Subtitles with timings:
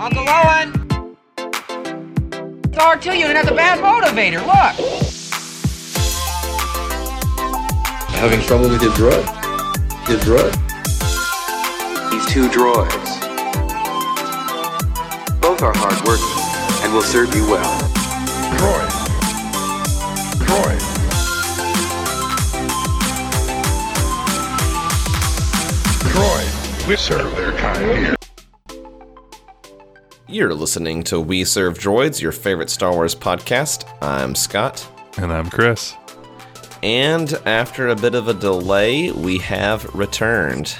[0.00, 0.72] Uncle Owen!
[1.36, 4.74] It's the R2 unit has a bad motivator, look!
[8.08, 9.26] Having trouble with your droid?
[10.08, 10.52] Your droid?
[12.10, 13.20] These two droids.
[15.42, 17.78] Both are hardworking and will serve you well.
[18.56, 18.90] Droid.
[20.46, 20.80] Droid.
[26.14, 26.88] Droid.
[26.88, 28.19] We serve their kind here.
[30.30, 33.84] You're listening to We Serve Droids, your favorite Star Wars podcast.
[34.00, 34.88] I'm Scott.
[35.18, 35.96] And I'm Chris.
[36.84, 40.76] And after a bit of a delay, we have returned.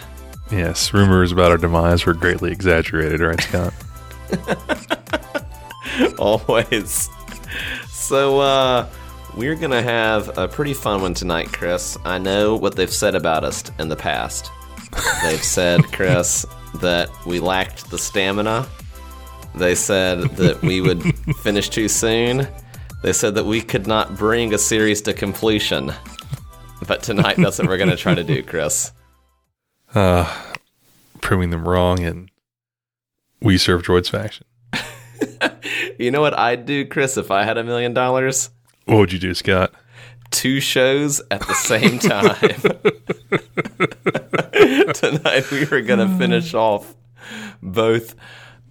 [0.52, 3.74] Yes, rumors about our demise were greatly exaggerated, right, Scott?
[6.20, 7.10] Always.
[7.88, 8.88] So, uh,
[9.37, 11.98] we're going to have a pretty fun one tonight, Chris.
[12.04, 14.52] I know what they've said about us in the past.
[15.24, 18.68] They've said, Chris, that we lacked the stamina.
[19.54, 21.02] They said that we would
[21.43, 22.46] finish too soon.
[23.02, 25.92] They said that we could not bring a series to completion.
[26.87, 28.92] But tonight, that's what we're going to try to do, Chris.
[29.95, 30.32] Uh,
[31.20, 32.30] proving them wrong and
[33.40, 34.46] we serve droids faction.
[35.98, 38.48] You know what I'd do, Chris, if I had a million dollars?
[38.87, 39.70] What would you do, Scott?
[40.30, 42.37] Two shows at the same time.
[44.95, 46.95] tonight, we were going to finish off
[47.62, 48.14] both,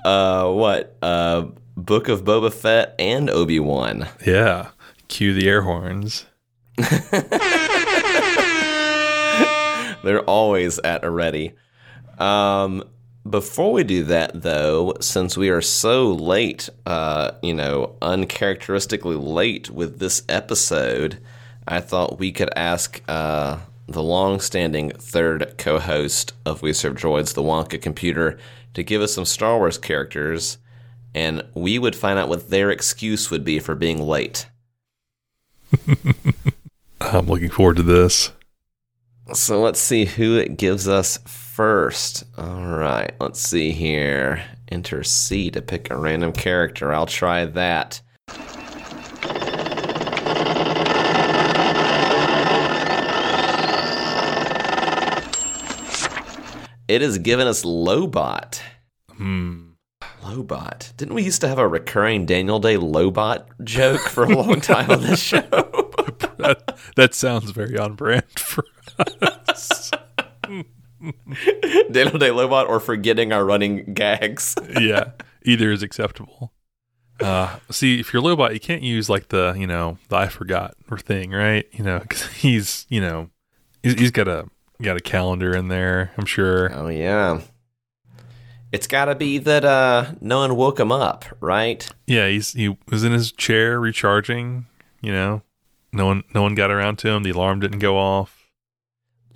[0.06, 4.08] uh, what, uh, Book of Boba Fett and Obi Wan.
[4.26, 4.70] Yeah.
[5.08, 6.26] Cue the air horns.
[10.04, 11.54] They're always at a ready.
[12.20, 12.84] Um,
[13.30, 19.70] before we do that, though, since we are so late, uh, you know, uncharacteristically late
[19.70, 21.20] with this episode,
[21.68, 27.44] I thought we could ask uh, the long-standing third co-host of We Serve Droids, the
[27.44, 28.38] Wonka Computer,
[28.80, 30.58] to give us some Star Wars characters,
[31.14, 34.48] and we would find out what their excuse would be for being late.
[37.02, 38.32] I'm looking forward to this.
[39.34, 42.24] So let's see who it gives us first.
[42.38, 44.44] All right, let's see here.
[44.70, 46.94] Enter C to pick a random character.
[46.94, 48.02] I'll try that.
[56.90, 58.62] It has given us Lobot.
[59.14, 59.74] Hmm.
[60.24, 60.98] Lobot.
[60.98, 64.90] Didn't we used to have a recurring Daniel Day Lobot joke for a long time
[64.90, 65.44] on this show?
[66.40, 68.64] That, that sounds very on brand for
[69.22, 69.92] us.
[70.48, 74.56] Daniel Day Lobot or forgetting our running gags?
[74.80, 75.12] yeah.
[75.44, 76.54] Either is acceptable.
[77.20, 80.76] Uh, see, if you're Lobot, you can't use like the, you know, the I forgot
[80.90, 81.68] or thing, right?
[81.74, 83.30] You know, because he's, you know,
[83.84, 84.46] he's, he's got a
[84.82, 86.12] got a calendar in there.
[86.18, 86.74] I'm sure.
[86.74, 87.42] Oh yeah.
[88.72, 91.88] It's got to be that uh, no one woke him up, right?
[92.06, 94.68] Yeah, he's he was in his chair recharging.
[95.02, 95.42] You know,
[95.92, 97.24] no one no one got around to him.
[97.24, 98.48] The alarm didn't go off.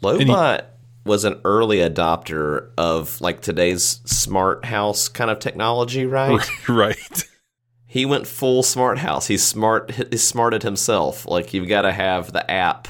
[0.02, 0.66] Lobot
[1.06, 6.48] was an early adopter of like today's smart house kind of technology, right?
[6.70, 7.24] right.
[7.88, 9.28] he went full smart house.
[9.28, 9.92] He's smart.
[9.92, 11.26] He's smarted himself.
[11.26, 12.88] Like you've got to have the app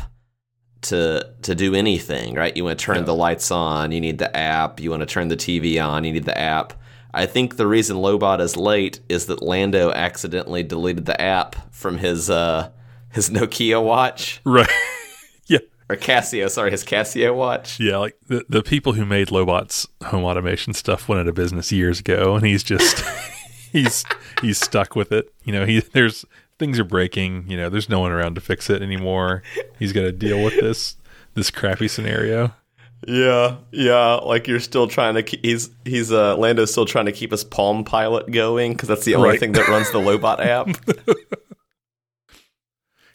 [0.83, 2.55] to to do anything, right?
[2.55, 3.03] You want to turn Yeah.
[3.03, 4.79] the lights on, you need the app.
[4.79, 6.73] You want to turn the TV on, you need the app.
[7.13, 11.97] I think the reason Lobot is late is that Lando accidentally deleted the app from
[11.99, 12.69] his uh
[13.11, 14.69] his Nokia watch Right.
[15.47, 15.59] yeah.
[15.89, 17.79] or Casio, sorry, his Casio watch.
[17.79, 21.71] Yeah, like the the people who made Lobot's home automation stuff went out of business
[21.71, 23.03] years ago, and he's just
[23.71, 24.03] he's
[24.41, 25.31] he's stuck with it.
[25.43, 26.25] You know, he there's
[26.63, 27.43] things are breaking.
[27.49, 29.43] You know, there's no one around to fix it anymore.
[29.77, 30.95] He's got to deal with this
[31.33, 32.53] this crappy scenario.
[33.05, 34.13] Yeah, yeah.
[34.15, 35.23] Like you're still trying to.
[35.23, 39.03] Keep, he's he's uh Lando's still trying to keep his Palm Pilot going because that's
[39.03, 39.39] the only Right.
[39.41, 40.67] thing that runs the Lobot app.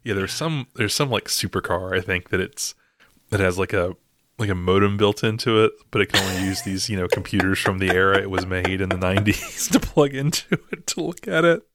[0.05, 2.75] Yeah, there's some there's some like supercar I think that it's
[3.31, 3.95] that has like a
[4.39, 7.59] like a modem built into it, but it can only use these you know computers
[7.59, 11.27] from the era it was made in the 90s to plug into it to look
[11.29, 11.68] at it.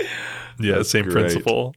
[0.58, 1.14] Yeah, That's same great.
[1.14, 1.74] principle.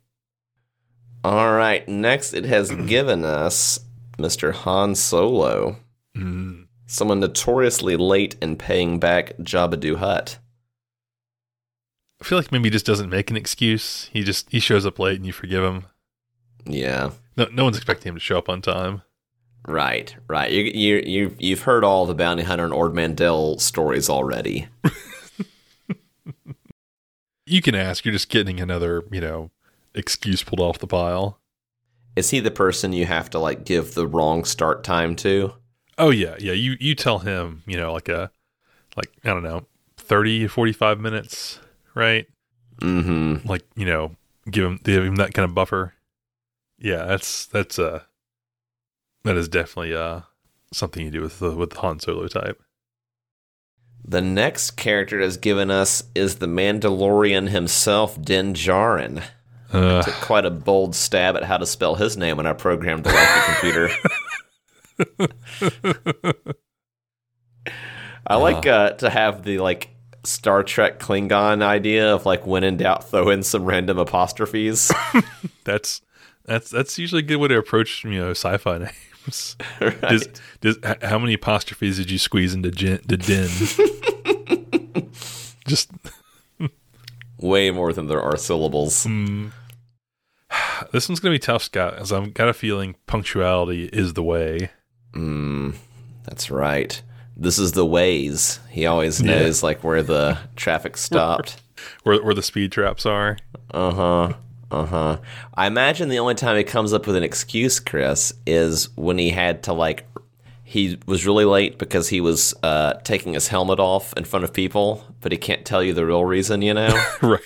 [1.23, 3.79] All right, next it has given us
[4.17, 4.51] Mr.
[4.53, 5.77] Han Solo,
[6.17, 6.67] Mm.
[6.85, 10.37] someone notoriously late in paying back Jabba the Hutt.
[12.21, 14.09] I feel like maybe he just doesn't make an excuse.
[14.13, 15.85] He just he shows up late and you forgive him.
[16.65, 19.01] Yeah, No, no one's expecting him to show up on time.
[19.67, 20.51] right, right.
[20.51, 24.67] You you you you've heard all the bounty hunter and Ord Mantell stories already.
[27.45, 28.05] You can ask.
[28.05, 29.51] You're just getting another you know
[29.93, 31.39] excuse pulled off the pile.
[32.15, 35.53] Is he the person you have to like give the wrong start time to?
[35.97, 36.53] Oh yeah, yeah.
[36.53, 38.31] You you tell him you know like a
[38.95, 39.65] like I don't know
[39.97, 41.59] 30 to 45 minutes,
[41.95, 42.27] right?
[42.81, 43.47] Mm-hmm.
[43.47, 44.15] Like, you know,
[44.49, 45.93] give him give him that kind of buffer.
[46.77, 48.01] Yeah, that's that's uh
[49.23, 50.21] that is definitely uh
[50.73, 52.61] something you do with the with the Han Solo type.
[54.05, 59.23] The next character that's given us is the Mandalorian himself, Din Djarin.
[59.71, 63.05] Uh, Took quite a bold stab at how to spell his name when I programmed
[63.05, 63.09] the
[63.61, 63.89] computer.
[68.27, 69.89] I like uh, to have the like
[70.23, 74.91] Star Trek Klingon idea of like when in doubt, throw in some random apostrophes.
[75.63, 76.01] that's
[76.45, 78.91] that's that's usually a good way to approach you know sci-fi names.
[79.81, 80.01] right?
[80.01, 80.27] Does,
[80.61, 83.49] does, how many apostrophes did you squeeze into Jin, to Din?
[85.67, 85.91] Just
[87.39, 89.03] Way more than there are syllables.
[90.91, 94.69] this one's gonna be tough, Scott, as I've got a feeling punctuality is the way.
[95.13, 95.75] Mm,
[96.23, 97.01] that's right.
[97.35, 98.59] This is the ways.
[98.69, 99.39] He always Yeah.
[99.39, 101.61] knows like where the traffic stopped.
[102.03, 103.37] Where where the speed traps are.
[103.71, 104.33] Uh huh.
[104.73, 105.17] Uh huh.
[105.53, 109.29] I imagine the only time he comes up with an excuse, Chris, is when he
[109.29, 110.07] had to like.
[110.63, 114.51] He was really late because he was uh, taking his helmet off in front of
[114.51, 116.63] people, but he can't tell you the real reason.
[116.63, 117.05] You know.
[117.21, 117.39] right.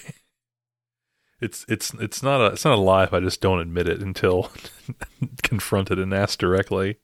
[1.42, 4.02] It's it's it's not a it's not a lie if I just don't admit it
[4.02, 4.50] until
[5.44, 6.98] confronted and asked directly.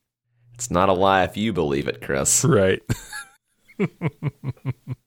[0.53, 2.45] it's not a lie if you believe it, Chris.
[2.45, 2.81] Right.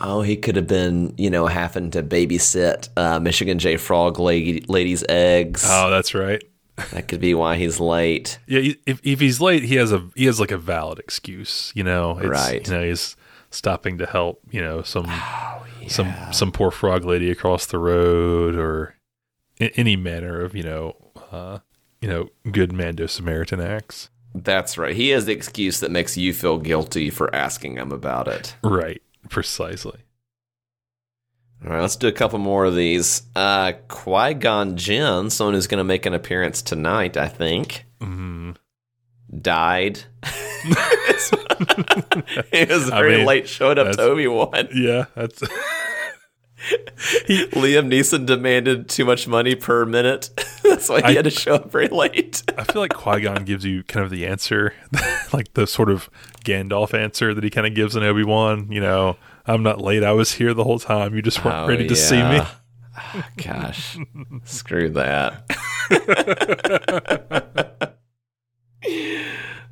[0.00, 3.76] Oh, he could have been, you know, having to babysit uh, Michigan J.
[3.76, 5.64] Frog lady, lady's eggs.
[5.66, 6.42] Oh, that's right.
[6.92, 8.38] That could be why he's late.
[8.46, 11.72] Yeah, if if he's late, he has a he has like a valid excuse.
[11.74, 12.66] You know, it's, Right.
[12.66, 13.16] You know, he's
[13.50, 14.40] stopping to help.
[14.50, 18.94] You know, some Oh, some some poor frog lady across the road, or
[19.58, 20.96] any manner of you know,
[21.32, 21.58] uh,
[22.00, 24.10] you know, good Mando Samaritan acts.
[24.34, 24.94] That's right.
[24.94, 28.54] He has the excuse that makes you feel guilty for asking him about it.
[28.62, 29.02] Right.
[29.30, 30.00] Precisely.
[31.64, 33.22] All right, let's do a couple more of these.
[33.34, 38.54] Uh, Qui Gon Jinn, someone who's going to make an appearance tonight, I think, Mm.
[39.40, 40.00] died.
[40.62, 40.70] he
[42.64, 44.68] was I very mean, late showing up to Obi Wan.
[44.74, 45.42] Yeah, that's
[47.52, 50.30] Liam Neeson demanded too much money per minute.
[50.62, 52.42] That's why he I- had to show up very late.
[52.58, 54.74] I feel like Qui Gon gives you kind of the answer,
[55.32, 56.10] like the sort of
[56.44, 58.70] Gandalf answer that he kind of gives in Obi Wan.
[58.70, 59.16] You know,
[59.46, 60.02] I'm not late.
[60.04, 61.14] I was here the whole time.
[61.14, 62.20] You just weren't Oh, ready to see me.
[62.36, 62.48] yeah.
[63.00, 63.96] Ah, gosh,
[64.44, 65.44] screw that.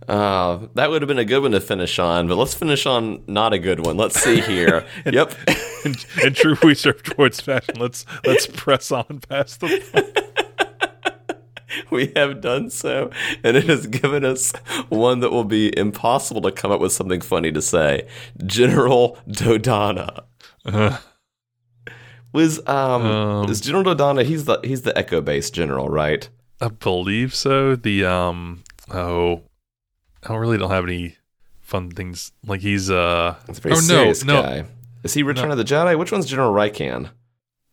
[0.09, 3.23] Uh, that would have been a good one to finish on, but let's finish on
[3.27, 3.97] not a good one.
[3.97, 4.87] Let's see here.
[5.05, 5.35] yep.
[5.85, 7.75] in, in true we serve droids fashion.
[7.79, 10.27] Let's let's press on past the.
[11.91, 13.11] we have done so,
[13.43, 14.53] and it has given us
[14.89, 18.07] one that will be impossible to come up with something funny to say.
[18.45, 20.25] General Dodonna.
[20.65, 20.99] Uh,
[22.33, 24.25] Was um, Um, is General Dodonna?
[24.25, 26.29] He's the he's the Echo Base general, right?
[26.61, 27.77] I believe so.
[27.77, 28.63] The um
[28.93, 29.43] oh,
[30.27, 31.17] I don't really don't have any
[31.61, 32.33] fun things.
[32.47, 34.65] Like he's uh That's a very oh serious no no.
[35.05, 35.97] Is he Return of the Jedi?
[35.99, 37.11] Which one's General Rieekan?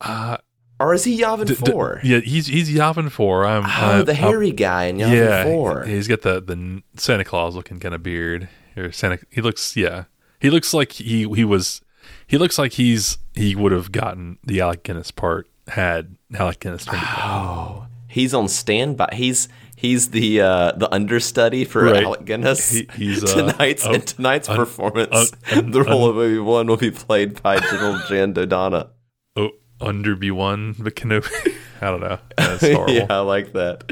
[0.02, 0.38] uh,
[0.80, 2.02] Or is he Yavin d- d- 4?
[2.04, 3.46] yeah he's he's Yavin four.
[3.46, 5.84] I'm Oh, I'm- the I'm- hairy guy in Yavin yeah 4.
[5.86, 8.50] he's got the the Santa Claus looking kind of beard.
[8.78, 10.06] Or Santa he looks yeah
[10.40, 11.82] he looks like he he was
[12.28, 16.86] he looks like he's he would have gotten the Alec Guinness part had Alec Guinness
[16.86, 17.02] turned.
[17.04, 19.10] Oh, he's on standby.
[19.14, 19.48] He's
[19.84, 22.04] he's the uh, the understudy for Right.
[22.04, 22.70] Alec Guinness.
[22.72, 25.32] He- he's, uh, tonight's in tonight's un- performance.
[25.52, 28.90] un- the role of Obi Wan will be played by General Jan Dodonna.
[29.36, 31.54] Oh, under B one the Kenobi.
[31.82, 32.18] I don't know.
[32.38, 32.94] That's horrible.
[32.94, 33.92] yeah, I like that.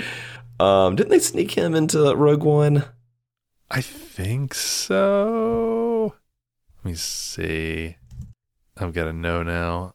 [0.60, 2.86] Um, didn't they sneak him into Rogue One?
[3.70, 6.16] I think so.
[6.84, 7.98] Let me see.
[8.78, 9.94] I've got to know now.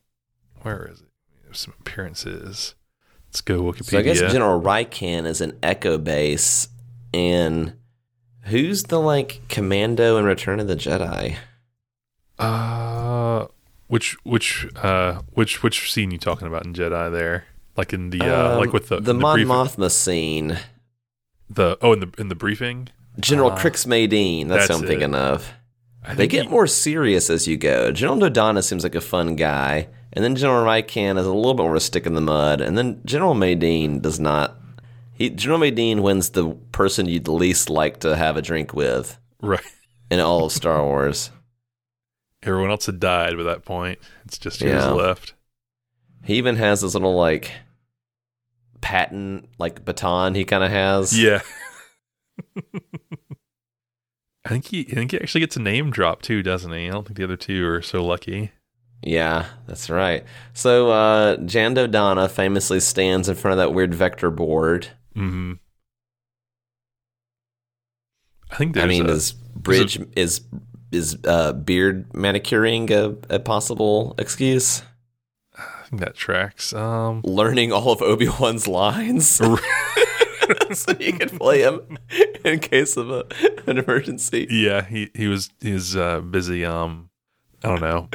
[0.62, 1.56] Where is it?
[1.56, 2.74] Some appearances.
[3.36, 3.84] Let's go Wikipedia.
[3.90, 6.68] So I guess General Rieekan is an Echo base,
[7.12, 7.74] and
[8.44, 11.36] who's the like commando in Return of the Jedi?
[12.38, 13.44] uh,
[13.88, 17.44] which which uh which which scene you talking about in Jedi there?
[17.76, 20.58] Like in the uh Um, like with the the in Mon briefing- Mothma scene.
[21.50, 22.88] the oh in the in the briefing.
[23.20, 24.48] General Ah, Crix Madine.
[24.48, 24.88] That's, that's what I'm it.
[24.88, 25.52] thinking of.
[26.14, 27.92] They get he- more serious as you go.
[27.92, 31.62] General Dodonna seems like a fun guy, and then General Rieekan is a little bit
[31.62, 34.56] more a stick in the mud, and then General Madine does not.
[35.12, 39.60] He, General Madine wins the person you'd least like to have a drink with right.
[40.10, 41.30] in all of Star Wars.
[42.42, 43.98] Everyone else had died by that point.
[44.24, 44.90] It's just yours Yeah.
[44.90, 45.34] left.
[46.24, 47.52] He even has this little like
[48.80, 51.18] patent like baton he kind of has.
[51.20, 51.42] Yeah.
[54.44, 56.86] I think he I think he actually gets a name drop too, doesn't he?
[56.88, 58.52] I don't think the other two are so lucky.
[59.02, 60.24] Yeah, that's right.
[60.52, 64.88] So uh Jan Dodonna famously stands in front of that weird vector board.
[65.14, 65.54] hmm
[68.50, 70.40] I think there's I mean, a, is bridge is
[70.92, 74.82] is uh beard manicuring a, a possible excuse?
[75.58, 76.72] I think that tracks.
[76.72, 79.28] Um Learning all of Obi Wan's lines
[80.72, 81.98] so you can play him
[82.44, 83.24] in case of a,
[83.66, 84.46] an emergency.
[84.50, 87.10] yeah, he he was he was uh, busy um
[87.64, 88.08] I don't know,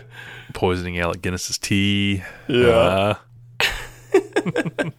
[0.53, 2.24] poisoning Alec Guinness's tea.
[2.48, 3.15] Yeah.
[3.62, 3.69] Uh,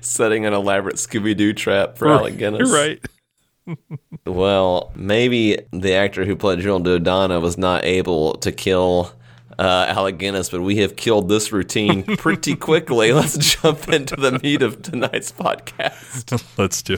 [0.00, 2.68] Setting an elaborate Scooby Doo trap for Alec Guinness.
[2.68, 3.04] You're right.
[4.24, 9.12] Well, maybe the actor who played Joel Dodonna was not able to kill
[9.58, 13.12] uh, Alec Guinness, but we have killed this routine pretty quickly.
[13.12, 16.42] Let's jump into the meat of tonight's podcast.
[16.56, 16.96] Let's do.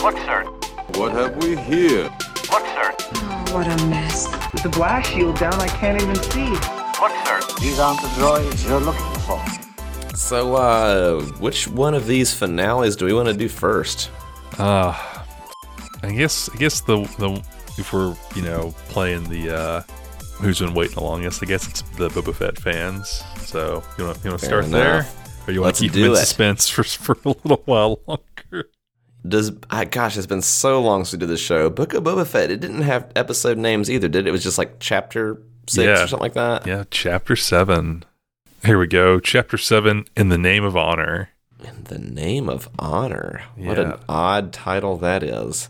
[0.00, 0.61] Look, sir.
[0.94, 2.04] What have we here?
[2.04, 2.94] Look, sir.
[3.14, 4.28] Oh, what a mess.
[4.52, 6.50] With the blast shield down, I can't even see.
[6.50, 7.40] Look, sir.
[7.60, 9.42] These aren't the droids you're looking for.
[10.16, 14.10] So, uh, which one of these finales do we want to do first?
[14.58, 14.92] Uh
[16.02, 17.42] I guess I guess the the
[17.78, 19.80] if we're you know playing the uh
[20.34, 23.22] who's been waiting the longest, I guess it's the Boba Fett fans.
[23.46, 25.06] So you want you want to Fair start there,
[25.46, 26.20] or you want Let's to keep do them in it.
[26.20, 28.68] suspense for for a little while longer?
[29.26, 31.70] Does I gosh, it's been so long since we did the show.
[31.70, 32.50] Book of Boba Fett.
[32.50, 34.28] It didn't have episode names either, did it?
[34.28, 36.04] It was just like chapter six Yeah.
[36.04, 36.66] or something like that.
[36.66, 38.04] Yeah, chapter seven.
[38.64, 39.20] Here we go.
[39.20, 40.06] Chapter seven.
[40.16, 41.30] In the name of honor.
[41.62, 43.42] In the name of honor.
[43.54, 45.68] What an odd title that is.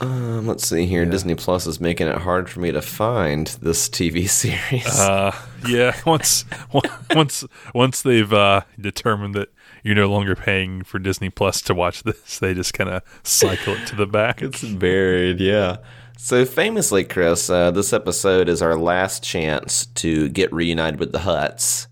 [0.00, 1.02] Um, let's see here.
[1.02, 1.10] Yeah.
[1.10, 4.86] Disney Plus is making it hard for me to find this TV series.
[4.86, 5.34] Uh,
[5.66, 5.96] yeah.
[6.06, 6.44] Once
[7.14, 9.48] once once they've uh, determined that
[9.88, 13.72] you're no longer paying for Disney Plus to watch this, they just kind of cycle
[13.72, 14.42] it to the back.
[14.42, 15.78] it's buried, yeah.
[16.18, 21.20] So famously, Chris, uh, this episode is our last chance to get reunited with the
[21.20, 21.86] Hutts.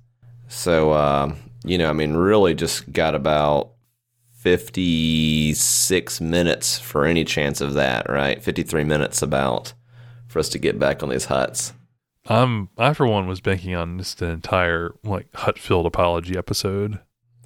[0.49, 1.35] So, uh,
[1.65, 3.71] you know, I mean, really just got about
[4.35, 8.45] 56 minutes for any chance of that, right?
[8.45, 9.73] 53 minutes about
[10.29, 11.73] for us to get back on these Hutts.
[12.27, 16.99] I'm I for one was banking on just an entire like Hutfield apology episode.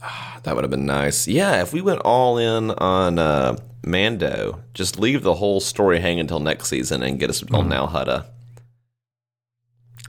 [0.42, 1.28] That would have been nice.
[1.28, 6.20] Yeah, if we went all in on uh, Mando, just leave the whole story hanging
[6.20, 8.24] until next season and get us on Nal Hutta.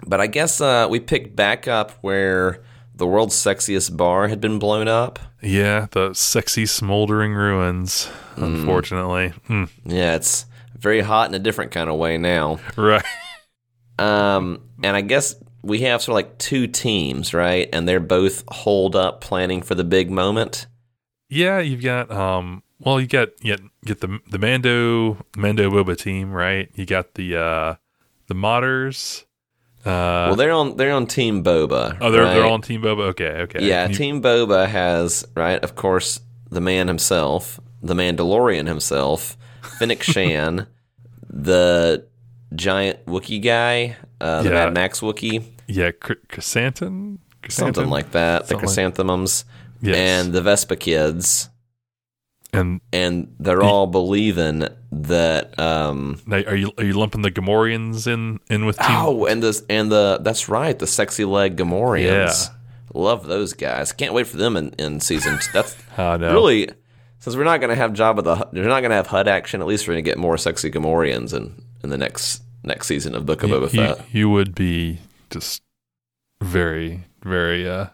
[0.08, 2.64] But I guess uh, we picked back up where
[2.96, 5.20] the world's sexiest bar had been blown up.
[5.42, 8.10] Yeah, the sexy smoldering ruins.
[8.38, 9.66] Unfortunately, Hmm.
[9.86, 10.46] Yeah, it's
[10.78, 12.60] very hot in a different kind of way now.
[12.78, 13.04] right.
[14.00, 17.70] Um, and I guess we have sort of like two teams, right?
[17.72, 20.68] And they're both holed up planning for the big moment.
[21.30, 22.64] Yeah, you've got um.
[22.80, 26.70] Well, you got you get get the the Mando Mando Boba team, right?
[26.76, 27.76] You got the uh
[28.28, 29.24] the modders.
[29.84, 31.98] Uh, well, they're on they're on Team Boba.
[32.02, 33.10] oh, they're they're on Team Boba.
[33.10, 33.66] Okay, okay.
[33.68, 39.38] Yeah, You- Team Boba has right, of course, the man himself, the Mandalorian himself,
[39.80, 40.68] Fennec Shan,
[41.30, 42.08] the
[42.56, 44.56] giant Wookiee guy, uh, the Yeah.
[44.66, 49.46] Mad Max Wookiee, yeah, Chr- Chrysanthemum, something like that, the Something like- Chrysanthemums,
[49.82, 49.96] Yes.
[49.98, 51.50] and the Vespa kids,
[52.54, 55.58] and and they're all believing that.
[55.58, 58.88] Um, now, are you are you lumping the Gamorreans in in with Team?
[58.90, 62.04] oh, and this and the that's right, the sexy leg Gamorreans.
[62.06, 62.34] Yeah.
[62.94, 63.94] Love those guys.
[63.94, 65.38] Can't wait for them in, in season.
[65.40, 65.48] Two.
[65.54, 66.34] That's Oh, no.
[66.34, 66.70] really
[67.20, 69.30] since we're not going to have Jabba the Hutt- we're not going to have Hutt
[69.30, 69.62] action.
[69.62, 73.16] At least we're going to get more sexy Gamorreans in in the next next season
[73.16, 74.14] of Book of you, Boba Fett.
[74.14, 75.62] you would be just
[76.42, 77.88] very very uh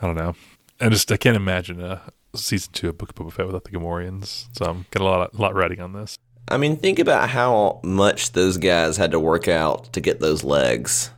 [0.00, 0.34] I don't know.
[0.80, 2.02] I just I can't imagine a
[2.34, 4.46] season two of Book of Boba Fett without the Gamorreans.
[4.52, 6.18] So I'm got a lot a lot riding on this.
[6.48, 10.44] I mean, think about how much those guys had to work out to get those
[10.44, 11.10] legs.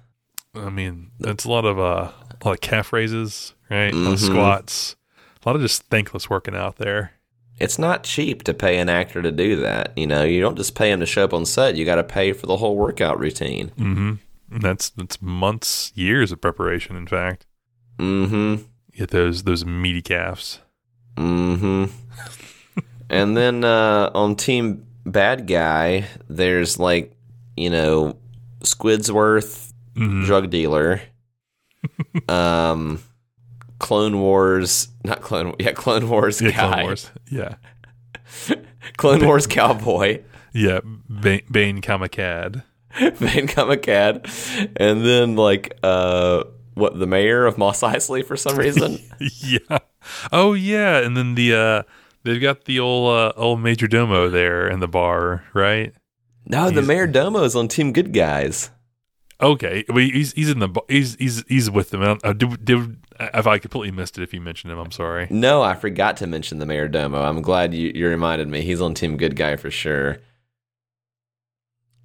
[0.54, 3.92] I mean, it's a lot of uh a lot of calf raises, right?
[3.92, 4.26] A lot of Mhm.
[4.26, 4.96] squats.
[5.44, 7.12] A lot of just thankless working out there.
[7.60, 9.92] It's not cheap to pay an actor to do that.
[9.96, 11.76] You know, you don't just pay him to show up on set.
[11.76, 13.70] You got to pay for the whole workout routine.
[13.78, 14.14] Mm-hmm.
[14.60, 16.96] That's that's months, years of preparation.
[16.96, 17.46] In fact,
[17.98, 18.62] Mm-hmm.
[18.96, 20.60] get those those meaty calves.
[21.16, 21.86] Mm-hmm.
[23.10, 27.12] and then uh, on Team Bad Guy, there's like,
[27.56, 28.16] you know,
[28.60, 30.24] Squidsworth, Mhm.
[30.26, 31.00] drug dealer.
[32.28, 33.00] um,
[33.78, 37.10] Clone Wars, not Clone, yeah, Clone Wars Yeah, guy, Clone Wars.
[37.30, 37.54] Yeah,
[38.96, 40.80] Clone Wars cowboy, yeah.
[41.20, 42.64] Bane, Bane Kamakad.
[42.98, 46.42] Van Kamikad, and then like uh,
[46.74, 48.98] what the mayor of Mos Eisley for some reason.
[49.20, 49.78] yeah.
[50.32, 51.82] Oh yeah, and then the uh
[52.24, 55.92] they've got the old uh, old major domo there in the bar, right?
[56.46, 58.70] No, the Mayor Domo is on Team Good Guys.
[59.40, 62.18] Okay, well, he's he's in the he's he's he's with them.
[62.24, 65.28] Uh, did, did, if I completely missed it, if you mentioned him, I'm sorry.
[65.30, 67.22] No, I forgot to mention the Mayor Domo.
[67.22, 68.62] I'm glad you, you reminded me.
[68.62, 70.18] He's on Team Good Guy for sure.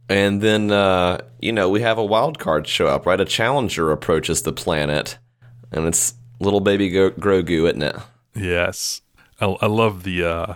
[0.10, 3.20] And then, uh, you know, we have a wild card show up, right?
[3.20, 5.18] A challenger approaches the planet,
[5.72, 7.96] and it's little baby Go- Grogu, isn't it?
[8.36, 9.02] Yes,
[9.40, 10.54] I, I love the uh,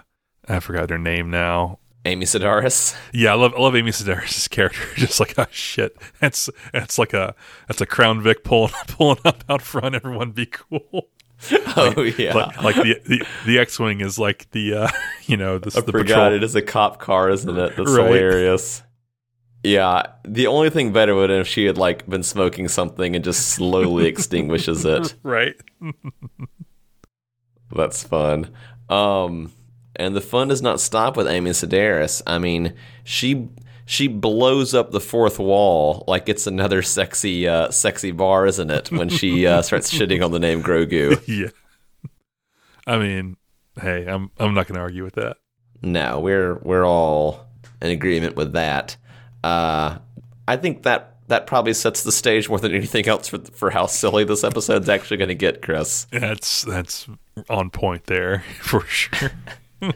[0.47, 1.79] I forgot her name now.
[2.05, 2.95] Amy Sedaris.
[3.13, 4.81] Yeah, I love I love Amy Sedaris' character.
[4.95, 7.35] Just like oh shit, that's that's like a
[7.67, 9.95] that's a Crown Vic pulling pulling up out front.
[9.95, 11.09] Everyone be cool.
[11.75, 14.87] Oh yeah, Like, like the the, the X wing is like the uh,
[15.25, 16.33] you know the, I the forgot patrol.
[16.33, 17.75] it is a cop car, isn't it?
[17.75, 18.05] That's Right.
[18.07, 18.81] hilarious.
[19.63, 23.23] Yeah, the only thing better would have if she had like been smoking something and
[23.25, 25.13] just slowly extinguishes it.
[25.23, 25.55] right.
[27.75, 28.49] That's fun.
[28.89, 29.51] Um,
[29.97, 32.21] and the fun does not stop with Amy Sedaris.
[32.25, 32.73] I mean,
[33.03, 33.49] she
[33.85, 38.91] she blows up the fourth wall like it's another sexy uh, sexy bar, isn't it?
[38.91, 41.21] When she uh, starts shitting on the name Grogu.
[41.27, 41.49] yeah.
[42.85, 43.37] I mean,
[43.81, 45.37] hey, I'm I'm not going to argue with that.
[45.81, 47.47] No, we're we're all
[47.81, 48.97] in agreement with that.
[49.43, 49.97] Uh,
[50.47, 53.85] I think that that probably sets the stage more than anything else for for how
[53.85, 56.07] silly this episode's actually going to get, Chris.
[56.11, 57.07] That's that's
[57.49, 59.31] on point there for sure.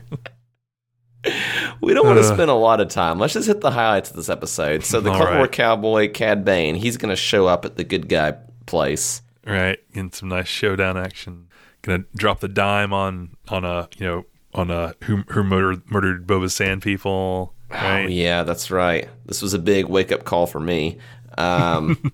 [1.81, 2.33] We don't want to Uh.
[2.33, 3.19] spend a lot of time.
[3.19, 4.83] Let's just hit the highlights of this episode.
[4.83, 5.37] So the Clone right.
[5.37, 8.33] War cowboy Cad Bane, he's going to show up at the good guy
[8.65, 9.21] place.
[9.45, 11.47] right, getting some nice showdown action.
[11.83, 16.27] Gonna drop the dime on on a you know on a who who murdered murdered
[16.27, 17.55] Boba Sand people.
[17.71, 18.05] Right.
[18.05, 19.07] Oh yeah, that's right.
[19.25, 20.99] This was a big wake up call for me.
[21.39, 22.11] Um,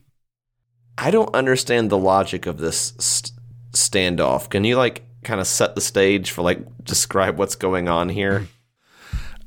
[0.98, 3.32] I don't understand the logic of this st-
[3.74, 4.50] standoff.
[4.50, 8.48] Can you like kind of set the stage for like describe what's going on here?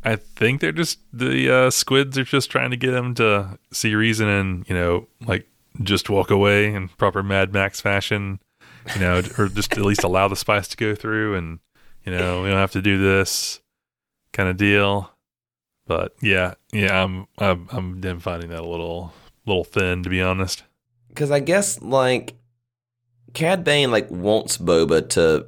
[0.04, 3.95] I think they're just the uh, squids are just trying to get him to see
[3.95, 5.49] reason and you know like
[5.82, 8.40] just walk away in proper Mad Max fashion,
[8.95, 11.60] you know, or just at least allow the spice to go through and
[12.04, 13.60] you know we don't have to do this
[14.32, 15.10] kind of deal.
[15.86, 19.14] But yeah, yeah, I'm I'm I'm then finding that a little
[19.47, 20.62] little thin to be honest.
[21.08, 22.34] Because I guess like
[23.32, 25.47] Cad Bane like wants Boba to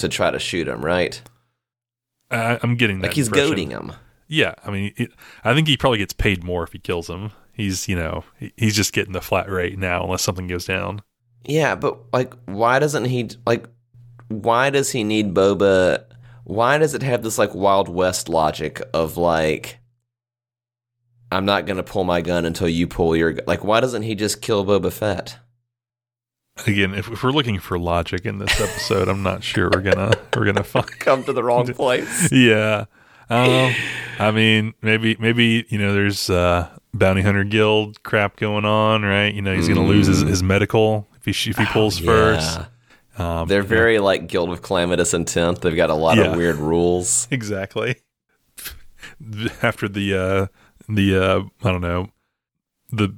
[0.00, 1.20] to try to shoot him, right?
[2.30, 3.50] I, I'm getting that Like he's impression.
[3.50, 3.92] goading him.
[4.28, 5.10] Yeah, I mean, it,
[5.42, 7.32] I think he probably gets paid more if he kills him.
[7.52, 11.02] He's you know he- he's just getting the flat rate now unless something goes down.
[11.44, 13.66] Yeah, but like, why doesn't he like?
[14.28, 16.04] Why does he need Boba?
[16.44, 19.78] Why does it have this like Wild West logic of like,
[21.32, 23.44] I'm not gonna pull my gun until you pull your gun?
[23.46, 25.38] Like, why doesn't he just kill Boba Fett?
[26.66, 30.12] Again, if, if we're looking for logic in this episode, I'm not sure we're gonna
[30.36, 30.86] we're gonna find.
[30.98, 32.30] Come to the wrong place.
[32.32, 32.86] Yeah,
[33.28, 33.72] um,
[34.18, 39.32] I mean, maybe maybe you know, there's uh, bounty hunter guild crap going on, right?
[39.34, 42.58] You know, he's gonna lose his, his medical if he if he pulls first.
[42.58, 42.66] Yeah.
[43.40, 45.60] Um, They're very like Guild of Calamitous Intent.
[45.60, 46.24] They've got a lot Yeah.
[46.32, 47.28] of weird rules.
[47.30, 47.96] exactly
[49.62, 50.46] after the uh
[50.88, 52.08] the uh i don't know
[52.90, 53.14] the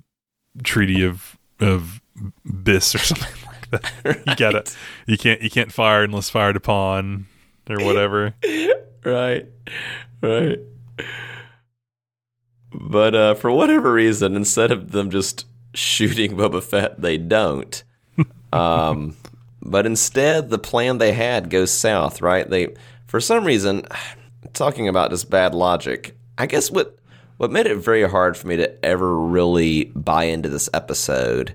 [0.62, 2.01] treaty of of
[2.44, 4.22] bis or something like that.
[4.26, 4.64] You gotta
[5.06, 7.26] you can't you can't fire unless fired upon
[7.68, 8.34] or whatever.
[9.04, 9.48] Right.
[10.20, 10.60] Right.
[12.72, 17.82] But uh for whatever reason instead of them just shooting boba fett they don't.
[18.52, 19.16] Um
[19.60, 22.48] but instead the plan they had goes south right?
[22.48, 22.74] They
[23.08, 23.82] for some reason
[24.52, 26.98] talking about just bad logic i guess what
[27.36, 31.54] what made it very hard for me to ever really buy into this episode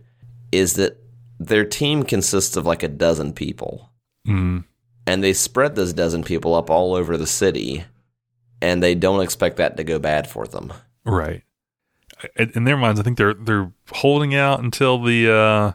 [0.51, 0.97] is that
[1.39, 3.91] their team consists of like a dozen people.
[4.27, 4.65] Mm,
[5.05, 7.85] and they spread those dozen people up all over the city
[8.61, 10.73] and they don't expect that to go bad for them.
[11.05, 11.43] Right.
[12.35, 15.71] In, their minds i think they're they're holding out until the uh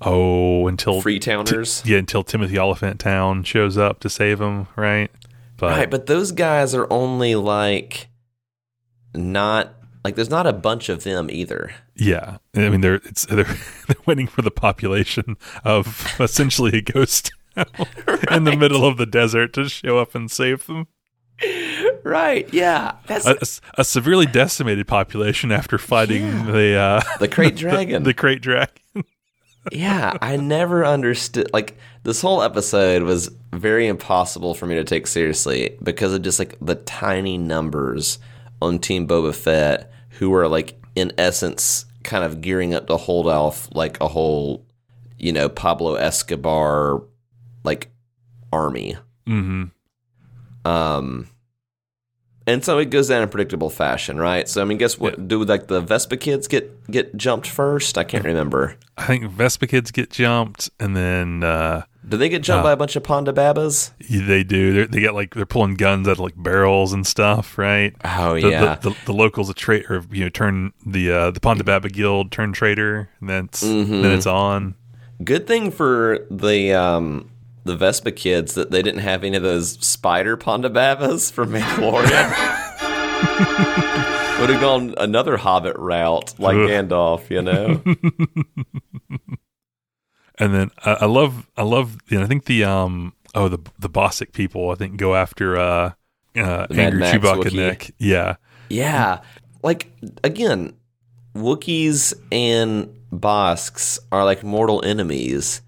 [0.00, 5.12] oh until freetowners yeah until timothy olyphant town shows up to save them right?
[5.56, 8.08] But right but those guys are only like
[9.14, 9.75] not
[10.06, 11.72] like there's not a bunch of them either.
[11.96, 13.42] Yeah, I mean they're it's they're
[13.88, 17.66] they're waiting for the population of essentially a ghost town
[18.30, 20.86] in the middle of the desert to show up and save them.
[22.04, 22.48] right.
[22.54, 22.92] Yeah.
[23.08, 28.04] That's A, a severely decimated population after fighting the uh, the crate dragon.
[28.04, 28.72] the, crate dragon.
[29.72, 31.50] yeah, I never understood.
[31.52, 36.38] Like this whole episode was very impossible for me to take seriously because of just
[36.38, 38.20] like the tiny numbers
[38.62, 43.26] on Team Boba Fett, who were like in essence kind of gearing up to hold
[43.26, 44.64] off like a whole,
[45.18, 47.02] you know, Pablo Escobar
[47.64, 47.90] like
[48.52, 48.96] army.
[49.26, 49.64] hmm
[50.64, 51.28] Um,
[52.46, 54.48] and so it goes down in predictable fashion, right?
[54.48, 55.26] So I mean, guess what?
[55.26, 57.98] Do like the Vespa kids get get jumped first?
[57.98, 58.76] I can't remember.
[58.96, 62.72] I think Vespa kids get jumped, and then uh, Do they get jumped Uh, by
[62.72, 63.90] a bunch of Ponda Babas?
[64.08, 64.72] they do.
[64.72, 67.94] They're, they get like they're pulling guns out of like barrels and stuff, right?
[68.04, 68.76] Oh the, yeah.
[68.76, 72.30] the, the, the locals a traitor, you know, turn the uh, the Ponda Baba Guild
[72.30, 74.02] turn traitor, and then it's Mhm.
[74.02, 74.76] then it's on.
[75.24, 77.30] Good thing for the um
[77.64, 82.06] the Vespa kids that they didn't have any of those spider Ponda Babas from Mandalorian.
[84.40, 86.68] Would have gone another Hobbit route like Ugh.
[86.68, 87.82] Gandalf, you know.
[90.38, 93.58] And then I, I love I love you know, I think the um oh the
[93.78, 95.92] the Bossk people I think go after uh
[96.36, 97.56] uh The angry Max Chewbacca Wookiee.
[97.56, 97.90] neck.
[97.98, 98.36] Yeah.
[98.68, 99.20] Yeah.
[99.62, 99.90] Like
[100.24, 100.74] again,
[101.34, 105.62] Wookiees and Bosks are like mortal enemies.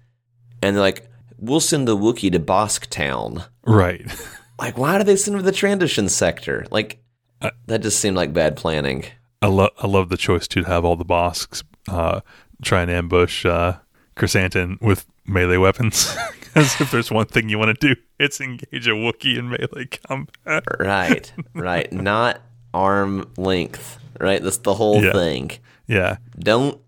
[0.61, 3.43] And they're like, we'll send the Wookiee to Bosk Town.
[3.65, 4.05] Right.
[4.61, 6.65] Like, why do they send him to the transition sector?
[6.69, 7.01] Like
[7.41, 9.05] Uh, that just seemed like bad planning.
[9.41, 12.19] I love I love the choice to have all the Bosks uh
[12.61, 13.77] try and ambush uh
[14.19, 16.15] Chrysanthemum with melee weapons.
[16.51, 19.85] Because if there's one thing you want to do, it's engage a Wookiee in melee
[19.85, 20.63] combat.
[20.79, 21.93] Right, right.
[22.11, 22.41] Not
[22.73, 24.41] arm length, right?
[24.41, 25.11] That's the whole Yeah.
[25.13, 25.51] thing.
[25.85, 26.81] Yeah, Don't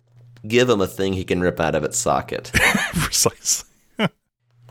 [0.47, 2.49] give him a thing he can rip out of its socket.
[2.93, 3.69] precisely.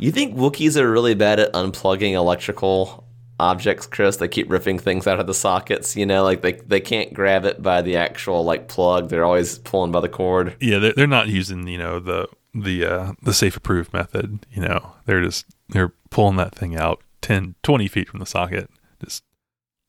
[0.00, 3.04] you think Wookiees are really bad at unplugging electrical
[3.38, 4.16] objects, Chris?
[4.16, 7.44] They keep ripping things out of the sockets, you know, like they they can't grab
[7.44, 9.08] it by the actual like plug.
[9.08, 10.56] They're always pulling by the cord.
[10.60, 14.46] Yeah, they're, they're not using you know the the uh, the safe approved method.
[14.52, 18.70] You know, they're just they're pulling that thing out 10, 20 feet from the socket,
[19.04, 19.22] just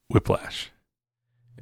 [0.09, 0.71] whiplash.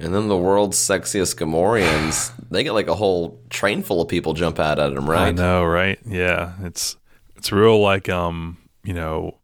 [0.02, 4.34] And then the world's sexiest Gamorreans, they get like a whole train full of people
[4.34, 5.28] jump out at them, right?
[5.28, 6.00] I know, right?
[6.06, 6.96] Yeah, it's
[7.36, 9.36] it's real like um you know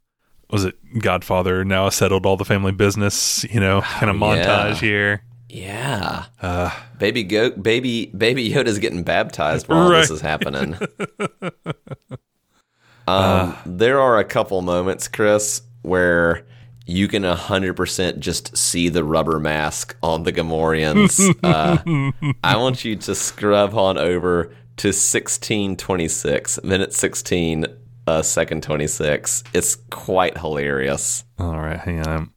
[0.50, 4.34] was it Godfather now has settled all the family business you know kind of Oh,
[4.34, 4.46] yeah.
[4.46, 5.24] montage here.
[5.50, 6.26] Yeah.
[6.42, 10.00] Uh, Baby goat, baby, baby Yoda's getting baptized while Right.
[10.02, 10.78] this is happening.
[13.08, 16.46] um, there are a couple moments, Chris, where
[16.88, 21.20] you can hundred percent just see the rubber mask on the Gamorreans.
[21.44, 27.66] uh, I want you to scrub on over to sixteen twenty six, minute sixteen,
[28.08, 29.44] uh, second twenty six.
[29.54, 31.24] It's quite hilarious.
[31.38, 32.32] all right, hang on.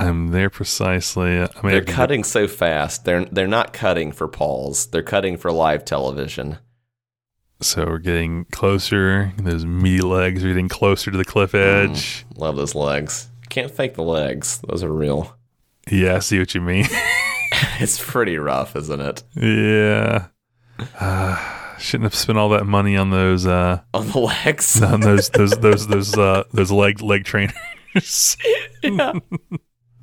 [0.00, 1.40] I'm, I'm there precisely.
[1.40, 3.04] I mean, They're cutting so fast.
[3.04, 4.86] They're they're not cutting for Pauls.
[4.86, 6.58] They're cutting for live television.
[7.60, 9.32] So we're getting closer.
[9.36, 12.24] Those meaty legs are getting closer to the cliff edge.
[12.36, 13.28] Love those legs.
[13.50, 14.60] Can't fake the legs.
[14.66, 15.36] Those are real.
[15.90, 16.86] Yeah, I see what you mean.
[17.80, 19.22] It's pretty rough, isn't it?
[19.34, 20.26] yeah.
[20.98, 24.80] Uh, shouldn't have spent all that money on those uh On the legs.
[24.82, 28.36] on those those those those uh those leg leg trainers.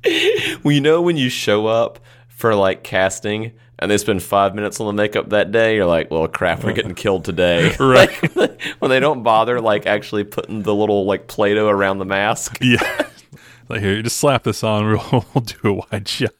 [0.64, 4.80] well, you know when you show up for like casting and they spend five minutes
[4.80, 7.74] on the makeup that day, you're like, well, crap, we're getting killed today.
[7.80, 8.36] Right.
[8.36, 12.58] Like, when they don't bother like actually putting the little like Play-Doh around the mask.
[12.60, 13.06] yeah.
[13.68, 14.84] Like here, just slap this on.
[15.12, 16.30] We'll, we'll do a wide shot.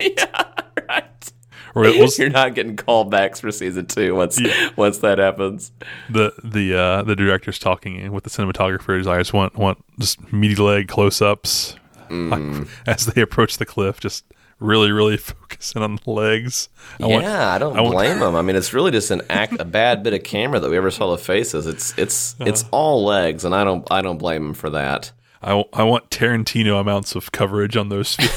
[0.00, 0.42] yeah,
[0.88, 1.32] right.
[1.74, 4.68] Or we'll, You're not getting callbacks for season two once Yeah.
[4.76, 5.72] once that happens.
[6.08, 9.08] the the uh the director's talking with the cinematographers.
[9.08, 11.74] I just want want just meaty leg close ups
[12.08, 12.68] Mm.
[12.86, 14.00] as they approach the cliff.
[14.00, 14.24] Just
[14.60, 16.68] really really focusing on the legs.
[17.00, 18.34] I yeah, want- I don't I blame them.
[18.36, 20.90] I mean, it's really just an act, a bad bit of camera that we ever
[20.90, 21.66] saw the faces.
[21.66, 22.48] It's it's Uh-huh.
[22.50, 25.12] it's all legs, and I don't I don't blame them for that.
[25.42, 28.16] I, I want Tarantino amounts of coverage on those.
[28.16, 28.30] feet.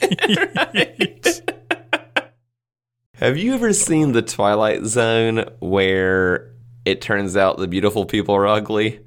[3.14, 6.50] Have you ever seen the Twilight Zone where
[6.86, 9.00] it turns out the beautiful people are ugly?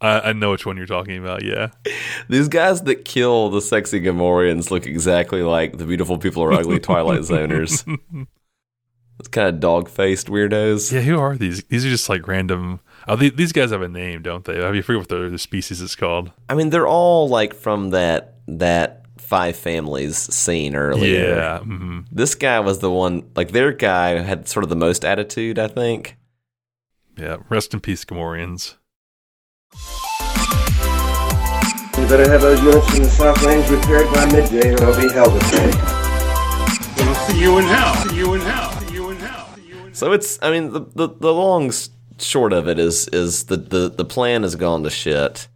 [0.00, 1.42] I, I know which one you're talking about.
[1.44, 1.68] Yeah,
[2.28, 6.78] These guys that kill the sexy Gamorreans look exactly like the beautiful people are ugly
[6.78, 7.84] Twilight Zoners.
[9.18, 10.92] It's kind of dog faced weirdos.
[10.92, 11.00] yeah.
[11.00, 11.64] Who are these?
[11.64, 12.78] These are just like random.
[13.08, 14.62] Oh, the- these guys have a name, don't they?
[14.64, 16.30] I mean, I forget what the, species is called.
[16.48, 21.34] I mean, they're all like from that that Five Families scene earlier.
[21.34, 21.58] Yeah.
[21.64, 22.06] mhm.
[22.12, 25.66] This guy was the one, like their guy had sort of the most attitude, I
[25.66, 26.16] think.
[27.16, 27.38] Yeah.
[27.48, 28.76] Rest in peace, Gamorreans.
[31.98, 35.12] You better have those units in the South Lanes repaired by midday or they'll be
[35.12, 35.72] held at bay.
[37.26, 37.94] See you in hell.
[37.96, 38.70] See you in hell.
[38.80, 39.48] See you in hell.
[39.56, 41.72] See you in So it's, I mean, the the, the long
[42.18, 45.48] short of it is is the, the, the plan has gone to shit.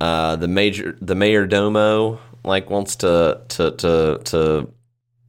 [0.00, 4.68] Uh, the major the mayor domo like wants to to to to.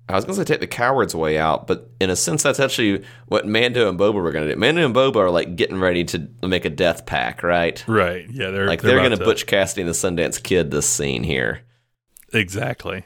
[0.09, 3.03] I was gonna say take the coward's way out, but in a sense, that's actually
[3.27, 4.55] what Mando and Boba were gonna do.
[4.55, 7.83] Mando and Boba are like getting ready to make a death pack, right?
[7.87, 8.25] Right.
[8.31, 8.51] Yeah.
[8.51, 11.61] They're Like they're, about gonna Butch Cassidy and the Sundance Kid this scene here.
[12.33, 13.03] Exactly.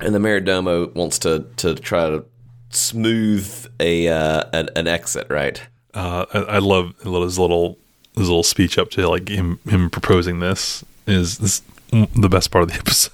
[0.00, 2.24] And the Mayordomo wants to to try to
[2.70, 5.62] smooth a uh, an, an exit, right?
[5.94, 7.78] Uh, I, I love his little
[8.14, 12.62] his little speech up to like him him proposing this is this the best part
[12.62, 13.12] of the episode.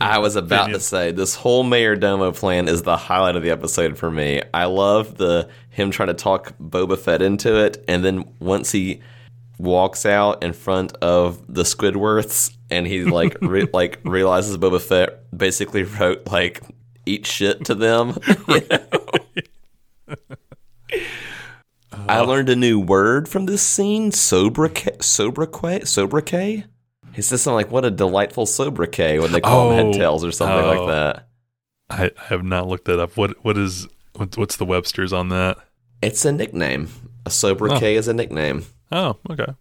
[0.00, 3.98] I was about to say this whole Mayordomo plan is the highlight of the episode
[3.98, 4.42] for me.
[4.52, 9.00] I love the him trying to talk Boba Fett into it, and then once he
[9.58, 15.36] walks out in front of the Squidworths, and he like re- like realizes Boba Fett
[15.36, 16.62] basically wrote like
[17.06, 18.18] "eat shit" to them.
[22.08, 26.64] I learned a new word from this scene: sobriquet, sobriquet, sobriquet.
[27.18, 29.74] He says something like, "What a delightful sobriquet" when they call Oh.
[29.74, 30.68] head tails or something Oh.
[30.84, 31.28] like that.
[31.90, 33.16] I, I have not looked that up.
[33.16, 35.58] What what is what, what's the Webster's on that?
[36.00, 36.88] It's a nickname.
[37.26, 38.66] A sobriquet is a nickname.
[38.92, 39.52] Oh, okay.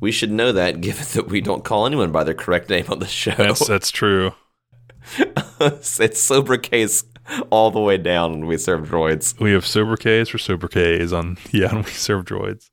[0.00, 2.98] We should know that, given that we don't call anyone by their correct name on
[2.98, 3.30] the show.
[3.36, 4.32] That's that's true.
[5.60, 7.04] it's sobriquets
[7.50, 9.38] all the way down when we serve droids.
[9.38, 12.68] We have sobriquets for sobriquets on yeah, and we serve droids.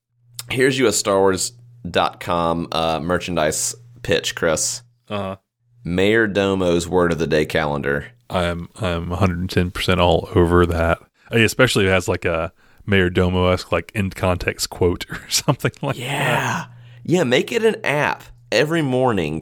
[0.49, 4.83] Here's you a Star Wars.com uh, merchandise pitch, Chris.
[5.09, 5.37] Uh
[5.83, 8.07] Mayor Domo's word of the day calendar.
[8.29, 10.99] I'm I'm 110 percent all over that.
[11.31, 12.53] Especially if it has like a
[12.85, 16.01] Mayor Domo esque like in context quote or something like that.
[16.01, 16.65] Yeah.
[17.05, 18.23] Yeah, make it an app.
[18.51, 19.41] Every morning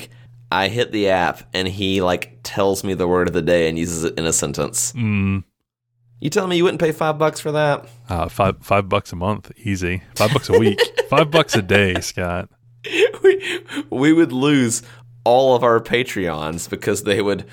[0.51, 3.77] I hit the app and he like tells me the word of the day and
[3.77, 4.91] uses it in a sentence.
[4.93, 5.43] Mm,
[6.19, 7.87] You telling me you wouldn't pay five bucks for that?
[8.09, 10.01] uh, five five bucks a month, easy.
[10.15, 10.79] Five bucks a week.
[11.09, 12.49] five bucks a day, Scott.
[13.23, 14.81] we, we would lose
[15.23, 17.45] all of our Patreons because they would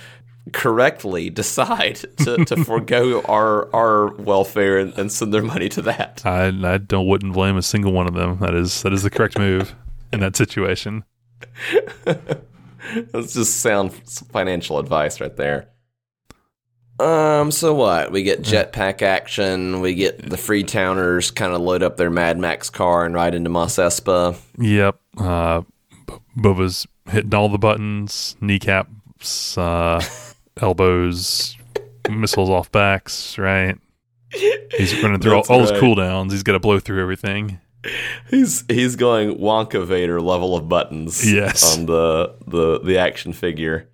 [0.52, 6.22] correctly decide to, to forego our our welfare and, and send their money to that.
[6.24, 8.38] I I don't wouldn't blame a single one of them.
[8.40, 9.74] That is that is the correct move
[10.12, 11.04] in that situation.
[12.04, 13.92] That's just sound
[14.32, 15.68] financial advice right there.
[17.00, 18.10] Um, so what?
[18.10, 19.80] We get jetpack action.
[19.80, 23.50] We get the Freetowners kind of load up their Mad Max car and ride into
[23.50, 24.36] Mos Espa.
[24.58, 24.98] Yep.
[25.16, 25.62] Uh,
[26.06, 30.02] B- Boba's hitting all the buttons, kneecaps, uh,
[30.60, 31.56] elbows,
[32.10, 33.38] missiles off backs.
[33.38, 33.76] Right.
[34.76, 35.80] He's running through all, all his right.
[35.80, 36.32] cooldowns.
[36.32, 37.60] He's got to blow through everything.
[38.28, 41.30] He's he's going Wonka Vader level of buttons.
[41.32, 41.78] Yes.
[41.78, 43.88] on the the the action figure.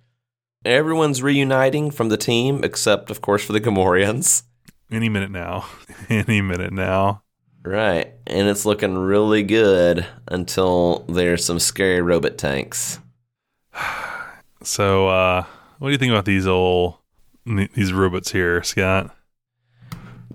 [0.65, 4.43] Everyone's reuniting from the team, except of course for the Gamorreans.
[4.91, 5.67] Any minute now.
[6.09, 7.21] Any minute now.
[7.63, 12.99] Right, and it's looking really good until there's some scary robot tanks.
[14.63, 15.43] So, uh,
[15.77, 16.95] what do you think about these old
[17.45, 19.15] these robots here, Scott?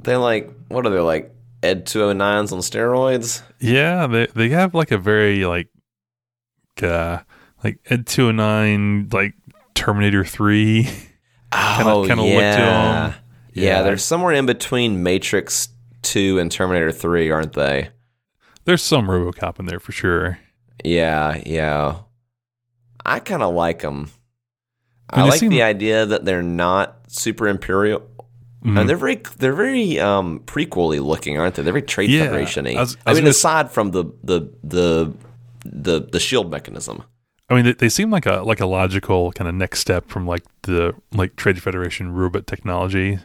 [0.01, 1.35] They like what are they like?
[1.62, 3.43] Ed two oh nines on steroids.
[3.59, 5.69] Yeah, they they have like a very like
[6.81, 7.19] uh
[7.64, 9.35] like Ed two oh nine like
[9.81, 10.88] Terminator three.
[11.53, 12.37] Oh look to yeah.
[12.37, 13.14] yeah,
[13.53, 13.83] Yeah.
[13.83, 15.69] They're somewhere in between Matrix
[16.01, 17.88] two and Terminator three, aren't they?
[18.66, 20.38] There's some RoboCop in there for sure.
[20.85, 21.97] Yeah, yeah.
[23.05, 24.11] I kind of like them.
[25.09, 28.03] I mean, I like seem- the idea that they're not super imperial.
[28.64, 28.79] Mhm.
[28.79, 31.62] And they're very, they're very um, prequely looking, aren't they?
[31.62, 32.75] They're very trade Yeah, federation-y.
[32.77, 35.12] I was- I, I mean, s- aside from the the the
[35.64, 37.03] the the shield mechanism.
[37.51, 40.27] I mean, they, they seem like a like a logical kind of next step from
[40.27, 43.19] like the like Trade Federation robot technology.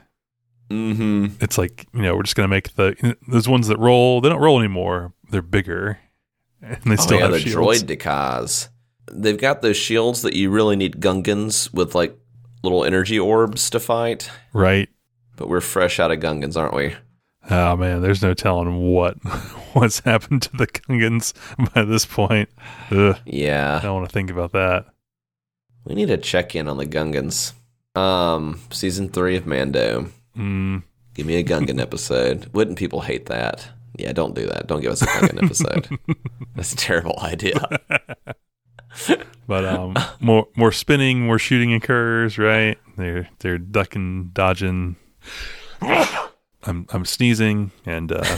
[0.70, 1.28] Mm-hmm.
[1.42, 4.22] It's like you know we're just gonna make the those ones that roll.
[4.22, 5.14] They don't roll anymore.
[5.30, 6.00] They're bigger,
[6.62, 7.84] and they Oh still yeah, have the shields.
[7.84, 8.70] droidekas.
[9.12, 12.18] They've got those shields that you really need Gungans with like
[12.64, 14.32] little energy orbs to fight.
[14.54, 14.90] right?
[15.36, 16.96] But we're fresh out of Gungans, aren't we?
[17.49, 19.15] Oh man, there's no telling what
[19.73, 21.34] what's happened to the Gungans
[21.73, 22.49] by this point.
[22.91, 23.17] Ugh,
[23.77, 24.86] I don't want to think about that.
[25.86, 27.53] We need to check in on the Gungans.
[27.95, 30.08] Um, season three of Mando.
[30.36, 32.49] Mm, Give me a Gungan episode.
[32.53, 33.67] Wouldn't people hate that?
[33.97, 34.67] Yeah, don't do that.
[34.67, 35.88] Don't give us a Gungan episode.
[36.55, 37.79] That's a terrible idea.
[39.47, 42.38] but um, more more spinning, more shooting occurs.
[42.38, 42.77] Right?
[42.97, 44.95] They're they're ducking, dodging.
[46.65, 48.38] I'm I'm sneezing and uh,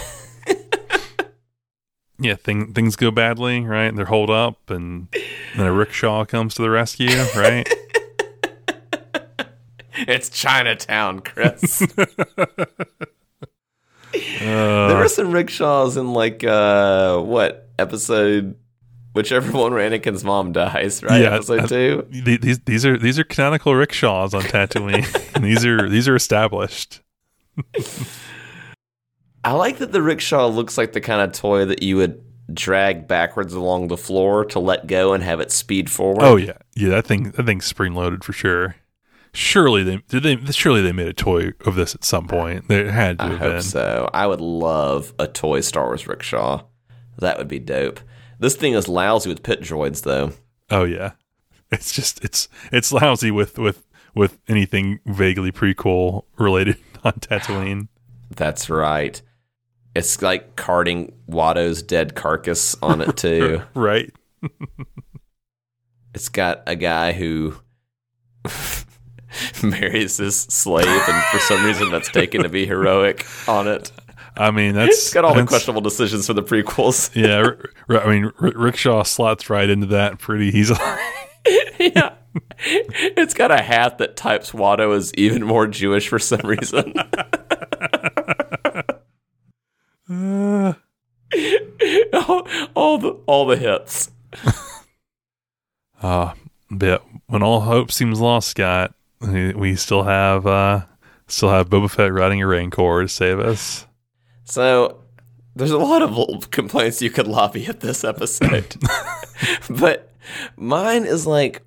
[2.20, 3.62] yeah, thing, things go badly.
[3.62, 3.96] Right?
[3.96, 5.08] They're holed up, and
[5.56, 7.24] then a rickshaw comes to the rescue.
[7.36, 7.68] Right?
[10.08, 11.86] it's Chinatown, Chris.
[14.14, 18.56] Uh, there were some rickshaws in like uh what episode
[19.14, 21.22] whichever one where Anakin's mom dies, right?
[21.22, 22.08] Yeah, episode uh, two.
[22.10, 25.36] The- these these are these are canonical rickshaws on Tatooine.
[25.36, 27.02] and these are these are established.
[29.44, 33.08] I like that the rickshaw looks like the kind of toy that you would drag
[33.08, 36.24] backwards along the floor to let go and have it speed forward.
[36.24, 36.90] Oh yeah, yeah.
[36.90, 38.76] That thing, that thing's spring loaded for sure.
[39.34, 40.38] Surely they did they.
[40.52, 42.68] Surely they made a toy of this at some point.
[42.68, 43.62] There had to I have hope been.
[43.62, 44.10] so.
[44.14, 46.64] I would love a toy Star Wars rickshaw.
[47.20, 48.00] That would be dope.
[48.40, 50.34] This thing is lousy with pit droids, though.
[50.70, 51.12] Oh yeah,
[51.72, 57.88] it's just it's it's lousy with with with anything vaguely prequel related on Tatooine.
[58.36, 59.22] That's right.
[59.96, 63.62] It's like carting Watto's dead carcass on it too.
[63.74, 64.14] right.
[66.14, 67.56] it's got a guy who
[69.64, 73.92] marries his slave, and for some reason that's taken to be heroic on it.
[74.36, 77.10] I mean, that's It's got all the questionable decisions for the prequels.
[77.16, 77.54] Yeah,
[77.98, 80.80] I mean, rickshaw slots right into that pretty easily.
[81.80, 82.14] yeah.
[82.60, 86.94] It's got a hat that types Watto as even more Jewish for some reason.
[90.10, 90.74] Uh,
[92.14, 94.12] all, all the all the hits.
[96.02, 96.34] Uh,
[96.70, 100.82] but when all hope seems lost, Scott, we, we still have uh,
[101.28, 103.86] still have Boba Fett riding a Rancor to save us.
[104.44, 105.02] So
[105.56, 108.76] there's a lot of complaints you could lobby at this episode.
[109.70, 110.14] but
[110.56, 111.64] mine is like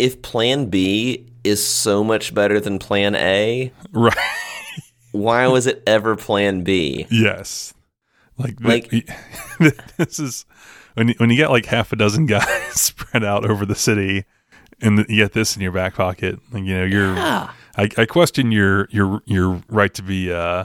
[0.00, 4.16] if plan B is so much better than plan A, Right.
[5.12, 7.06] why was it ever plan B?
[7.10, 7.74] Yes.
[8.38, 8.90] Like, Like-
[9.98, 10.46] this is
[10.94, 12.46] when you, when you get like half a dozen guys
[12.80, 14.24] spread out over the city,
[14.80, 16.38] and you get this in your back pocket.
[16.52, 17.14] Like you know, you're.
[17.14, 17.50] Yeah.
[17.76, 20.64] I, I question your your your right to be uh,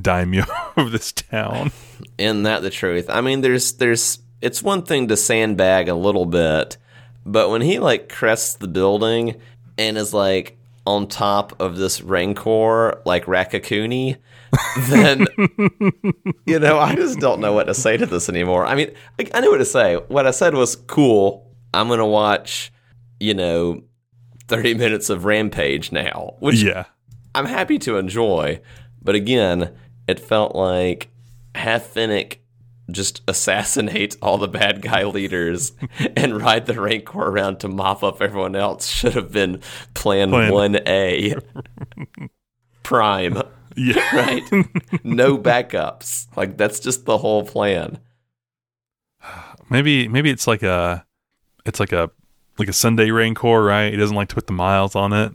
[0.00, 0.44] daimyo
[0.76, 1.72] of this town.
[2.18, 3.06] Isn't that the truth?
[3.08, 6.76] I mean, there's there's it's one thing to sandbag a little bit,
[7.26, 9.40] but when he like crests the building
[9.76, 14.16] and is like on top of this rancor like Rakakuni,
[14.88, 15.26] then
[16.46, 18.64] you know I just don't know what to say to this anymore.
[18.64, 19.96] I mean, I, I knew what to say.
[19.96, 21.50] What I said was cool.
[21.74, 22.72] I'm gonna watch,
[23.18, 23.82] you know,
[24.46, 26.84] 30 minutes of Rampage now, which yeah.
[27.34, 28.60] I'm happy to enjoy,
[29.02, 31.08] but again, it felt like
[31.56, 32.40] Half Fennec
[32.90, 35.72] just assassinate all the bad guy leaders
[36.16, 39.60] and ride the Rancor around to mop up everyone else should have been
[39.94, 41.42] plan, Plan- 1A.
[42.82, 43.42] Prime,
[43.76, 44.16] Yeah.
[44.16, 44.42] right?
[45.04, 46.26] no backups.
[46.36, 47.98] Like that's just the whole plan.
[49.70, 51.04] Maybe maybe it's like a
[51.64, 52.08] it's like a
[52.58, 53.90] like a Sunday Rancor, right?
[53.92, 55.32] He doesn't like to put the miles on it.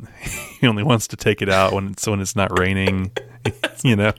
[0.59, 3.11] he only wants to take it out when it's when it's not raining.
[3.83, 4.13] you know.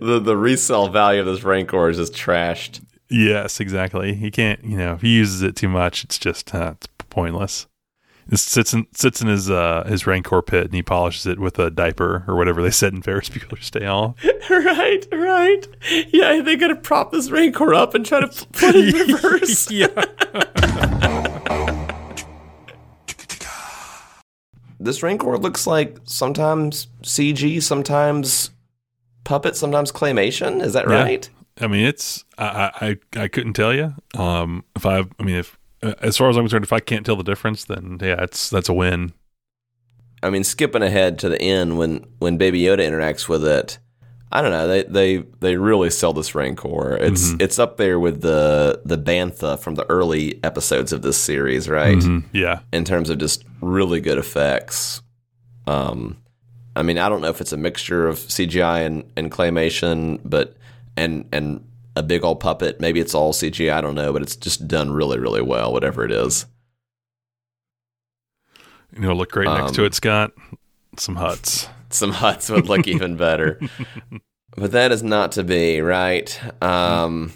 [0.00, 2.80] The the resale value of this Rancor is just trashed.
[3.08, 4.14] Yes, exactly.
[4.14, 7.66] He can't, you know, if he uses it too much, it's just uh, it's pointless.
[8.30, 11.58] It sits in sits in his uh his Rancor pit and he polishes it with
[11.58, 14.14] a diaper or whatever they said in Ferris Bueller's Day Off.
[14.50, 15.66] right, right.
[16.12, 19.70] Yeah, they gotta prop this Rancor up and try to put it in reverse.
[19.70, 19.88] yeah.
[24.78, 28.50] this Rancor looks like sometimes CG, sometimes
[29.24, 30.62] puppet, sometimes claymation.
[30.62, 31.02] Is that Yeah.
[31.02, 31.30] right?
[31.60, 33.94] I mean, it's I I I couldn't tell you.
[34.16, 37.04] Um, if I I mean, if uh, as far as I'm concerned, if I can't
[37.04, 39.12] tell the difference, then yeah, it's that's a win.
[40.22, 43.78] I mean, skipping ahead to the end when when Baby Yoda interacts with it,
[44.32, 44.68] I don't know.
[44.68, 46.96] They they they really sell this Rancor.
[46.96, 47.42] It's Mhm.
[47.42, 51.98] it's up there with the the Bantha from the early episodes of this series, right?
[51.98, 55.02] Mhm, Yeah, in terms of just really good effects.
[55.66, 56.16] Um,
[56.76, 60.56] I mean, I don't know if it's a mixture of CGI and, and claymation, but
[60.96, 61.64] and and
[61.96, 62.80] a big old puppet.
[62.80, 63.72] Maybe it's all CGI.
[63.72, 65.72] I don't know, but it's just done really, really well.
[65.72, 66.46] Whatever it is.
[68.94, 70.32] you know, look great next to Um, it, Scott.
[70.96, 71.68] Some Hutts.
[71.90, 73.58] Some Hutts would look even better,
[74.56, 76.40] but that is not to be, right?
[76.62, 77.32] Um,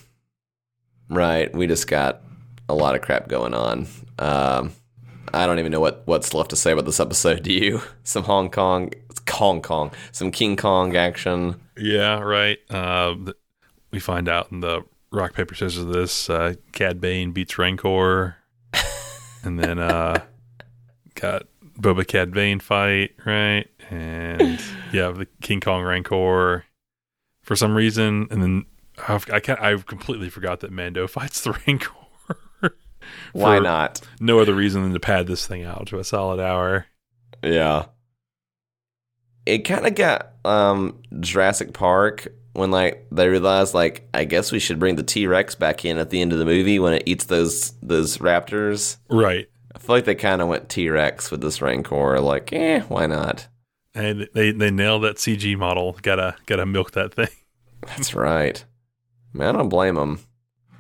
[1.09, 1.53] right.
[1.53, 2.21] We just got
[2.69, 3.89] a lot of crap going on.
[4.21, 4.73] Um,
[5.33, 7.43] I don't even know what, what's left to say about this episode.
[7.43, 7.81] Do you?
[8.05, 8.91] Some Hong Kong,
[9.31, 11.61] Hong Kong, some King Kong action.
[11.77, 12.59] Yeah, right.
[12.71, 13.15] Uh,
[13.91, 18.37] we find out in the rock paper scissors of this, uh, Cad Bane beats Rancor,
[19.43, 20.23] and then uh,
[21.15, 21.45] got
[21.79, 23.69] Boba Cad Bane fight, right?
[23.91, 24.61] And
[24.93, 26.65] yeah, the King Kong Rancor
[27.43, 28.67] for some reason, and then
[29.09, 31.91] I've, I can't, I completely forgot that Mando fights the Rancor.
[33.33, 34.01] Why not?
[34.19, 36.87] No other reason than to pad this thing out to a solid hour.
[37.43, 37.87] Yeah.
[39.47, 44.59] It kind of got um, Jurassic Park when like they realized like I guess we
[44.59, 47.03] should bring the T Rex back in at the end of the movie when it
[47.07, 48.97] eats those those raptors.
[49.11, 49.49] Right.
[49.75, 52.21] I feel like they kind of went T Rex with this Rancor.
[52.21, 53.49] Like, eh, why not?
[53.95, 55.97] And they they nailed that CG model.
[56.03, 57.29] Gotta gotta milk that thing.
[57.87, 58.65] That's right.
[59.33, 60.21] Man, I don't blame them.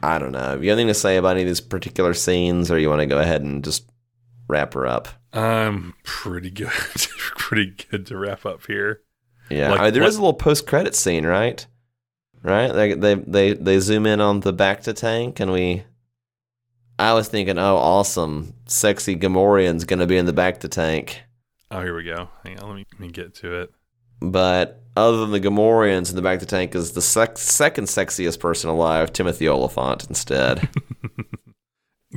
[0.02, 0.38] I don't know.
[0.38, 3.00] Have You have anything to say about any of these particular scenes, or you want
[3.00, 3.88] to go ahead and just
[4.48, 5.08] wrap her up?
[5.32, 6.68] I'm pretty good.
[7.36, 9.00] pretty good to wrap up here.
[9.50, 11.66] Yeah, Like- I mean, there is like- a little post credit scene, right?
[12.42, 12.72] Right?
[12.72, 15.84] They, they they they zoom in on the bacta tank, and we.
[16.98, 21.22] I was thinking, oh, awesome, sexy Gamorrean's gonna be in the bacta tank,
[21.70, 22.28] Oh, here we go.
[22.44, 23.72] Hang on, let me, let me get to it.
[24.20, 28.70] but other than the Gamorreans in the bacta tank is the sec- second sexiest person
[28.70, 30.68] alive, Timothy Olyphant, instead.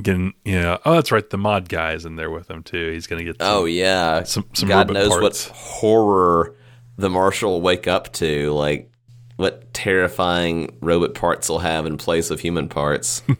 [0.00, 0.78] Getting, yeah.
[0.84, 1.28] Oh, that's right.
[1.28, 2.92] The mod guy is in there with him too.
[2.92, 3.40] He's gonna get.
[3.40, 5.48] Some, oh yeah, some some God knows parts.
[5.48, 6.56] what horror
[6.96, 8.90] the Marshal will wake up to, like
[9.36, 13.22] what terrifying robot parts he'll have in place of human parts.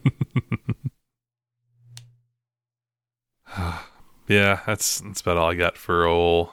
[4.29, 6.51] Yeah, that's that's about all I got for old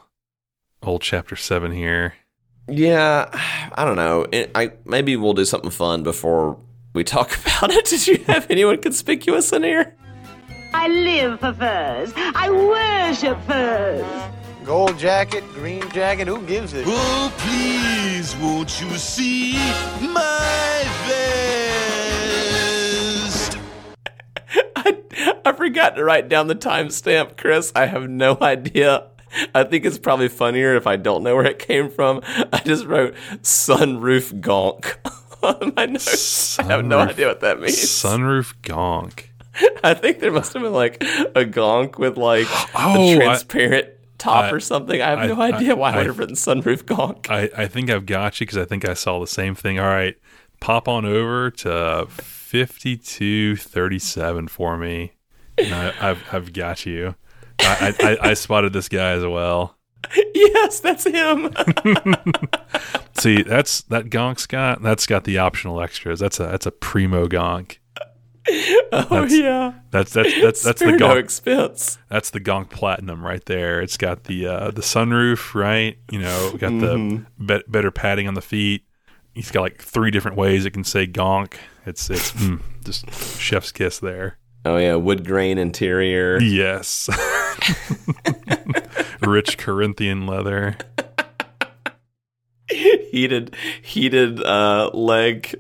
[0.82, 2.14] old chapter seven here.
[2.68, 3.30] Yeah,
[3.74, 4.26] I don't know.
[4.32, 6.58] It, I maybe we'll do something fun before
[6.96, 7.86] we talk about it.
[7.86, 9.94] Did you have anyone conspicuous in here?
[10.74, 12.12] I live for furs.
[12.16, 14.04] I worship furs.
[14.66, 16.86] Gold jacket, green jacket, who gives it?
[16.88, 19.54] Oh, please, won't you see
[20.02, 20.84] my
[23.28, 23.60] vest?
[24.76, 24.98] I,
[25.46, 27.72] I forgot to write down the timestamp, Chris.
[27.76, 29.10] I have no idea.
[29.54, 32.22] I think it's probably funnier if I don't know where it came from.
[32.26, 34.96] I just wrote sunroof gonk
[35.46, 36.60] on my notes.
[36.60, 37.76] I have no idea what that means.
[37.78, 39.26] Sunroof gonk.
[39.84, 43.90] I think there must have been like a gonk with like Oh, I- a transparent
[44.18, 45.02] top I- or something.
[45.02, 47.30] I have I- no idea why I, I- would have written sunroof gonk.
[47.30, 49.80] I, I think I've got you because I think I saw the same thing.
[49.80, 50.16] All right,
[50.60, 55.14] pop on over to fifty two thirty seven for me.
[55.58, 57.16] And I, I've I've got you.
[57.60, 59.78] I, I, I, I spotted this guy as well.
[60.36, 61.54] yes, that's him.
[63.18, 64.82] See, that's that gonk's got.
[64.82, 66.20] That's got the optional extras.
[66.20, 67.78] That's a that's a primo gonk.
[68.92, 71.20] oh That's- yeah, That's that's that's that's the Spare no gonk.
[71.20, 71.98] expense.
[72.10, 73.82] That's the gonk platinum right there.
[73.82, 75.98] It's got the uh, the sunroof, right?
[76.12, 76.80] You know, got Mhm.
[76.82, 78.84] the bet better padding on the feet.
[79.34, 81.56] He's got like three different ways it can say gonk.
[81.86, 84.38] It's it's mm, just chef's kiss there.
[84.64, 86.40] Oh yeah, wood grain interior.
[86.42, 87.10] Yes.
[89.26, 90.78] Rich Corinthian leather.
[92.70, 95.54] heated heated uh leg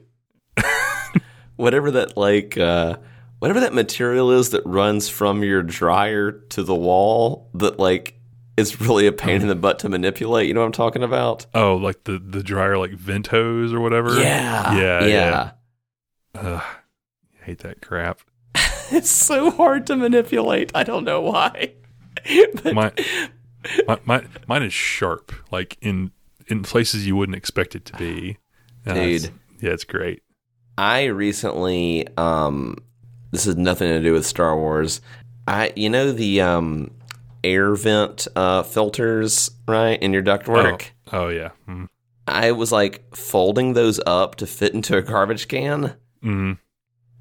[1.55, 2.95] whatever that like uh
[3.39, 8.19] whatever that material is that runs from your dryer to the wall that like
[8.57, 11.45] is really a pain in the butt to manipulate you know what i'm talking about
[11.53, 14.19] Oh, like the the dryer like vent hose or whatever.
[14.19, 15.05] yeah Yeah.
[15.05, 15.51] yeah
[16.33, 16.63] Ugh,
[17.41, 18.19] I hate that crap.
[18.91, 21.73] it's so hard to manipulate i don't know why
[22.63, 22.91] but My,
[23.87, 26.11] my, my, mine is sharp, like in
[26.47, 28.37] in places you wouldn't expect it to be.
[28.87, 29.33] Uh, it's- Dude.
[29.61, 30.21] yeah, it's great.
[30.77, 32.77] I recently um
[33.31, 35.01] this has nothing to do with Star Wars.
[35.47, 36.91] I you know the um
[37.43, 40.89] air vent uh filters, right, in your ductwork?
[41.11, 41.49] Oh, oh yeah.
[41.67, 41.87] Mm.
[42.27, 46.57] I was like folding those up to fit into a garbage can Mm.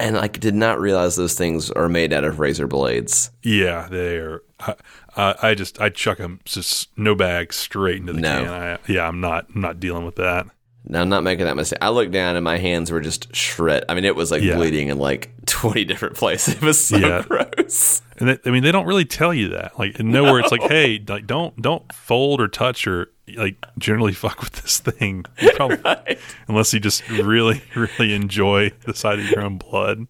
[0.00, 3.30] And I did not realize those things are made out of razor blades.
[3.42, 4.42] Yeah, they are.
[4.60, 4.74] I,
[5.16, 8.44] I, I just I chuck them just no bag straight into the No.
[8.44, 8.48] can.
[8.52, 10.46] I, yeah, I'm not I'm not dealing with that.
[10.86, 11.78] No, I'm not making that mistake.
[11.80, 13.84] I looked down and my hands were just shred.
[13.88, 14.56] I mean, it was like Yeah.
[14.56, 16.56] bleeding in like 20 different places.
[16.56, 17.22] It was so Yeah.
[17.26, 18.02] gross.
[18.18, 19.78] And they, I mean, they don't really tell you that.
[19.78, 24.40] Like nowhere, it's like, hey, like don't don't fold or touch or like generally fuck
[24.40, 25.24] with this thing.
[25.54, 26.18] Probably, Right.
[26.48, 30.06] Unless you just really really enjoy the sight of your own blood.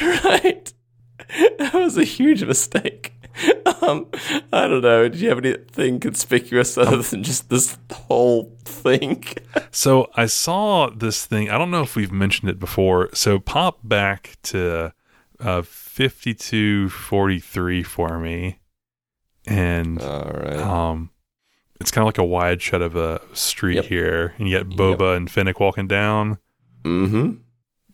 [0.00, 0.72] right.
[1.58, 3.12] That was a huge mistake.
[3.82, 4.06] Um,
[4.52, 5.08] I don't know.
[5.08, 9.24] Did you have anything conspicuous other than just this whole thing?
[9.70, 11.50] So I saw this thing.
[11.50, 13.08] I don't know if we've mentioned it before.
[13.12, 14.92] So pop back to
[15.40, 18.60] uh, fifty two forty three for me,
[19.46, 20.56] and All right.
[20.58, 21.10] um,
[21.80, 23.84] it's kind of like a wide shot of a street Yep.
[23.86, 26.38] here, and you got Boba and Fennec walking down.
[26.84, 27.32] Mm-hmm.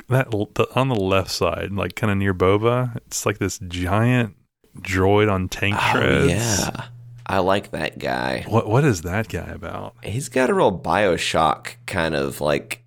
[0.09, 4.35] That the, on the left side, like kind of near Boba, it's like this giant
[4.79, 6.33] droid on tank Oh, treads.
[6.33, 6.85] yeah.
[7.27, 8.45] I like that guy.
[8.49, 9.95] What what is that guy about?
[10.03, 12.83] He's got a real Bioshock kind of like.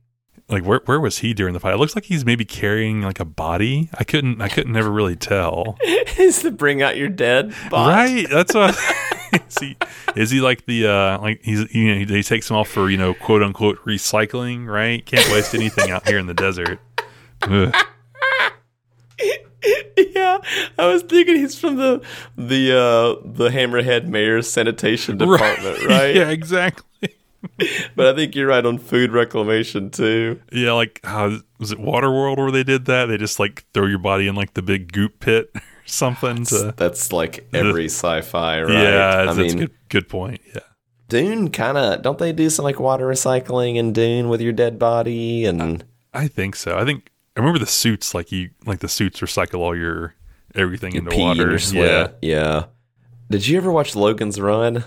[0.49, 1.73] Like where where was he during the fight?
[1.73, 3.89] It looks like he's maybe carrying like a body.
[3.97, 5.77] I couldn't I couldn't never really tell.
[6.17, 7.87] is to bring out your dead bot.
[7.89, 8.27] Right?
[8.29, 8.75] That's what.
[9.47, 9.77] is he
[10.15, 12.89] is he like the uh like he's you know he, he takes them off for
[12.89, 15.05] you know quote unquote recycling right?
[15.05, 16.79] Can't waste anything out here in the desert.
[17.43, 17.73] Ugh.
[19.97, 20.39] yeah,
[20.77, 22.01] I was thinking he's from the
[22.37, 26.15] the uh the Hammerhead Mayor's sanitation department, right?
[26.15, 26.85] yeah, exactly.
[27.95, 30.41] but I think you're right on food reclamation too.
[30.51, 33.07] Yeah, like how was it Waterworld where they did that?
[33.07, 35.53] They just like throw your body in like the big goop pit
[35.85, 36.45] something.
[36.45, 38.71] To, That's like every sci-fi, right?
[38.71, 40.41] Yeah, I that's mean, a good good point.
[40.53, 40.61] Yeah.
[41.09, 44.79] Dune kind of don't they do some like water recycling in Dune with your dead
[44.79, 46.77] body and I think so.
[46.77, 50.15] I think I remember the suits like you like the suits recycle all your
[50.55, 51.57] everything your into water.
[51.71, 52.07] Yeah.
[52.21, 52.65] yeah.
[53.29, 54.83] Did you ever watch Logan's Run?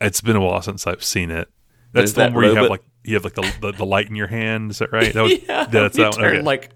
[0.00, 1.48] It's been a while since I've seen it.
[1.92, 3.86] There's That's the one that where you have like you have like the, the, the
[3.86, 4.72] light in your hand.
[4.72, 5.12] Is that right?
[5.12, 6.20] That was, yeah, that's that one.
[6.20, 6.42] turn Okay.
[6.42, 6.70] like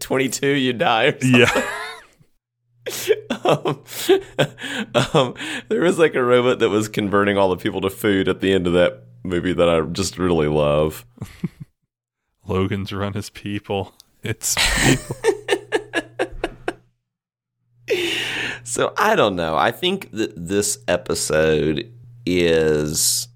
[0.00, 1.06] 22, you die.
[1.06, 1.70] Or yeah.
[3.44, 3.82] um,
[5.14, 5.34] um,
[5.68, 8.52] there was like a robot that was converting all the people to food at the
[8.52, 11.04] end of that movie that I just really love.
[12.46, 13.94] Logan's run his people.
[14.22, 15.16] It's people.
[18.70, 19.56] So I don't know.
[19.56, 21.92] I think that this episode
[22.24, 23.26] is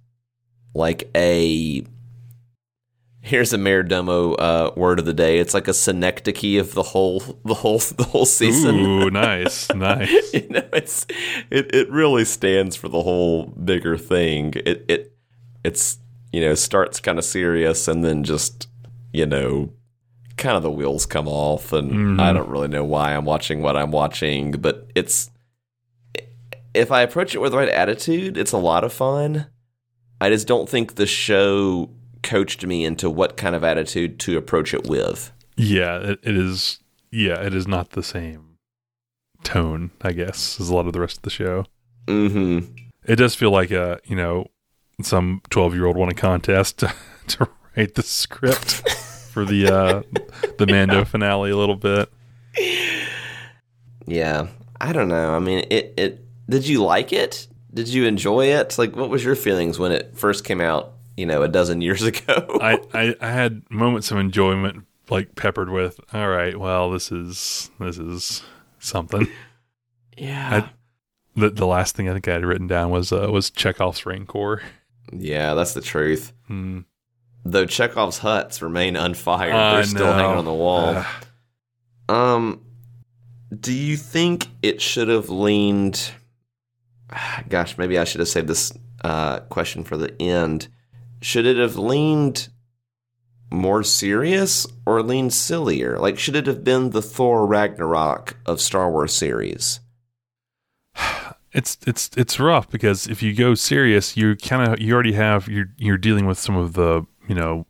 [0.74, 1.84] like a
[3.26, 5.38] here's a Majordomo uh, word of the day.
[5.38, 8.76] It's like a synecdoche of the whole the whole the whole season.
[8.76, 10.32] Ooh, nice, nice.
[10.34, 11.06] you know, it's
[11.50, 14.52] it, it really stands for the whole bigger thing.
[14.64, 15.16] It it
[15.64, 15.98] it's
[16.32, 18.68] you know starts kind of serious and then just
[19.12, 19.72] you know
[20.36, 22.20] kind of the wheels come off and Mhm.
[22.20, 25.30] I don't really know why I'm watching what I'm watching, but it's
[26.74, 29.46] if I approach it with the right attitude, it's a lot of fun.
[30.20, 31.90] I just don't think the show
[32.34, 35.30] coached me into what kind of attitude to approach it with.
[35.56, 36.80] Yeah, it, it is.
[37.12, 38.58] Yeah, it is not the same
[39.44, 41.66] tone, I guess, as a lot of the rest of the show.
[42.08, 42.74] Mm-hmm.
[43.04, 44.48] It does feel like a you know
[45.00, 46.92] some twelve year old won a contest to,
[47.28, 48.90] to write the script
[49.30, 50.02] for the uh
[50.58, 52.10] the Mando finale a little bit.
[54.06, 54.48] Yeah,
[54.80, 55.36] I don't know.
[55.36, 55.94] I mean, it.
[55.96, 56.20] It.
[56.50, 57.46] Did you like it?
[57.72, 58.76] Did you enjoy it?
[58.76, 60.94] Like, what was your feelings when it first came out?
[61.16, 62.58] You know, a dozen years ago.
[62.60, 67.70] I, I I had moments of enjoyment, like peppered with, all right, well, this is
[67.78, 68.42] this is
[68.78, 69.28] something.
[70.16, 70.64] yeah.
[70.64, 70.70] I,
[71.40, 74.62] the the last thing I think I had written down was uh, was Chekhov's Rancor.
[75.12, 76.32] yeah, that's the truth.
[76.46, 76.80] Hmm.
[77.44, 80.12] Though Chekhov's Hutts remain unfired, I they're still know.
[80.14, 80.94] hanging on the wall.
[80.96, 81.06] Ugh.
[82.08, 82.64] Um,
[83.60, 86.10] do you think it should have leaned?
[87.48, 90.68] Gosh, maybe I should have saved this uh, question for the end.
[91.24, 92.48] Should it have leaned
[93.50, 95.98] more serious or leaned sillier?
[95.98, 99.80] Like, should it have been the Thor Ragnarok of Star Wars series?
[101.56, 105.46] It's it's it's rough because if you go serious, you kind of you already have
[105.46, 107.64] you're you're dealing with some of the you know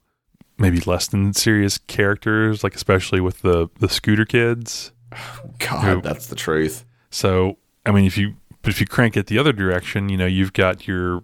[0.57, 4.90] maybe less than serious characters, like especially with the the scooter kids.
[5.59, 6.86] God, Who- that's the truth.
[7.11, 10.24] So I mean, if you but if you crank it the other direction, you know
[10.24, 11.22] you've got your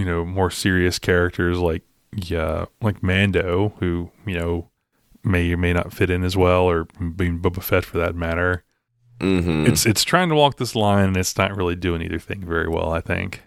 [0.00, 1.82] you know more serious characters like
[2.16, 4.70] yeah like Mando, who you know
[5.22, 6.86] may or may not fit in as well, or
[7.16, 8.64] being Boba Fett for that matter.
[9.20, 9.66] Mm-hmm.
[9.66, 12.68] It's it's trying to walk this line, and it's not really doing either thing very
[12.68, 12.90] well.
[12.92, 13.42] I think.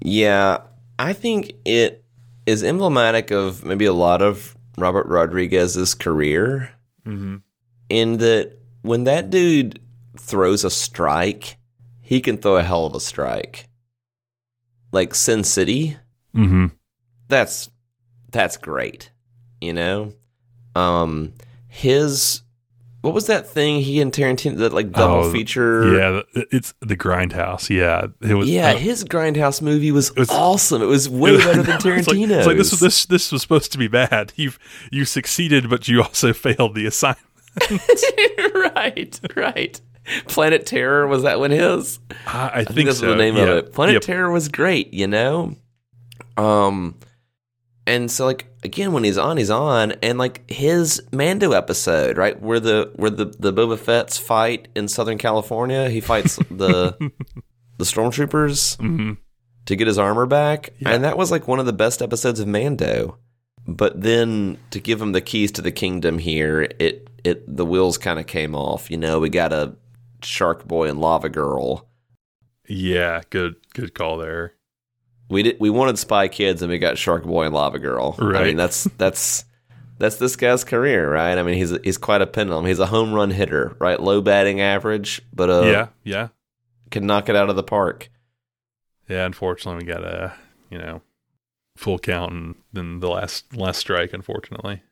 [0.00, 0.62] Yeah,
[0.98, 2.02] I think it
[2.46, 6.70] is emblematic of maybe a lot of Robert Rodriguez's career
[7.06, 7.36] Mm-hmm.
[7.88, 9.80] in that when that dude
[10.18, 11.56] throws a strike,
[12.02, 13.69] he can throw a hell of a strike.
[14.92, 15.96] Like Sin City,
[16.34, 16.66] Mm-hmm.
[17.28, 17.70] that's
[18.30, 19.10] that's great.
[19.60, 20.12] You know?
[20.74, 21.34] Um
[21.68, 22.42] his
[23.02, 25.96] what was that thing he and Tarantino that like double Oh, feature?
[25.96, 26.20] Yeah,
[26.52, 27.70] it's the Grindhouse.
[27.74, 28.48] Yeah, it was.
[28.50, 30.82] Yeah, uh, his Grindhouse movie was, was- awesome.
[30.82, 32.30] It was way it was- better than it's like- Tarantino's.
[32.30, 34.32] It's like, this was this this was supposed to be bad.
[34.36, 34.52] You
[34.90, 37.24] you succeeded, but you also failed the assignment.
[38.54, 39.80] right, right.
[40.28, 41.98] Planet Terror was that one his?
[42.26, 43.10] I, I think, think that's so.
[43.10, 43.42] the name yeah.
[43.42, 43.72] of it.
[43.72, 45.56] Planet Yeah, Terror was great, you know.
[46.36, 46.96] Um,
[47.86, 52.40] and so like again, when he's on, he's on, and like his Mando episode, right,
[52.40, 56.96] where the where the the Boba Fett's fight in Southern California, he fights the
[57.78, 59.16] the stormtroopers mhm.
[59.66, 60.90] to get his armor back, Yeah.
[60.90, 63.18] and that was like one of the best episodes of Mando.
[63.66, 67.98] But then to give him the keys to the kingdom here, it it the wheels
[67.98, 68.90] kind of came off.
[68.90, 69.74] You know, we got a
[70.24, 71.86] Shark Boy and Lava Girl.
[72.68, 74.54] Yeah, good good call there.
[75.28, 78.16] We did we wanted Spy Kids and we got Shark Boy and Lava Girl.
[78.20, 79.44] I mean, that's that's
[79.98, 81.36] that's this guy's career, right?
[81.36, 82.66] I mean, he's he's quite a pendulum.
[82.66, 84.00] He's a home run hitter, right?
[84.00, 86.28] Low batting average, but uh, yeah, yeah,
[86.90, 88.10] can knock it out of the park.
[89.08, 89.24] yeah.
[89.26, 90.32] Unfortunately, we got a
[90.70, 91.02] you know
[91.76, 94.12] full count and then the last last strike.
[94.12, 94.82] Unfortunately,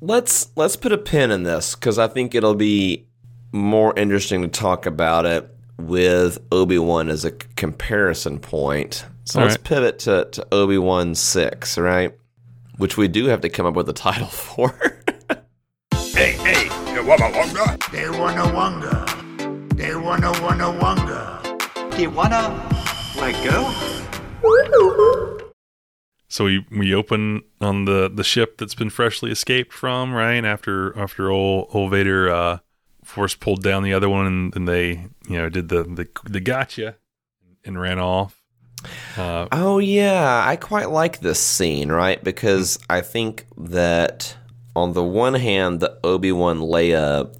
[0.00, 3.06] Let's let's put a pin in this because I think it'll be
[3.54, 5.48] more interesting to talk about it
[5.78, 9.06] with Obi Wan as a c- comparison point.
[9.24, 9.64] So All let's right.
[9.64, 12.12] pivot to, to Obi Wan 6, right?
[12.78, 14.70] Which we do have to come up with a title for.
[15.92, 17.78] Hey, hey, you wabba wonga?
[17.92, 19.06] They wanna wonga.
[19.76, 21.40] They wanna wanna wonga.
[21.96, 22.68] Do wanna
[23.16, 23.70] let go?
[26.28, 30.44] So we we open on the the ship that's been freshly escaped from, right?
[30.44, 32.58] After after old old Vader uh
[33.04, 36.40] force pulled down the other one and, and they, you know, did the the the
[36.40, 36.96] gotcha
[37.64, 38.42] and ran off.
[39.16, 42.22] Uh Oh yeah, I quite like this scene, right?
[42.22, 44.36] Because I think that
[44.76, 47.34] on the one hand, the Obi Wan Leia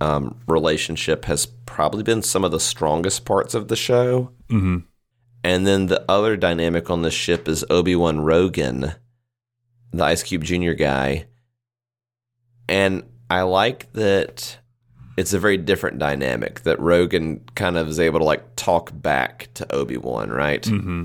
[0.00, 4.84] um, relationship has probably been some of the strongest parts of the show, mhm.
[5.42, 8.96] and then the other dynamic on the ship is Obi Wan Roken,
[9.92, 11.26] the Ice Cube Junior guy,
[12.68, 14.58] and I like that.
[15.16, 19.48] It's a very different dynamic that Roken kind of is able to like talk back
[19.54, 20.62] to Obi Wan, right?
[20.62, 21.04] Mm-hmm.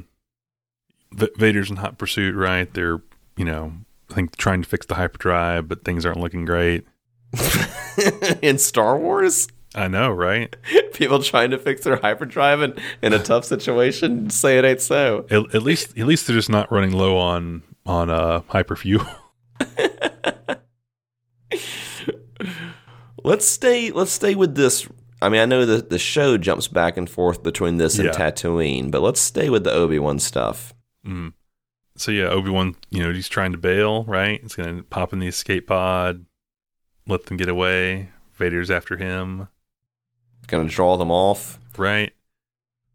[1.13, 2.73] V- Vader's in hot pursuit, right?
[2.73, 3.01] They're,
[3.37, 3.73] you know,
[4.09, 6.85] I think trying to fix the hyperdrive, but things aren't looking great.
[8.41, 9.47] in Star Wars.
[9.73, 10.53] I know, right?
[10.93, 15.25] People trying to fix their hyperdrive in, in a tough situation, say it ain't so.
[15.29, 19.07] At, at least, at least they're just not running low on on uh hyperfuel.
[23.23, 23.91] let's stay.
[23.91, 24.87] Let's stay with this.
[25.21, 28.13] I mean, I know that the show jumps back and forth between this and Yeah.
[28.13, 30.73] Tatooine, but let's stay with the Obi Wan stuff.
[31.05, 31.33] Mm.
[31.95, 34.41] So yeah, Obi Wan, you know, he's trying to bail, right?
[34.41, 36.25] He's gonna pop in the escape pod,
[37.07, 38.09] let them get away.
[38.33, 39.47] Vader's after him,
[40.47, 41.59] Gonna draw them off.
[41.77, 42.11] right?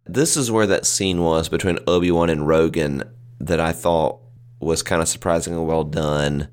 [0.04, 3.08] This is where that scene was between Obi Wan and Roken
[3.40, 4.18] that I thought
[4.60, 6.48] was kind of surprisingly well done,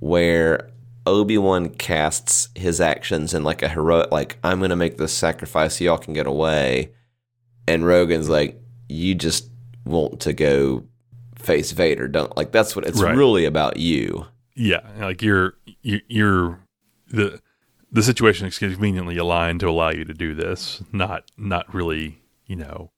[0.00, 0.70] where
[1.06, 5.78] Obi Wan casts his actions in like a heroic, like I'm gonna make this sacrifice
[5.78, 6.92] so y'all can get away,
[7.66, 9.48] and Roken's like, you just
[9.84, 10.84] want to go
[11.36, 13.16] face Vader, don't like that's what it's Right.
[13.16, 14.26] really about you.
[14.54, 16.60] Yeah, like you're you, you're
[17.08, 17.40] the
[17.90, 20.82] the situation is conveniently aligned to allow you to do this.
[20.92, 22.92] Not not really, you know,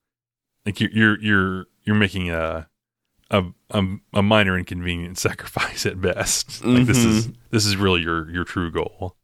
[0.67, 2.69] like you're you're you're you're making a
[3.31, 3.45] a
[3.75, 3.83] a,
[4.14, 6.64] a minor inconvenience sacrifice at best.
[6.64, 9.16] Like this is this is really your your true goal.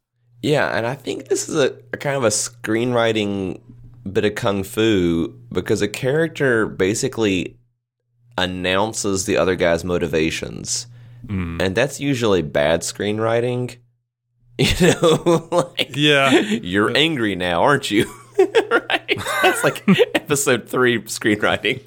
[0.42, 3.61] Yeah, and I think this is a, a kind of a screenwriting
[4.11, 7.57] bit of kung fu because a character basically
[8.38, 10.86] announces the other guy's motivations.
[11.26, 11.61] Mm.
[11.61, 13.76] And that's usually bad screenwriting.
[14.59, 16.30] You know, like Yeah.
[16.38, 18.05] you're angry now, aren't you?
[18.38, 19.18] right?
[19.42, 19.82] That's like
[20.14, 21.80] episode 3 screenwriting.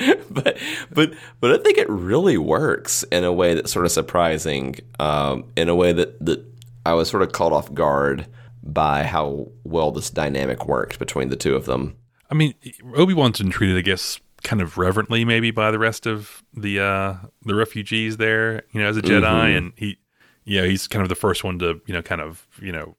[0.30, 0.58] but
[0.92, 5.44] but but I think it really works in a way that's sort of surprising, um,
[5.56, 6.44] in a way that that
[6.86, 8.26] I was sort of caught off guard
[8.62, 11.96] by how well this dynamic worked between the two of them.
[12.30, 12.54] I mean,
[12.94, 16.80] Obi Wan's been treated, I guess, kind of reverently, maybe by the rest of the
[16.80, 18.62] uh, the refugees there.
[18.72, 19.56] You know, as a Jedi, Mhm.
[19.58, 19.98] and he,
[20.44, 22.96] yeah, he's kind of the first one to, you know, kind of, you know,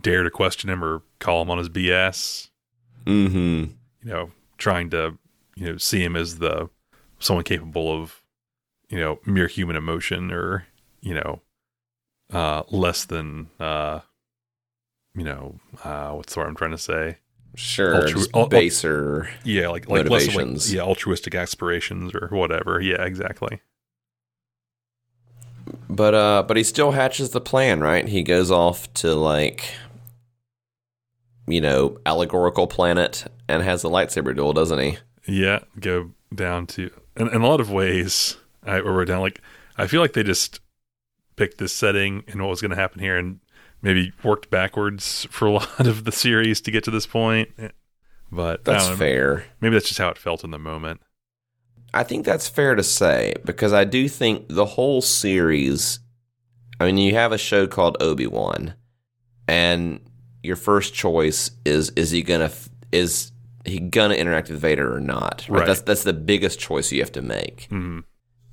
[0.00, 2.50] dare to question him or call him on his BS.
[3.06, 3.72] Mm-hmm.
[4.06, 5.18] You know, trying to,
[5.62, 6.68] you know, see him as the
[7.20, 8.20] someone capable of,
[8.88, 10.66] you know, mere human emotion or,
[11.00, 11.40] you know,
[12.32, 14.00] uh, less than, uh,
[15.14, 17.18] you know, uh, what's the word I'm trying to say?
[17.54, 22.80] Sure, Altru- al- baser Yeah, like like less of like, yeah, altruistic aspirations or whatever.
[22.80, 23.60] Yeah, exactly.
[25.88, 28.08] But uh, but he still hatches the plan, right?
[28.08, 29.70] He goes off to like,
[31.46, 34.98] you know, allegorical planet and has a lightsaber duel, doesn't he?
[35.26, 38.36] Yeah, go down to in, in a lot of ways.
[38.64, 39.40] I wrote down like
[39.76, 40.60] I feel like they just
[41.36, 43.40] picked this setting and what was going to happen here, and
[43.80, 47.50] maybe worked backwards for a lot of the series to get to this point.
[47.58, 47.68] Eh,
[48.30, 49.44] but That's know, fair.
[49.60, 51.00] Maybe that's just how it felt in the moment.
[51.94, 55.98] I think that's fair to say because I do think the whole series.
[56.80, 58.74] I mean, you have a show called Obi Wan,
[59.46, 60.00] and
[60.42, 62.50] your first choice is is he gonna
[62.92, 63.31] is
[63.64, 65.46] he gonna interact with Vader or not?
[65.48, 65.66] Right.
[65.66, 67.68] That's that's the biggest choice you have to make.
[67.70, 68.04] Mhm.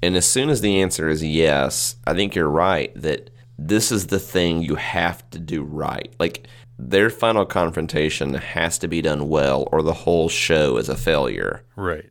[0.01, 4.07] And as soon as the answer is yes, I think you're right that this is
[4.07, 6.14] the thing you have to do right.
[6.20, 6.47] Like
[6.78, 11.64] their final confrontation has to be done well, or the whole show is a failure.
[11.76, 12.10] Right.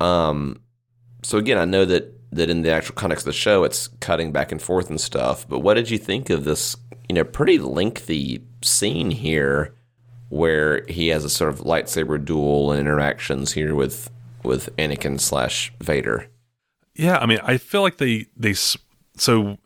[0.00, 0.60] Um,
[1.22, 4.32] so again, I know that that in the actual context of the show, it's cutting
[4.32, 5.48] back and forth and stuff.
[5.48, 6.76] But what did you think of this?
[7.08, 9.74] You know, pretty lengthy scene here,
[10.28, 14.10] where he has a sort of lightsaber duel and interactions here with
[14.44, 16.28] with Anakin slash Vader.
[16.94, 19.58] Yeah, I mean, I feel like they they so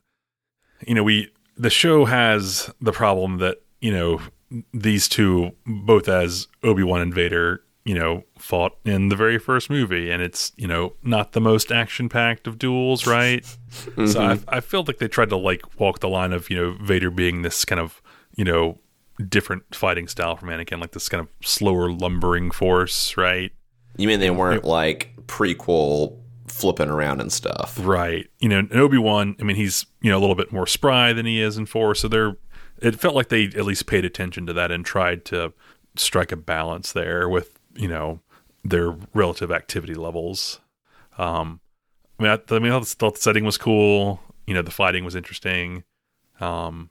[0.87, 4.21] you know we the show has the problem that you know
[4.73, 9.71] these two both as Obi Wan and Vader you know fought in the very first
[9.71, 13.45] movie, and it's you know not the most action packed of duels, right?
[13.73, 14.45] So I, mm-hmm.
[14.49, 17.41] I feel like they tried to like walk the line of you know Vader being
[17.41, 18.03] this kind of
[18.37, 18.79] you know
[19.29, 23.53] different fighting style from Anakin, like this kind of slower lumbering force, right?
[23.97, 27.79] You mean they weren't like prequel flipping around and stuff?
[27.81, 28.29] Right.
[28.39, 29.37] You know, and Obi Wan.
[29.41, 31.95] I mean, he's you know a little bit more spry than he is in four,
[31.95, 32.37] so they're.
[32.81, 35.53] It felt like they at least paid attention to that and tried to
[35.95, 38.21] strike a balance there with you know
[38.65, 40.61] their relative activity levels.
[41.19, 41.61] Um,
[42.19, 44.21] I mean, I, I mean, I thought the setting was cool.
[44.47, 45.85] You know, the fighting was interesting.
[46.41, 46.91] Um,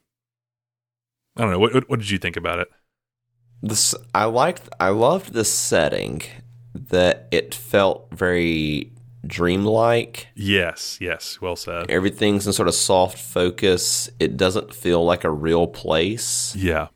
[1.38, 1.60] I don't know.
[1.60, 2.70] What, what, did you think about it?
[3.62, 4.70] This I liked.
[4.80, 6.22] I loved the setting.
[6.74, 8.94] That it felt very
[9.26, 10.28] dreamlike.
[10.36, 11.90] Yes, yes, well said.
[11.90, 14.10] Everything's in sort of soft focus.
[14.20, 16.56] It doesn't feel like a real place.
[16.56, 16.88] Yeah.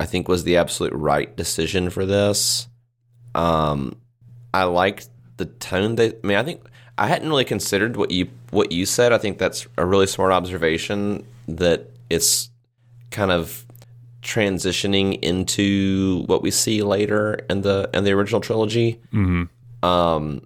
[0.00, 2.68] I think was the absolute right decision for this.
[3.34, 3.96] Um,
[4.52, 5.94] I liked the tone.
[5.96, 6.62] That I mean, I think
[6.96, 9.12] I hadn't really considered what you what you said.
[9.12, 11.24] I think that's a really smart observation.
[11.46, 12.50] That it's
[13.10, 13.64] kind of
[14.22, 19.00] transitioning into what we see later in the in the original trilogy.
[19.12, 19.44] Mm-hmm.
[19.88, 20.40] Um,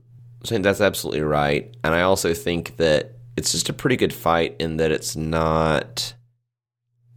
[0.45, 3.97] so I think that's absolutely right, and I also think that it's just a pretty
[3.97, 6.15] good fight in that it's not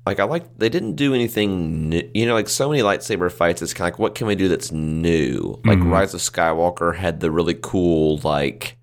[0.08, 2.10] like I like they didn't do anything new.
[2.14, 4.48] You know, like so many lightsaber fights, it's kind of like what can we do
[4.48, 5.60] that's new?
[5.66, 5.92] Like Mhm.
[5.92, 8.78] Rise of Skywalker had the really cool like.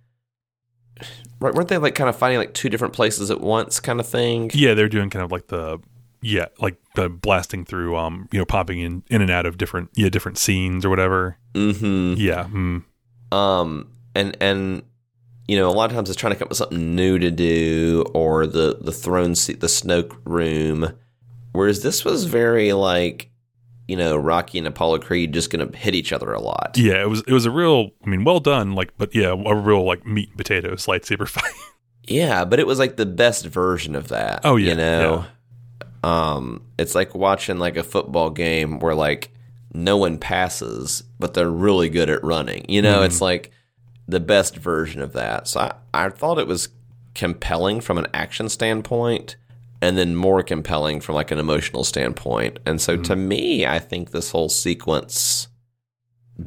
[1.40, 4.06] right, Weren't they like kind of fighting like two different places at once, kind of
[4.06, 4.50] thing?
[4.52, 5.78] Yeah, they're doing kind of like the
[6.22, 9.90] yeah, like the blasting through, um, you know, popping in in and out of different
[9.94, 11.36] yeah different scenes or whatever.
[11.54, 12.14] Mm-hmm.
[12.20, 12.44] Yeah.
[12.44, 12.84] Mm.
[13.32, 14.82] Um, and and
[15.48, 17.30] you know, a lot of times it's trying to come up with something new to
[17.30, 20.96] do, or the the throne seat, the Snoke room.
[21.52, 23.30] Whereas this was very like,
[23.88, 26.76] you know, Rocky and Apollo Creed just going to hit each other a lot.
[26.76, 27.90] Yeah, it was it was a real.
[28.04, 28.74] I mean, well done.
[28.74, 31.52] Like, but yeah, a real like meat and potatoes lightsaber fight.
[32.06, 34.40] Yeah, but it was like the best version of that.
[34.44, 35.24] Oh, yeah, you know.
[36.02, 39.30] Um, it's like watching like a football game where like
[39.72, 42.64] no one passes, but they're really good at running.
[42.68, 43.06] You know, Mhm.
[43.06, 43.50] it's like
[44.08, 45.46] the best version of that.
[45.48, 46.68] So I, I thought it was
[47.14, 49.36] compelling from an action standpoint
[49.80, 52.58] and then more compelling from like an emotional standpoint.
[52.66, 55.48] And so to me, I think this whole sequence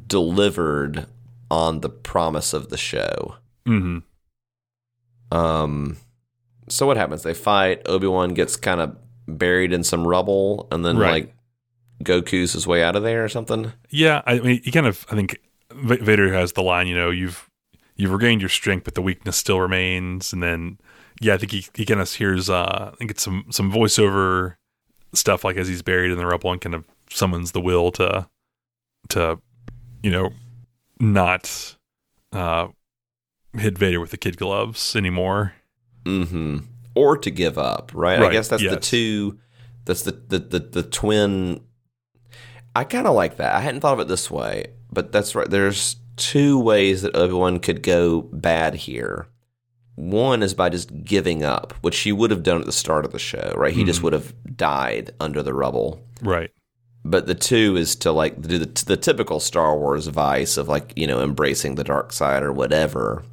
[0.07, 1.05] delivered
[1.49, 3.35] on the promise of the show.
[3.65, 3.99] hmm
[5.31, 5.97] Um,
[6.69, 7.23] so what happens?
[7.23, 7.81] They fight.
[7.85, 8.97] Obi Wan gets kind of
[9.27, 11.11] buried in some rubble, and then Right.
[11.25, 11.35] like
[12.03, 13.71] Goku's his way out of there or something.
[13.89, 15.05] Yeah, I mean, he kind of.
[15.09, 15.39] I think
[15.71, 16.87] Vader has the line.
[16.87, 17.49] You know, you've
[17.95, 20.33] you've regained your strength, but the weakness still remains.
[20.33, 20.77] And then,
[21.21, 22.49] yeah, I think he he kind of hears.
[22.49, 24.55] Uh, I think it's some some voiceover
[25.13, 28.27] stuff like as he's buried in the rubble and kind of summons the will to
[29.07, 29.39] to
[30.03, 30.31] you know
[30.99, 31.75] not
[32.33, 32.67] uh
[33.57, 35.53] hit Vader with the kid gloves anymore.
[36.03, 36.57] Mm-hmm.
[36.95, 38.19] Or to give up, right?
[38.21, 39.39] I guess that's the two.
[39.85, 41.61] That's the the the, the twin.
[42.75, 43.53] I kind of like that.
[43.55, 45.49] I hadn't thought of it this way, but that's right.
[45.49, 49.27] There's two ways that Obi Wan could go bad here.
[49.95, 53.11] One is by just giving up, which he would have done at the start of
[53.13, 53.73] the show, right?
[53.73, 54.03] He just Mhm.
[54.03, 56.01] would have died under the rubble.
[56.21, 56.51] Right.
[57.05, 60.91] But the two is to like do the, the typical Star Wars vice of like
[60.95, 63.23] you know embracing the dark side or whatever.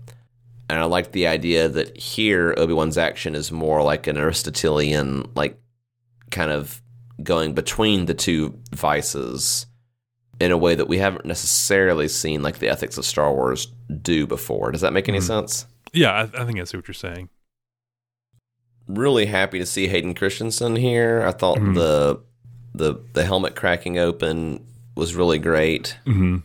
[0.73, 5.31] And I like the idea that here Obi Wan's action is more like an Aristotelian,
[5.35, 5.61] like
[6.31, 6.81] kind of
[7.23, 9.66] going between the two vices
[10.41, 13.66] in a way that we haven't necessarily seen like the ethics of Star Wars
[14.01, 14.73] do before.
[14.73, 15.23] Does that make any Mhm.
[15.27, 15.66] sense?
[15.93, 17.29] Yeah, I, I think I see what you're saying.
[18.89, 21.23] really happy to see Hayden Christensen here.
[21.27, 21.75] I thought Mhm.
[21.75, 22.20] the
[22.75, 24.64] the the helmet cracking open
[24.97, 25.97] was really great.
[26.07, 26.39] hmm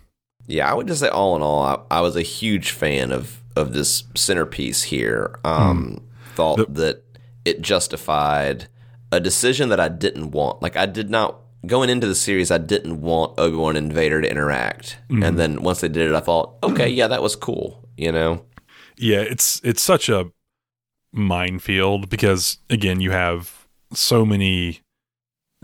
[0.48, 3.42] Yeah, I would just say all in all, I, I was a huge fan of
[3.58, 5.40] of this centerpiece here.
[5.44, 6.02] Um,
[6.36, 7.04] Thought that
[7.46, 8.68] it justified
[9.12, 10.62] a decision that I didn't want.
[10.62, 14.22] Like I did not going into the series, I didn't want Obi Wan and Vader
[14.22, 15.26] to interact, Mhm.
[15.28, 17.84] and then once they did it, I thought, okay, yeah, that was cool.
[17.98, 18.46] You know,
[18.98, 20.32] Yeah, it's it's such a
[21.12, 24.82] minefield because again, you have so many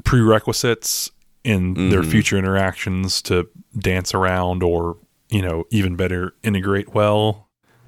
[0.03, 1.11] prerequisites
[1.43, 2.09] in their Mhm.
[2.11, 4.97] future interactions to dance around or,
[5.29, 7.42] you know, even better integrate well.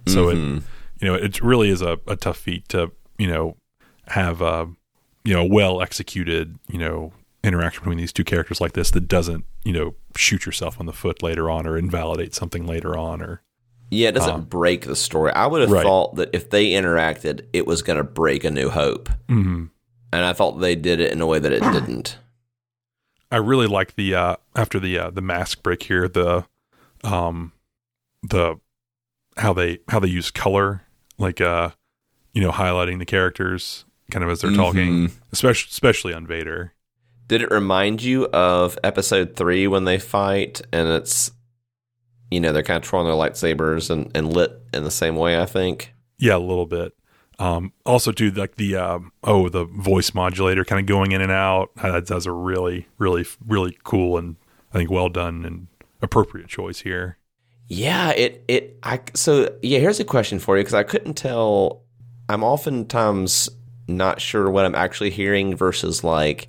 [0.07, 0.57] So Mhm.
[0.57, 0.63] it
[1.01, 3.57] you know, it really is a, a tough feat to, you know,
[4.07, 4.69] have a
[5.23, 7.11] you know, well executed, you know,
[7.43, 10.93] interaction between these two characters like this that doesn't, you know, shoot yourself on the
[10.93, 13.41] foot later on or invalidate something later on or
[13.91, 15.31] Yeah, it doesn't Um, break the story.
[15.33, 15.83] I would have Right.
[15.83, 19.69] thought that if they interacted, it was going to break A New Hope, Mhm.
[20.13, 22.17] and I thought they did it in a way that it didn't.
[23.31, 26.45] I really like the uh after the uh the mask break here, the
[27.03, 27.51] um
[28.23, 28.59] the
[29.37, 30.81] how they how they use color
[31.17, 31.69] like uh
[32.33, 36.73] you know highlighting the characters kind of as they're talking especially especially on Vader.
[37.27, 41.31] Did it remind you of episode three when they fight and it's,
[42.29, 45.41] you know, they're kind of twirling their lightsabers and, and lit in the same way,
[45.41, 45.93] I think?
[46.17, 46.93] yeah a little bit.
[47.39, 51.31] Um also too like the um oh the voice modulator kind of going in and
[51.31, 51.71] out.
[51.77, 54.35] That does a really really really cool and
[54.71, 55.67] I think well done and
[56.01, 57.17] appropriate choice here
[57.67, 59.79] Yeah, it it I so yeah.
[59.79, 61.81] Here's a question for you because I couldn't tell.
[62.29, 63.49] I'm oftentimes
[63.87, 66.47] not sure what I'm actually hearing versus like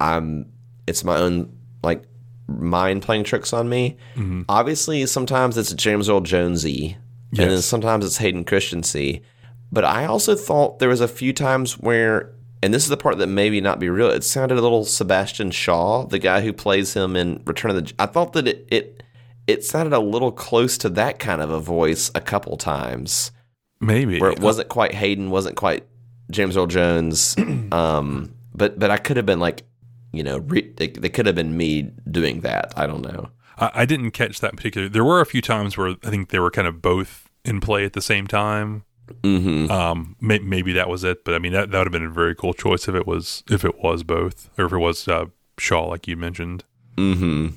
[0.00, 0.46] I'm.
[0.86, 2.04] It's my own like
[2.46, 3.96] mind playing tricks on me.
[4.16, 4.44] Mhm.
[4.48, 6.96] Obviously, sometimes it's James Earl Jonesy,
[7.30, 9.20] and then sometimes it's Hayden Christensen.
[9.72, 13.18] But I also thought there was a few times where, and this is the part
[13.18, 14.08] that maybe not be real.
[14.08, 17.92] It sounded a little Sebastian Shaw, the guy who plays him in Return of the.
[17.98, 19.02] I thought that it it
[19.46, 23.32] it sounded a little close to that kind of a voice a couple times,
[23.80, 25.84] maybe where it wasn't quite Hayden, wasn't quite
[26.30, 27.36] James Earl Jones.
[27.72, 29.62] um, but but I could have been like,
[30.12, 32.72] you know, re- they, they could have been me doing that.
[32.76, 33.30] I don't know.
[33.58, 34.88] I, I didn't catch that particular.
[34.88, 37.84] There were a few times where I think they were kind of both in play
[37.84, 38.84] at the same time.
[39.22, 39.70] Mm-hmm.
[39.70, 42.10] Um, may, maybe that was it, but I mean that that would have been a
[42.10, 45.26] very cool choice if it was if it was both or if it was uh,
[45.58, 46.64] Shaw, like you mentioned.
[46.96, 47.56] Mm-hmm.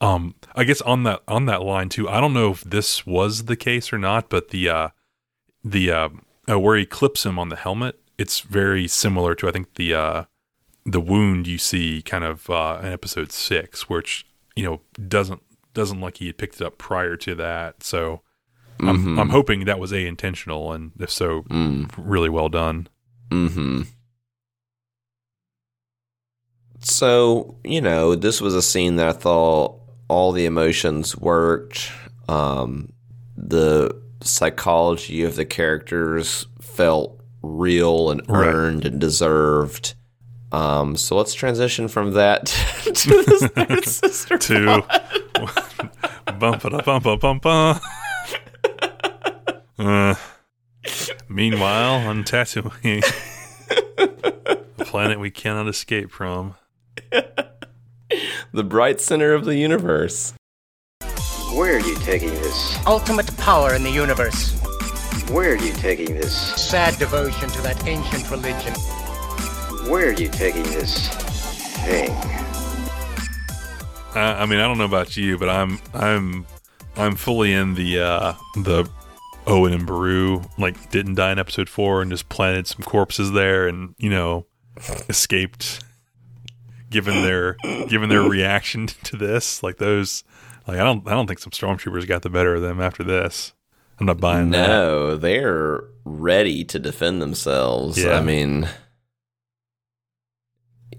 [0.00, 2.08] Um, I guess on that on that line too.
[2.08, 4.88] I don't know if this was the case or not, but the uh,
[5.64, 6.08] the uh,
[6.48, 9.94] uh, where he clips him on the helmet, it's very similar to I think the
[9.94, 10.24] uh,
[10.86, 14.24] the wound you see kind of uh, in episode six, which
[14.54, 15.42] you know doesn't
[15.74, 17.82] doesn't like he had picked it up prior to that.
[17.82, 18.22] So
[18.80, 19.20] I'm Mhm.
[19.20, 21.90] I'm hoping that was a intentional, and if so, Mm.
[21.96, 22.86] really well done.
[23.30, 23.82] Mm-hmm.
[26.80, 29.77] So, you know, this was a scene that I thought
[30.08, 31.90] all the emotions worked.
[32.28, 32.92] Um,
[33.36, 33.90] the
[34.22, 38.48] psychology of the characters felt real and Right.
[38.48, 39.94] earned and deserved.
[40.50, 42.46] Um, so let's transition from that
[42.84, 44.82] to this third sister to
[45.34, 46.38] plot.
[46.38, 47.82] bump it bump bump bump bump.
[49.78, 50.14] Uh,
[51.28, 53.04] meanwhile, on Tatooine,
[53.98, 56.54] a planet we cannot escape from.
[58.52, 60.32] The bright center of the universe.
[61.54, 62.78] Where are you taking this?
[62.86, 64.58] Ultimate power in the universe.
[65.30, 66.34] Where are you taking this?
[66.34, 68.74] Sad devotion to that ancient religion.
[69.90, 71.08] Where are you taking this
[71.84, 72.10] thing?
[74.14, 76.46] I, I mean, I don't know about you, but I'm I'm
[76.96, 78.88] I'm fully in the uh, the
[79.46, 83.68] Owen and Beru like didn't die in episode four and just planted some corpses there
[83.68, 84.46] and you know
[85.08, 85.84] escaped.
[86.90, 87.54] Given their
[87.88, 90.24] given their reaction to this, like those,
[90.66, 93.52] like I don't I don't think some stormtroopers got the better of them after this.
[94.00, 94.68] I'm not buying that.
[94.68, 98.02] No, they're ready to defend themselves.
[98.02, 98.16] Yeah.
[98.16, 98.68] I mean,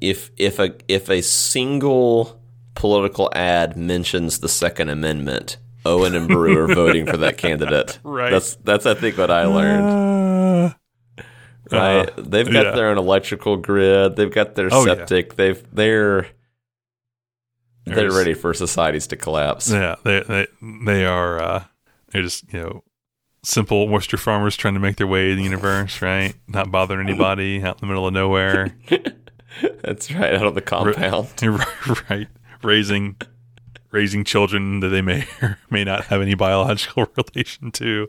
[0.01, 2.41] if if a if a single
[2.75, 7.99] political ad mentions the Second Amendment, Owen and Beru are voting for that candidate.
[8.03, 8.31] Right.
[8.31, 9.85] That's that's I think what I learned.
[9.85, 10.28] Ah.
[11.71, 12.09] Right.
[12.09, 12.71] Uh, They've got yeah.
[12.71, 14.15] their own electrical grid.
[14.15, 14.95] They've got their Oh, yeah.
[14.95, 15.35] septic.
[15.35, 16.27] They've they're
[17.85, 19.69] they're ready for societies to collapse.
[19.71, 20.47] Yeah, they they
[20.85, 21.63] they are uh
[22.11, 22.83] they're just, you know,
[23.43, 26.33] simple oyster farmers trying to make their way in the universe, right?
[26.47, 28.75] Not bothering anybody out in the middle of nowhere.
[29.83, 31.29] That's right, out of the compound.
[32.09, 32.27] right.
[32.63, 33.15] Raising
[33.91, 38.07] raising children that they may or may not have any biological relation to.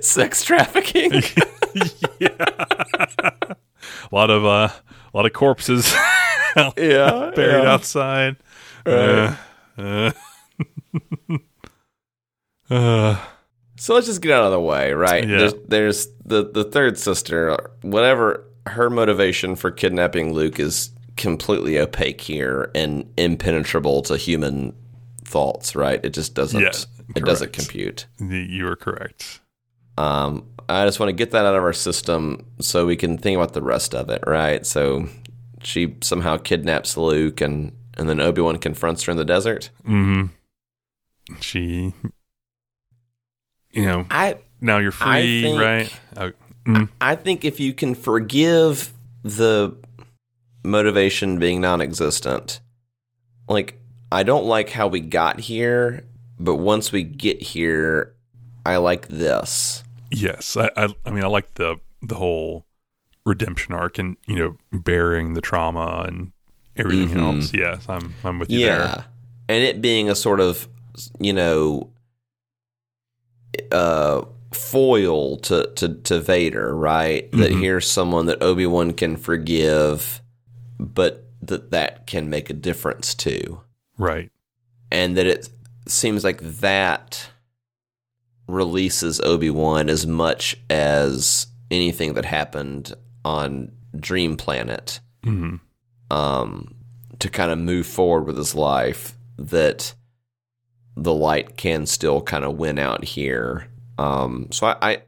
[0.00, 1.22] Sex trafficking.
[2.18, 2.28] yeah.
[2.38, 3.56] a
[4.12, 4.68] lot of uh
[5.12, 5.92] a lot of corpses
[6.76, 7.72] Yeah, buried yeah.
[7.72, 8.36] outside.
[8.84, 9.36] Right.
[9.78, 10.12] Uh,
[12.68, 13.16] uh, uh,
[13.76, 15.26] So let's just get out of the way, right?
[15.26, 15.38] Yeah.
[15.38, 17.70] There's, there's the the third sister.
[17.82, 24.74] Whatever her motivation for kidnapping Luke is completely opaque here and impenetrable to human
[25.24, 25.76] thoughts.
[25.76, 26.04] Right?
[26.04, 26.60] It just doesn't.
[26.60, 26.72] Yeah,
[27.16, 28.06] it doesn't compute.
[28.18, 29.40] you are correct.
[29.98, 33.36] Um, I just want to get that out of our system so we can think
[33.36, 34.22] about the rest of it.
[34.26, 34.64] Right?
[34.66, 35.08] So
[35.62, 39.70] she somehow kidnaps Luke, and and then Obi Wan confronts her in the desert.
[39.84, 40.26] hmm
[41.40, 41.92] She,
[43.72, 46.00] you know, I now you're free, think- right?
[46.66, 48.92] Mm, I think if you can forgive
[49.22, 49.76] the
[50.62, 52.60] motivation being non existent,
[53.48, 53.78] like,
[54.12, 56.04] I don't like how we got here,
[56.38, 58.14] but once we get here,
[58.66, 59.82] I like this.
[60.10, 62.66] Yes, I, I, I mean, I like the the whole
[63.26, 66.32] redemption arc and you know bearing the trauma and
[66.76, 67.36] everything Mhm.
[67.36, 67.52] else.
[67.54, 68.66] Yes, I'm I'm with you Yeah.
[68.76, 69.04] there.
[69.48, 70.68] And it being a sort of
[71.18, 71.90] you know,
[73.72, 77.30] uh, foil to, to, to Vader, right?
[77.32, 77.60] That Mhm.
[77.60, 80.20] here's someone that Obi Wan can forgive,
[80.78, 83.60] but that that can make a difference too.
[83.96, 84.30] Right.
[84.90, 85.48] And that it
[85.86, 87.30] seems like that
[88.50, 92.94] releases Obi Wan as much as anything that happened
[93.24, 95.56] on Dream Planet hmm
[96.10, 96.74] um,
[97.20, 99.94] to kind of move forward with his life that
[100.96, 103.68] the light can still kind of win out here.
[103.96, 105.02] Um, so I, I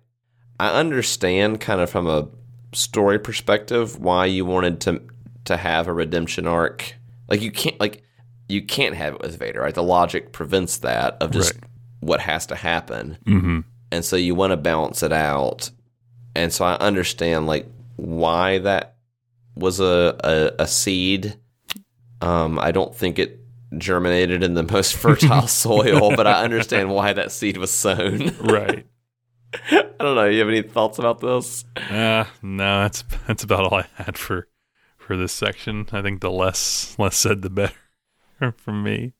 [0.61, 2.28] I understand kind of from a
[2.72, 5.03] story perspective why you wanted to
[5.47, 6.95] to have a redemption arc.
[7.28, 8.05] Like you can't like
[8.49, 9.74] you can't have it with Vader, right?
[9.74, 11.64] The logic prevents that of just Right.
[12.03, 13.16] What has to happen.
[13.24, 13.61] hmm
[13.92, 15.70] And so you want to balance it out.
[16.34, 18.96] And so I understand like why that
[19.55, 21.38] was a, a, a seed.
[22.20, 23.40] Um, I don't think it
[23.78, 28.34] germinated in the most fertile soil, but I understand why that seed was sown.
[28.40, 28.86] Right.
[29.70, 30.24] I don't know.
[30.24, 31.64] You have any thoughts about this?
[31.76, 34.48] Uh, no, that's that's about all I had for
[34.96, 35.86] for this section.
[35.92, 37.74] I think the less less said the better
[38.57, 39.12] for me.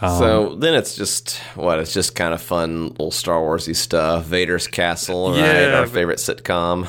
[0.00, 1.78] Um, so then it's just what?
[1.78, 4.24] It's just kind of fun little Star Warsy stuff.
[4.24, 5.38] Vader's Castle, right?
[5.38, 6.88] Yeah, Our favorite sitcom.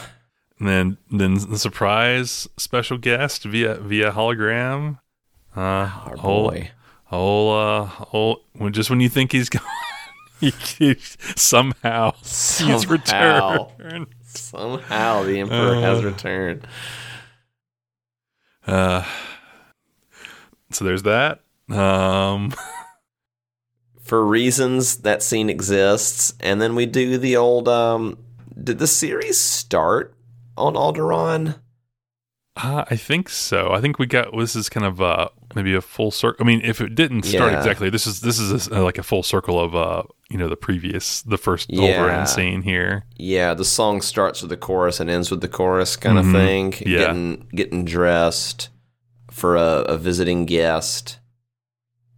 [0.60, 4.99] And then then the surprise special guest via via hologram.
[5.56, 5.60] Uh,
[6.06, 6.72] Our whole, boy.
[7.06, 9.62] whole uh whole when just when you think he's gone,
[10.39, 10.95] he, he-
[11.36, 13.70] somehow, he's Somehow.
[13.78, 14.08] returned.
[14.24, 16.08] Somehow the Emperor has Uh.
[16.08, 16.68] returned.
[18.68, 19.06] Uh,
[20.72, 21.41] so there's that.
[21.70, 22.53] Um,
[24.06, 27.68] for reasons that scene exists, and then we do the old.
[27.68, 28.18] um
[28.64, 30.14] Did the series start
[30.58, 31.60] on Alderaan?
[32.58, 33.74] Uh, I think so.
[33.74, 36.45] I think we got this is kind of uh maybe a full circle.
[36.45, 37.58] I mean, if it didn't start Yeah.
[37.58, 40.56] exactly, this is this is a, like a full circle of uh you know the
[40.56, 41.82] previous the first Yeah.
[41.99, 43.03] Alderaan scene here.
[43.18, 46.32] Yeah, the song starts with the chorus and ends with the chorus, kind of Mhm.
[46.34, 46.74] thing.
[46.86, 46.99] Yeah.
[46.99, 48.70] Getting getting dressed
[49.32, 51.20] for a, a visiting guest,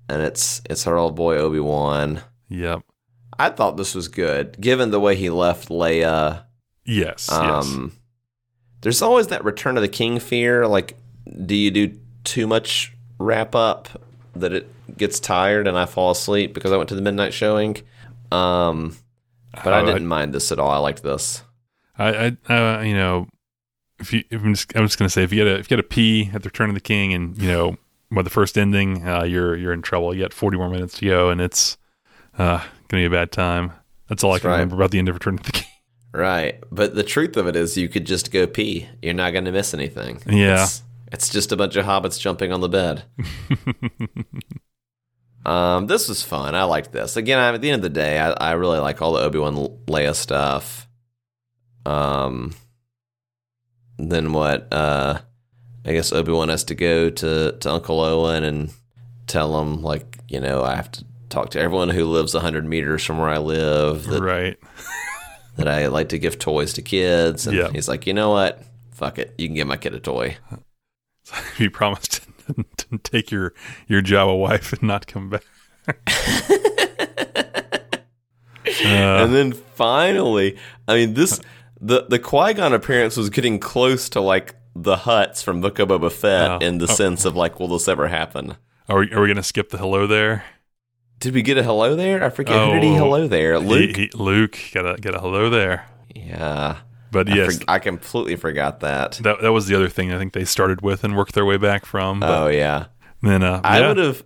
[0.10, 2.22] and it's it's our old boy Obi Wan.
[2.50, 2.82] Yep.
[3.40, 6.44] I thought this was good, given the way he left Leia.
[6.86, 7.28] Yes.
[7.30, 7.32] yes.
[7.32, 7.92] Um,
[8.82, 10.68] there's always that Return of the King fear.
[10.68, 10.96] Like,
[11.46, 13.90] do you do too much wrap up
[14.36, 17.78] that it gets tired and I fall asleep because I went to the midnight showing?
[18.32, 18.96] Um,
[19.64, 20.70] but I Oh, I- didn't mind this at all.
[20.72, 21.44] I liked this.
[21.98, 23.28] I, I uh, you know,
[24.00, 25.78] if you, if I'm just, I'm just gonna say, if you get a, if you
[25.78, 27.76] get a pee at the Return of the King, and you know,
[28.12, 30.14] by the first ending, uh, you're, you're in trouble.
[30.14, 31.78] You got 40 more minutes to go, and it's,
[32.38, 33.74] uh, gonna be a bad time.
[34.08, 34.56] That's all I can right.
[34.56, 35.68] remember about the end of Return of the King.
[36.14, 36.64] Right.
[36.72, 38.88] But the truth of it is, you could just go pee.
[39.02, 40.22] You're not going to miss anything.
[40.26, 40.64] Yeah.
[40.64, 40.82] It's,
[41.12, 43.04] it's just a bunch of hobbits jumping on the bed.
[45.46, 46.56] um, this was fun.
[46.56, 47.18] I liked this.
[47.18, 49.40] Again, I, at the end of the day, I, I really like all the Obi
[49.40, 49.56] Wan
[49.86, 50.88] Leia stuff.
[51.86, 52.54] Um,
[54.00, 54.74] then what?
[54.74, 55.20] Uh,
[55.88, 58.74] I guess Obi Wan has to go to to Uncle Owen and
[59.26, 63.04] tell him like, you know, I have to talk to everyone who lives hundred meters
[63.04, 64.06] from where I live.
[64.06, 64.58] That, right.
[65.56, 67.48] that I like to give toys to kids.
[67.48, 67.70] And Yeah.
[67.72, 68.62] he's like, you know what?
[68.92, 69.34] Fuck it.
[69.38, 70.38] You can give my kid a toy.
[71.58, 73.54] you promised to, to take your
[73.88, 75.44] your Jawa wife and not come back.
[78.84, 80.58] Uh, and then finally,
[80.88, 81.40] I mean, this
[81.80, 85.90] the the Qui Gon appearance was getting close to like the Hutts from Book of
[85.90, 86.58] Boba Fett Oh.
[86.60, 86.94] in the Oh.
[86.94, 88.56] sense of like, will this ever happen?
[88.90, 90.44] Are we, are we gonna skip the hello there?
[91.20, 92.24] Did we get a hello there?
[92.24, 93.60] I forget who did he Oh, hello there.
[93.60, 93.96] Luke.
[93.96, 95.86] he- Luke got a got a hello there.
[96.16, 96.78] yeah,
[97.12, 99.14] But I, yes, for- I completely forgot that.
[99.24, 101.58] that that was the other thing I think they started with and worked their way
[101.58, 102.22] back from.
[102.24, 102.86] Oh yeah.
[103.24, 103.88] then uh, I yeah.
[103.88, 104.24] would have.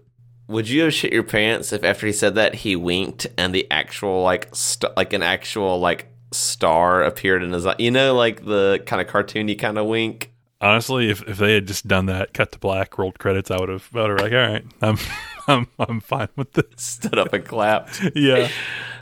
[0.50, 3.66] Would you have shit your pants if after he said that he winked and the
[3.72, 7.76] actual like st- like an actual like star appeared in his eye?
[7.80, 10.31] You know, like the kind of cartoony kind of wink.
[10.62, 13.70] Honestly, if, if they had just done that, cut to black, rolled credits, I would
[13.70, 14.98] have I would have like, all right, I'm
[15.48, 16.66] I'm I'm fine with this.
[16.78, 18.02] Stood up and clapped.
[18.16, 18.48] Yeah,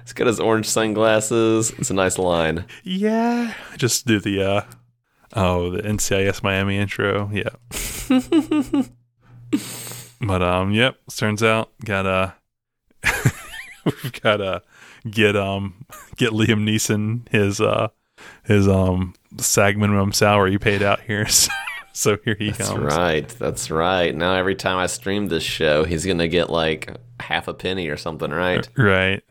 [0.03, 1.71] He's got his orange sunglasses.
[1.77, 2.65] It's a nice line.
[2.83, 3.53] yeah.
[3.77, 4.61] Just do the uh
[5.35, 7.29] oh the NCIS Miami intro.
[7.31, 7.49] Yeah.
[10.21, 10.97] but um, yep.
[11.15, 12.35] Turns out gotta
[13.85, 14.63] we've gotta
[15.09, 15.85] get um
[16.17, 17.89] get Liam Neeson his uh
[18.43, 21.27] his um SAG minimum salary paid out here.
[21.27, 21.51] So,
[21.93, 22.93] so here he That's comes.
[22.93, 23.27] right.
[23.27, 24.15] That's right.
[24.15, 27.97] Now every time I stream this show, he's gonna get like half a penny or
[27.97, 28.67] something, right?
[28.77, 29.23] Right.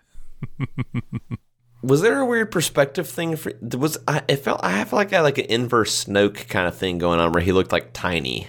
[1.83, 3.53] Was there a weird perspective thing for?
[3.63, 4.23] Was I?
[4.29, 7.21] It felt I felt like I had like an inverse Snoke kind of thing going
[7.21, 8.49] on where he looked like tiny.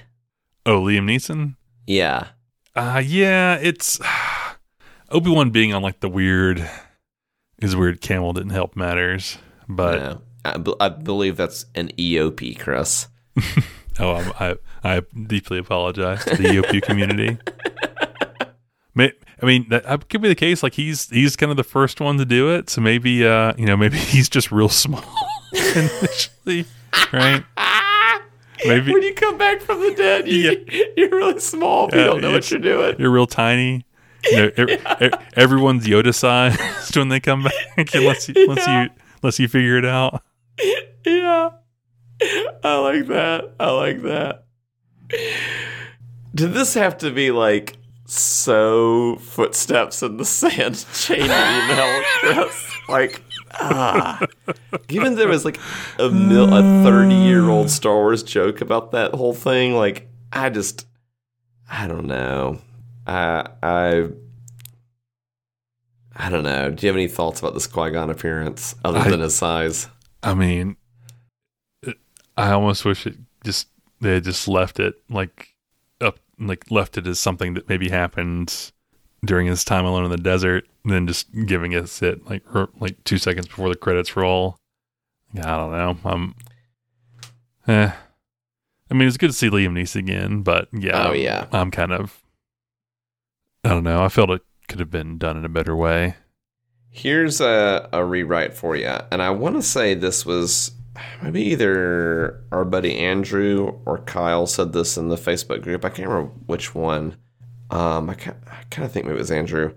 [0.65, 1.55] Oh, Liam Neeson.
[1.85, 2.29] Yeah.
[2.75, 3.99] Uh yeah, it's
[5.09, 6.67] Obi Wan being on like the weird
[7.61, 9.37] his weird camel didn't help matters.
[9.67, 10.15] But Yeah.
[10.45, 13.07] I, be- I believe that's an EOP, Chris.
[13.99, 17.37] oh, I'm, I I deeply apologize to the EOP community.
[18.95, 19.11] May,
[19.41, 20.63] I mean, that, could be the case.
[20.63, 23.65] Like he's he's kind of the first one to do it, so maybe uh you
[23.65, 25.03] know maybe he's just real small
[25.53, 26.65] initially,
[27.13, 27.43] right?
[28.65, 30.65] Maybe when you come back from the dead, you,
[30.97, 32.95] you're really small if you don't know what you're doing.
[32.99, 33.85] You're real tiny.
[34.29, 38.89] You know, e- e- everyone's Yoda sized when they come back, unless you, unless you
[39.23, 40.21] unless you figure it out.
[41.05, 41.49] Yeah.
[42.63, 43.53] I like that.
[43.59, 44.45] I like that.
[46.35, 52.71] Did this have to be like so footsteps in the sand chain email, Chris?
[52.89, 53.21] Like,
[53.53, 54.19] ah.
[54.87, 55.59] Given there was like
[55.97, 60.49] a mil- a 30 year old Star Wars joke about that whole thing, like, I
[60.49, 60.85] just,
[61.71, 62.59] I don't know.
[63.07, 64.09] I, I,
[66.15, 66.69] I don't know.
[66.69, 69.87] Do you have any thoughts about this Qui Gon appearance other I- than his size?
[70.23, 70.77] I mean,
[71.83, 71.97] it-
[72.37, 73.67] I almost wish it just
[74.01, 75.55] they had just left it like
[76.01, 78.71] up, like left it as something that maybe happened
[79.25, 82.43] during his time alone in the desert, and then just giving us it like
[82.79, 84.57] like two seconds before the credits roll.
[85.37, 85.97] I don't know.
[86.05, 86.35] I'm,
[87.67, 87.91] eh.
[88.91, 91.45] I mean, it's good to see Liam Neeson again, but yeah, Oh, yeah.
[91.51, 92.23] I'm kind of,
[93.63, 94.03] I don't know.
[94.03, 96.15] I felt it could have been done in a better way.
[96.91, 98.95] Here's a, a rewrite for you.
[99.11, 100.71] And I want to say this was
[101.21, 105.85] maybe either our buddy Andrew or Kyle said this in the Facebook group.
[105.85, 107.15] I can't remember which one.
[107.69, 109.75] Um, I, I kind of think maybe it was Andrew.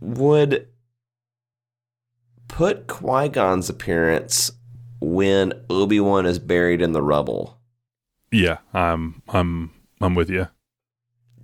[0.00, 0.68] Would
[2.48, 4.52] put Qui Gon's appearance
[5.00, 7.58] when Obi Wan is buried in the rubble.
[8.30, 10.48] Yeah, I'm, I'm, I'm with you.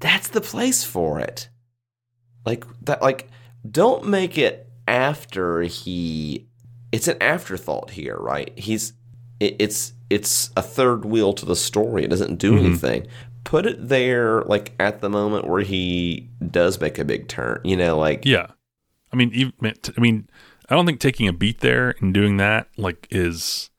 [0.00, 1.48] that's the place for it.
[2.46, 3.28] Like that like
[3.68, 6.46] don't make it after he
[6.90, 8.50] it's an afterthought here, right?
[8.58, 8.94] He's
[9.40, 12.04] it, it's it's a third wheel to the story.
[12.04, 12.58] It doesn't do Mhm.
[12.64, 13.06] anything.
[13.44, 17.60] Put it there like at the moment where he does make a big turn.
[17.64, 18.46] You know, like Yeah,
[19.12, 19.52] I mean, even,
[19.96, 20.28] I mean,
[20.68, 23.70] I don't think taking a beat there and doing that like is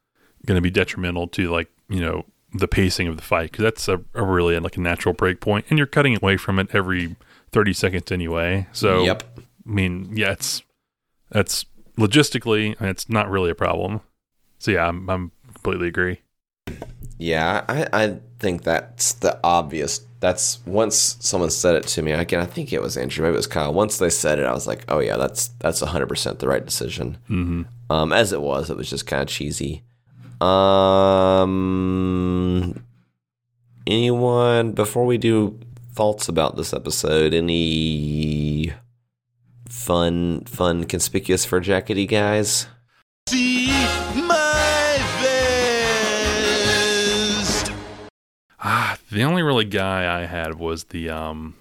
[0.45, 3.87] going to be detrimental to like you know the pacing of the fight because that's
[3.87, 7.15] a, a really like a natural break point, and you're cutting away from it every
[7.51, 8.67] thirty seconds anyway.
[8.71, 9.23] So, Yep.
[9.67, 10.63] I mean, yeah, it's
[11.29, 11.65] that's
[11.97, 14.01] logistically it's not really a problem.
[14.57, 16.21] So yeah, I'm, I'm completely agree.
[17.17, 20.01] Yeah, I, I think that's the obvious.
[20.21, 22.39] That's once someone said it to me again.
[22.39, 23.73] I think it was Andrew, maybe it was Kyle.
[23.73, 26.63] Once they said it, I was like, "Oh yeah, that's that's hundred percent the right
[26.65, 27.65] decision." Mhm.
[27.89, 29.83] Um, as it was, it was just kind of cheesy.
[31.49, 32.83] Um,
[33.87, 35.59] anyone before we do
[35.93, 37.33] thoughts about this episode?
[37.33, 37.53] Any
[39.79, 42.67] fun, fun, conspicuous for jackety guys?
[43.27, 43.69] See
[44.13, 44.97] my
[47.31, 47.71] vest.
[48.59, 51.55] Ah, the only really guy I had was the um,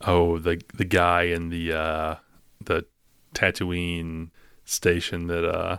[0.00, 2.16] oh the the guy in the uh
[2.64, 2.86] the
[3.34, 4.30] Tatooine
[4.64, 5.78] station that uh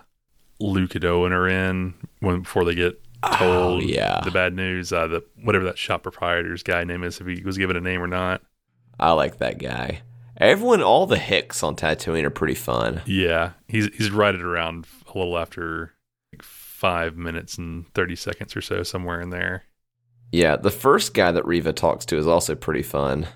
[0.59, 3.01] Luke and Owen are in when before they get
[3.37, 4.21] told yeah.
[4.23, 4.93] the bad news.
[4.93, 8.01] Uh, the whatever that shop proprietor's guy name is, if he was given a name
[8.01, 8.43] or not.
[8.99, 10.03] I like that guy.
[10.37, 13.01] Everyone, all the hicks on Tatooine are pretty fun.
[13.05, 15.93] Yeah, he's he's right at around a little after
[16.33, 19.63] like five minutes and thirty seconds or so, somewhere in there.
[20.31, 23.27] Yeah, the first guy that Reva talks to is also pretty fun.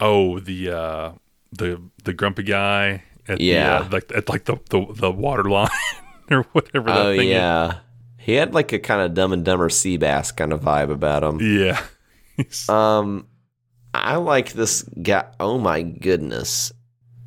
[0.00, 1.12] Oh, the uh
[1.52, 3.78] the the grumpy guy at Yeah.
[3.80, 5.68] the, uh, like at like the, the the water line
[6.32, 7.78] or whatever that Oh thing yeah,
[8.18, 11.22] he had like a kind of Dumb and Dumber sea bass kind of vibe about
[11.22, 11.38] him.
[11.40, 11.80] Yeah.
[12.68, 13.28] Um,
[13.94, 15.24] I like this guy.
[15.38, 16.72] Oh my goodness.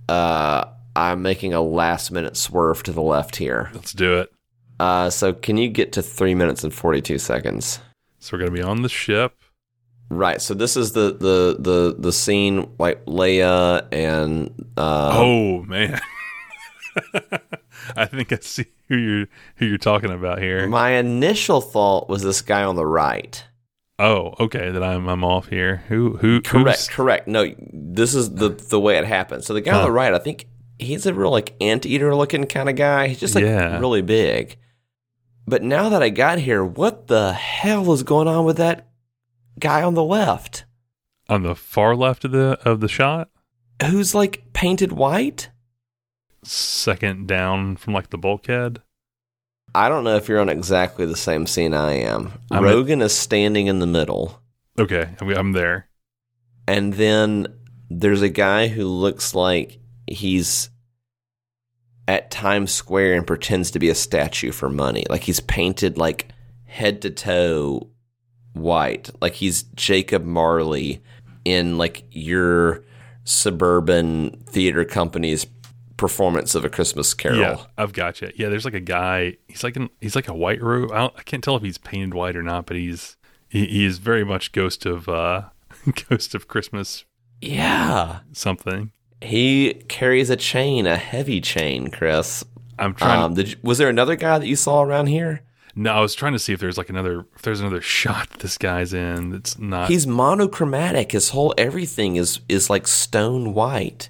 [0.10, 0.65] Uh,
[0.95, 3.72] I'm making a last minute swerve to the left here.
[3.73, 4.31] Let's do it.
[4.80, 7.80] Uh, so can you get to three minutes and 42 seconds?
[8.19, 9.34] So we're gonna be on the ship.
[10.10, 10.41] Right.
[10.41, 15.99] So this is the the the the scene like Leia and uh, oh man.
[17.95, 19.27] I think I see who you're
[19.57, 20.68] who you're talking about here.
[20.68, 23.44] My initial thought was this guy on the right.
[23.99, 24.69] Oh, okay.
[24.72, 25.78] That I'm I'm off here.
[25.88, 27.28] Who who Correct, who's- correct.
[27.28, 29.44] No, this is the the way it happened.
[29.44, 30.48] So the guy on the right, I think
[30.80, 33.07] he's a real like anteater looking kind of guy.
[33.07, 33.80] He's just like Yeah.
[33.80, 34.57] really big.
[35.48, 38.88] But now that I got here, what the hell is going on with that
[39.60, 40.65] guy on the left?
[41.30, 43.30] on the far left of the of the shot,
[43.86, 45.49] Who's like painted white?
[46.44, 48.82] second down from like the bulkhead.
[49.78, 52.34] I don't know if you're on exactly the same scene I am.
[52.52, 54.41] I'm at- Roken is standing in the middle.
[54.80, 55.88] Okay, I'm- I'm there.
[56.68, 57.48] and then
[57.90, 60.70] there's a guy who looks like he's
[62.08, 65.06] at Times Square and pretends to be a statue for money.
[65.10, 66.28] Like he's painted like
[66.66, 67.88] head to toe
[68.54, 69.10] white.
[69.22, 71.02] Like he's Jacob Marley
[71.45, 72.84] in like your
[73.24, 75.45] suburban theater company's
[75.98, 77.40] performance of a Christmas Carol.
[77.40, 78.32] Yeah, I've got you.
[78.36, 79.38] Yeah, there's like a guy.
[79.48, 80.91] He's like an, he's like a white robe.
[80.91, 83.18] I, I can't tell if he's painted white or not, but he's
[83.49, 85.44] he, he is very much ghost of uh
[86.10, 87.06] ghost of Christmas.
[87.41, 88.91] Yeah, something.
[89.22, 92.44] He carries a chain, a heavy chain, Chris.
[92.80, 93.24] I'm trying.
[93.24, 95.41] Um, did you, was there another guy that you saw around here?
[95.76, 98.57] No, I was trying to see if there's like another if there's another shot this
[98.57, 99.90] guy's in that's not.
[99.90, 101.11] He's monochromatic.
[101.11, 104.10] His whole everything is is like stone white.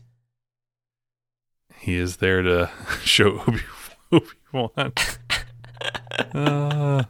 [1.87, 2.69] He is there to
[3.05, 3.41] show
[4.11, 4.91] Obi Wan.
[6.35, 7.03] uh,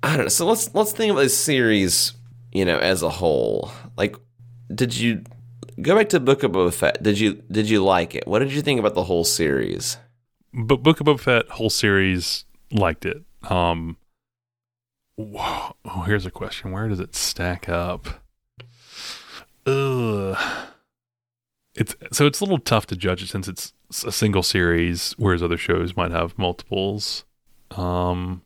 [0.00, 0.28] I don't know.
[0.28, 2.14] So let's let's think about this series,
[2.52, 3.72] you know, as a whole.
[3.96, 4.14] Like,
[4.72, 5.24] did you
[5.82, 7.02] go back to Book of Boba Fett?
[7.02, 8.28] Did you did you like it?
[8.28, 9.96] What did you think about the whole series?
[10.54, 13.24] But Book of Boba Fett whole series liked it.
[13.50, 13.96] Um,
[15.16, 18.22] whoa, oh, here's a question: Where does it stack up?
[19.66, 20.38] Ugh.
[21.74, 23.72] It's so it's a little tough to judge it since it's
[24.04, 27.24] a single series, whereas other shows might have multiples.
[27.72, 28.42] Um,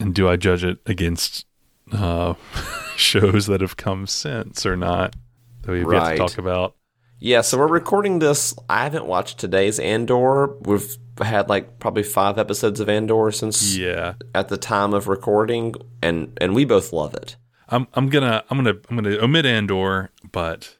[0.00, 1.46] and do I judge it against
[1.92, 2.34] uh,
[2.96, 5.14] shows that have come since or not
[5.62, 6.02] that we've Right.
[6.02, 6.74] yet to talk about?
[7.20, 8.54] Yeah, so we're recording this.
[8.68, 10.56] I haven't watched today's Andor.
[10.60, 14.14] We've had like probably five episodes of Andor since Yeah.
[14.34, 17.36] at the time of recording, and and we both love it.
[17.68, 20.76] I'm I'm gonna I'm gonna I'm gonna omit Andor, but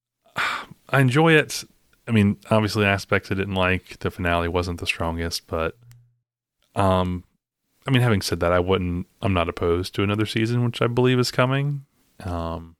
[0.36, 1.64] I enjoy it.
[2.08, 3.98] I mean, obviously aspects I didn't like.
[3.98, 5.76] The finale wasn't the strongest, but
[6.74, 7.24] um,
[7.86, 9.06] I mean, having said that, I wouldn't.
[9.20, 11.84] I'm not opposed to another season, which I believe is coming.
[12.24, 12.76] Um,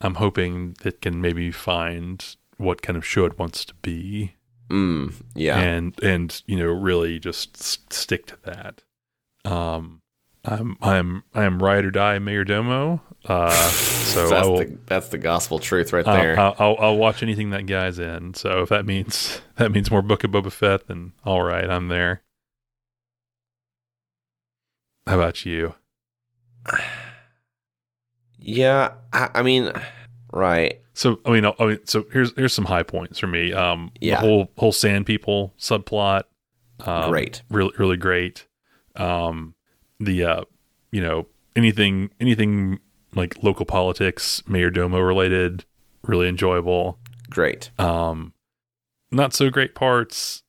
[0.00, 2.24] I'm hoping it can maybe find
[2.58, 4.34] what kind of show it wants to be.
[4.70, 5.58] Mm, yeah.
[5.58, 8.82] and and you know really just s- stick to that.
[9.44, 10.01] Um,
[10.44, 13.00] I'm I'm I am ride or die Majordomo.
[13.24, 14.58] Uh, so that's will.
[14.58, 16.38] the that's the gospel truth right there.
[16.38, 18.34] I'll, I'll, I'll watch anything that guy's in.
[18.34, 21.88] So if that means that means more Book of Boba Fett, then all right, I'm
[21.88, 22.22] there.
[25.06, 25.74] How about you?
[28.38, 29.72] yeah, I, I mean,
[30.32, 30.80] right.
[30.94, 33.52] So I mean, I mean, so here's here's some high points for me.
[33.52, 34.20] Um, Yeah.
[34.20, 36.24] the whole whole Sand People subplot,
[36.80, 37.42] um, Great.
[37.48, 38.46] really really great.
[38.96, 39.54] Um,
[40.04, 40.44] the uh,
[40.90, 41.26] you know,
[41.56, 42.80] anything anything
[43.14, 45.64] like local politics, Majordomo related,
[46.02, 46.98] really enjoyable.
[47.30, 47.70] Great.
[47.78, 48.32] Um,
[49.10, 50.42] not so great parts,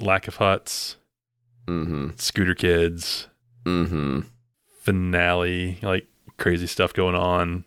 [0.00, 0.96] lack of Hutts,
[1.66, 2.10] Mm-hmm.
[2.16, 3.28] scooter kids,
[3.64, 4.20] Mm-hmm.
[4.82, 6.06] finale, like
[6.38, 7.64] crazy stuff going on.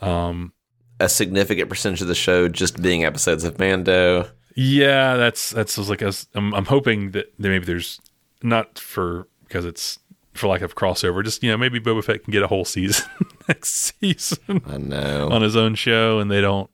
[0.00, 0.52] Um,
[0.98, 4.28] A significant percentage of the show just being episodes of Mando.
[4.56, 6.26] Yeah, that's that's like us.
[6.34, 8.00] I'm, I'm hoping that maybe there's
[8.42, 9.98] not for because it's
[10.40, 11.24] for lack of crossover.
[11.24, 13.08] Just you know, maybe Boba Fett can get a whole season
[13.48, 15.28] next season I know.
[15.30, 16.70] on his own show, and they don't,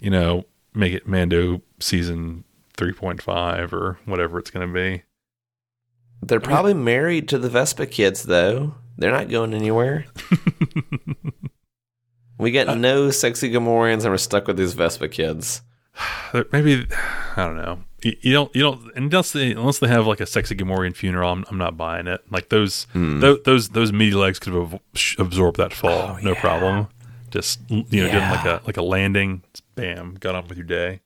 [0.00, 2.44] you know, make it Mando season
[2.76, 5.02] three point five or whatever it's going to be.
[6.22, 8.74] They're probably married to the Vespa kids, though.
[8.96, 10.06] They're not going anywhere.
[12.38, 15.62] we get uh, no sexy Gamorreans, and we're stuck with these Vespa kids.
[16.32, 16.86] There- Maybe
[17.36, 17.80] I don't know.
[18.02, 21.32] You, you don't you don't unless they unless they have like a sexy Gamorrean funeral.
[21.32, 22.20] I'm, I'm not buying it.
[22.30, 23.20] Like those Hmm.
[23.20, 24.78] those those those meaty legs could have
[25.18, 26.88] absorbed that fall, no problem.
[27.30, 29.42] Just you know, doing like a like a landing.
[29.74, 31.00] Bam, got on with your day.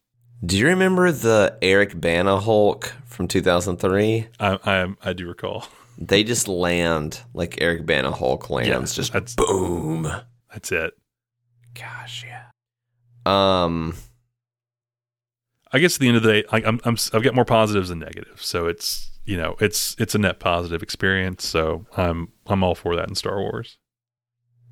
[0.44, 4.28] Do you remember the Eric Bana Hulk from 2003?
[4.40, 5.66] I I, I do recall.
[5.98, 10.10] They just land like Eric Bana Hulk lands, just that's boom.
[10.50, 10.94] That's it.
[11.74, 12.44] Gosh, yeah.
[13.26, 13.94] Um,
[15.72, 17.88] I guess at the end of the day, I, I'm, I'm I've got more positives
[17.88, 18.44] than negatives.
[18.46, 21.46] So it's you know it's it's a net positive experience.
[21.46, 23.78] So I'm I'm all for that in Star Wars.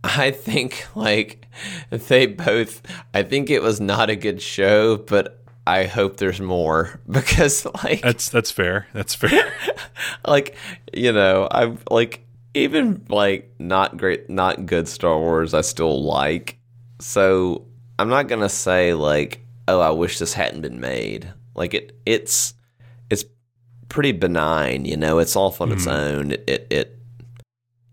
[0.03, 1.47] I think like
[1.91, 2.83] they both.
[3.15, 8.03] I think it was not a good show, but I hope there's more because like
[8.03, 8.87] That's that's fair.
[8.93, 9.53] That's fair.
[10.27, 10.57] like
[10.93, 12.25] you know i'm like
[12.55, 16.59] even like not great not good star wars i still like
[17.01, 17.67] so
[17.99, 19.41] i'm not gonna say like
[19.71, 21.33] oh i wish this hadn't been made.
[21.55, 22.55] Like it it's
[23.11, 23.25] it's
[23.89, 25.19] pretty benign you know?
[25.19, 26.33] It's off on its own.
[26.33, 26.99] It, it it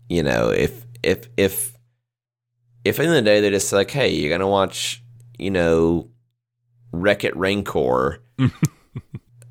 [0.08, 1.76] you know if if if
[2.84, 5.02] if in the day they just like hey you're gonna watch
[5.38, 6.08] you know
[6.92, 8.22] wreck it rancor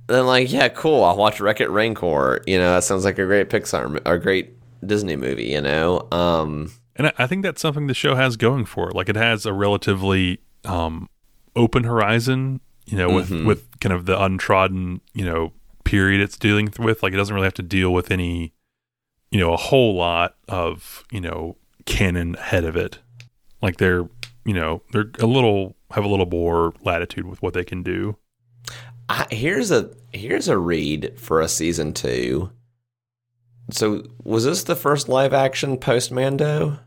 [0.07, 2.41] then like yeah cool i'll watch wreck it rancor.
[2.47, 4.55] You know that sounds like a great pixar a great
[4.85, 6.07] disney movie you know?
[6.11, 8.95] Um And I, I think that's something the show has going for it.
[8.95, 11.07] Like it has a relatively um,
[11.57, 13.45] open horizon, you know, with Mhm.
[13.45, 15.51] with kind of the untrodden, you know,
[15.83, 17.03] period it's dealing with.
[17.03, 18.53] Like it doesn't really have to deal with any,
[19.31, 22.99] you know, a whole lot of you know canon ahead of it.
[23.61, 24.07] Like they're,
[24.45, 28.17] you know, they're a little have a little more latitude with what they can do.
[29.09, 32.51] I, here's a here's a read for a season two.
[33.71, 36.79] So was this the first live action post Mando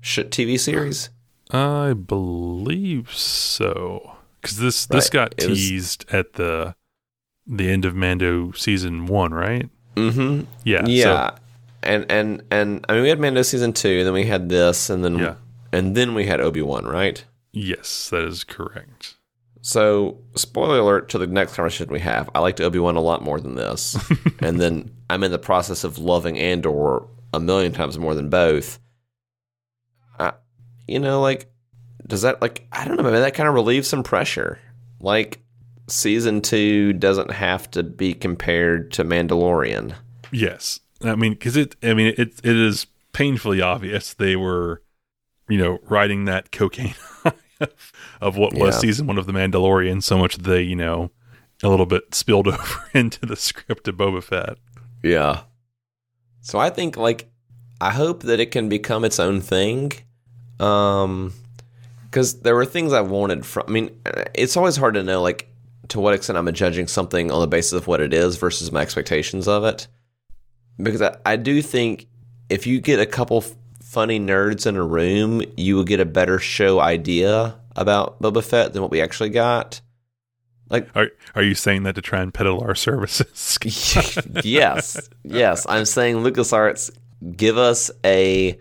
[0.00, 1.10] shit TV series?
[1.50, 4.12] I believe so.
[4.40, 5.12] Because this this Right.
[5.12, 6.74] got It was- teased at the
[7.46, 9.68] the end of Mando season one, right?
[9.94, 10.42] Mm-hmm.
[10.64, 10.84] Yeah.
[10.84, 11.30] so- Yeah.
[11.82, 15.04] and and and I mean we had Mando season two, then we had this, and
[15.04, 15.34] then Yeah.
[15.72, 17.24] and then we had Obi Wan, right?
[17.52, 19.14] yes, that is correct.
[19.62, 22.28] So, spoiler alert to the next conversation we have.
[22.34, 23.96] I liked Obi Wan a lot more than this,
[24.40, 28.78] and then I'm in the process of loving Andor a million times more than both.
[30.88, 31.50] You know, like,
[32.06, 34.58] does that like I don't know, maybe that kind of relieves some pressure.
[35.00, 35.40] Like,
[35.88, 39.94] season two doesn't have to be compared to Mandalorian.
[40.32, 41.76] Yes, I mean because it.
[41.82, 42.40] I mean it.
[42.42, 44.82] It is painfully obvious they were,
[45.48, 46.94] you know, riding that cocaine
[48.20, 48.80] of what was Yeah.
[48.80, 50.02] season one of the Mandalorian.
[50.02, 51.10] So much that they, you know,
[51.62, 54.58] a little bit spilled over into the script of Boba Fett.
[55.02, 55.42] Yeah.
[56.42, 57.28] So I think like
[57.80, 59.92] I hope that it can become its own thing.
[60.60, 61.32] Um
[62.10, 63.90] cuz there were things I wanted from I mean
[64.34, 65.48] it's always hard to know like
[65.88, 68.80] to what extent I'm judging something on the basis of what it is versus my
[68.80, 69.86] expectations of it.
[70.82, 72.06] Because I, I do think
[72.48, 76.04] if you get a couple f- funny nerds in a room, you will get a
[76.04, 79.80] better show idea about Boba Fett than what we actually got.
[80.68, 83.58] Like Are are you saying that to try and peddle our services?
[84.44, 85.66] yes, yes.
[85.68, 86.90] I'm saying LucasArts,
[87.36, 88.58] give us a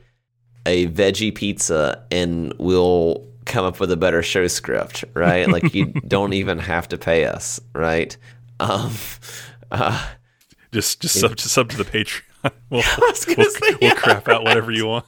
[0.66, 5.48] a veggie pizza and we'll come up with a better show script, right?
[5.48, 8.16] Like you don't even have to pay us, right?
[8.60, 8.94] Um,
[9.72, 10.08] uh,
[10.72, 12.22] just just sub, just sub to the Patreon.
[12.70, 13.96] We'll, we'll, say, we'll yeah.
[13.96, 15.08] crap out whatever you want.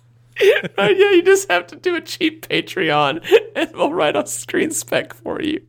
[0.76, 3.24] right, yeah, you just have to do a cheap Patreon
[3.56, 5.62] and we'll write a screen spec for you.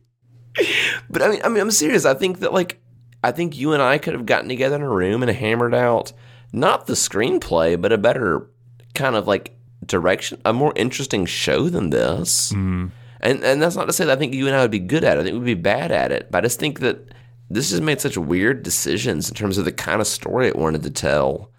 [1.11, 2.05] But I mean, I mean, I'm serious.
[2.05, 2.81] I think that like,
[3.23, 6.11] I think you and I could have gotten together in a room and hammered out
[6.51, 8.49] not the screenplay, but a better
[8.95, 12.51] kind of like direction, a more interesting show than this.
[12.51, 12.91] Mm.
[13.21, 15.03] And and that's not to say that I think you and I would be good
[15.03, 15.21] at it.
[15.21, 16.31] I think we'd be bad at it.
[16.31, 17.13] But I just think that
[17.49, 20.83] this has made such weird decisions in terms of the kind of story it wanted
[20.83, 21.51] to tell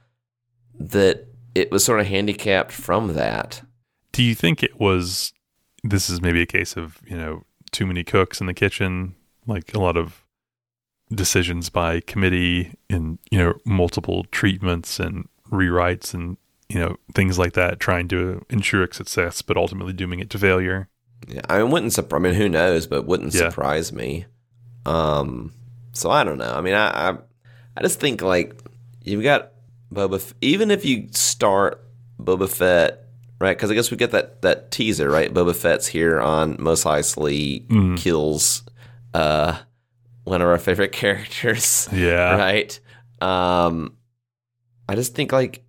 [0.78, 3.62] that it was sort of handicapped from that.
[4.12, 5.32] Do you think it was?
[5.82, 9.14] This is maybe a case of you know too many cooks in the kitchen,
[9.46, 10.24] like a lot of
[11.12, 16.36] decisions by committee and you know multiple treatments and rewrites and
[16.70, 20.38] you know things like that, trying to ensure its success, but ultimately dooming it to
[20.38, 20.88] failure.
[21.28, 22.20] Yeah, I mean, wouldn't surprise.
[22.20, 22.86] I mean, who knows?
[22.86, 23.50] But wouldn't Yeah.
[23.50, 24.24] surprise me.
[24.86, 25.52] Um,
[25.92, 26.52] so I don't know.
[26.54, 27.18] I mean, I, I,
[27.76, 28.54] I just think like
[29.02, 29.52] you've got
[29.92, 30.16] Boba.
[30.16, 31.84] F- even if you start
[32.18, 33.04] Boba Fett,
[33.40, 33.56] right?
[33.56, 35.32] Because I guess we get that that teaser, right?
[35.32, 37.98] Boba Fett's here on Mos Eisley Mhm.
[37.98, 38.62] kills
[39.12, 39.58] uh
[40.24, 41.88] one of our favorite characters.
[41.92, 42.36] Yeah.
[42.36, 42.78] right.
[43.20, 43.96] Um,
[44.88, 45.64] I just think like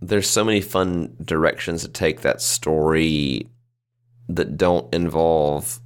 [0.00, 3.48] there's so many fun directions to take that story
[4.28, 5.80] that don't involve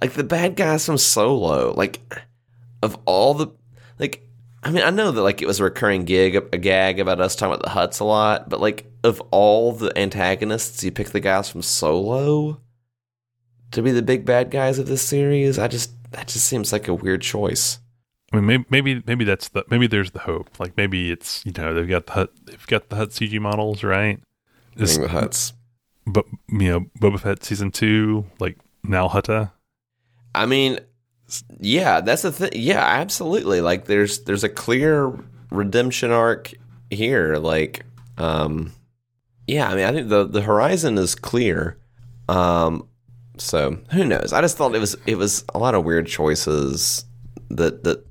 [0.00, 1.72] like the bad guys from Solo.
[1.74, 2.00] Like
[2.82, 3.48] of all the
[3.98, 4.26] like,
[4.62, 7.36] I mean, I know that like it was a recurring gig, a gag about us
[7.36, 11.20] talking about the Hutts a lot, but like of all the antagonists, you pick the
[11.20, 12.60] guys from Solo
[13.72, 15.58] to be the big bad guys of this series.
[15.58, 17.79] I just that just seems like a weird choice.
[18.32, 20.60] I mean, maybe maybe maybe that's the maybe there's the hope.
[20.60, 23.82] Like maybe it's you know they've got the Hutt they've got the Hutt CG models
[23.82, 24.20] right.
[24.76, 25.52] This- the Hutts.
[26.06, 29.50] but you know Boba Fett season two, like Nal Hutta.
[30.32, 30.78] I mean,
[31.58, 32.50] yeah, that's the thing.
[32.54, 33.60] Yeah, absolutely.
[33.60, 35.12] Like, there's there's a clear
[35.50, 36.52] redemption arc
[36.90, 37.36] here.
[37.36, 37.84] Like,
[38.16, 38.72] um,
[39.48, 41.78] yeah, I mean, I think the the horizon is clear.
[42.28, 42.86] Um,
[43.38, 44.32] so who knows?
[44.32, 47.04] I just thought it was it was a lot of weird choices
[47.50, 48.06] that that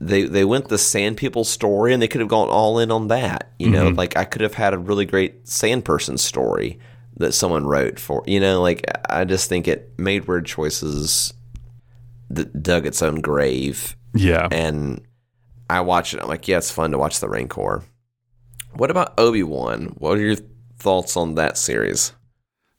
[0.00, 3.08] they they went the Sand People story and they could have gone all in on
[3.08, 3.52] that.
[3.58, 3.96] You know, Mhm.
[3.96, 6.78] like I could have had a really great Sand Person story
[7.16, 8.22] that someone wrote for.
[8.26, 11.32] You know, like I just think it made weird choices
[12.30, 13.96] that dug its own grave.
[14.14, 15.02] Yeah, And
[15.70, 16.20] I watch it.
[16.20, 17.84] I'm like, yeah, it's fun to watch the Rancor.
[18.74, 19.94] What about Obi Wan?
[19.98, 20.36] What are your
[20.78, 22.12] thoughts on that series?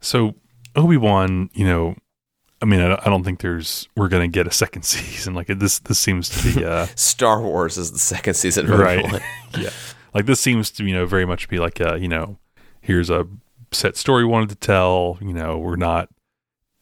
[0.01, 0.35] So
[0.75, 1.95] Obi Wan, you know,
[2.61, 5.33] I mean, I don't, think there's we're gonna get a second season.
[5.33, 9.21] Like this, this seems to be uh, Star Wars is the second season, right.
[9.57, 9.69] Yeah,
[10.13, 12.37] like this seems to you know very much be like a you know
[12.81, 13.27] here's a
[13.71, 15.17] set story we wanted to tell.
[15.21, 16.09] You know, we're not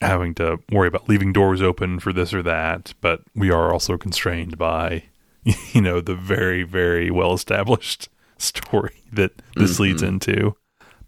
[0.01, 3.97] having to worry about leaving doors open for this or that, but we are also
[3.97, 5.03] constrained by,
[5.73, 9.83] you know, the very, very well established story that this Mm-hmm.
[9.83, 10.55] leads into.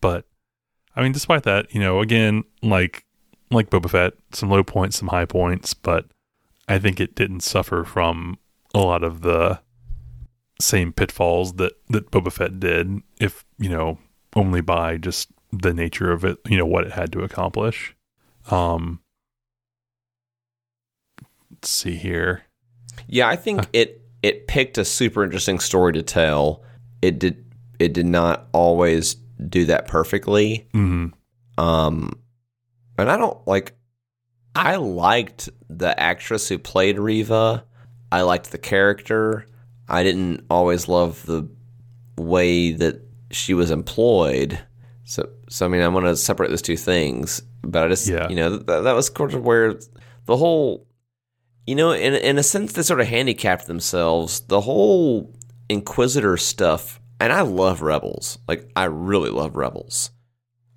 [0.01, 0.25] But
[0.95, 3.05] I mean, despite that, you know, again, like
[3.51, 6.05] like Boba Fett, some low points, some high points, but
[6.67, 8.37] I think it didn't suffer from
[8.73, 9.59] a lot of the
[10.61, 13.01] same pitfalls that that Boba Fett did.
[13.19, 13.97] If you know,
[14.35, 17.95] only by just the nature of it, you know, what it had to accomplish.
[18.51, 18.99] Um,
[21.51, 22.43] let's see here.
[23.07, 26.63] Yeah, I think it it picked a super interesting story to tell.
[27.01, 27.45] It did
[27.79, 29.15] it did not always
[29.47, 30.67] do that perfectly.
[30.73, 31.13] Mhm.
[31.57, 32.11] Um
[32.99, 33.73] and I don't like
[34.55, 37.63] I liked the actress who played Reva.
[38.11, 39.45] I liked the character.
[39.87, 41.49] I didn't always love the
[42.17, 43.01] way that
[43.31, 44.59] she was employed.
[45.05, 48.27] So so I mean I'm going to separate those two things, but I just Yeah.
[48.29, 49.79] you know that that was sort of where
[50.25, 50.85] the whole
[51.67, 54.39] you know, in in a sense, they sort of handicapped themselves.
[54.39, 55.35] The whole
[55.69, 58.39] Inquisitor stuff, and I love Rebels.
[58.47, 60.09] Like I really love Rebels.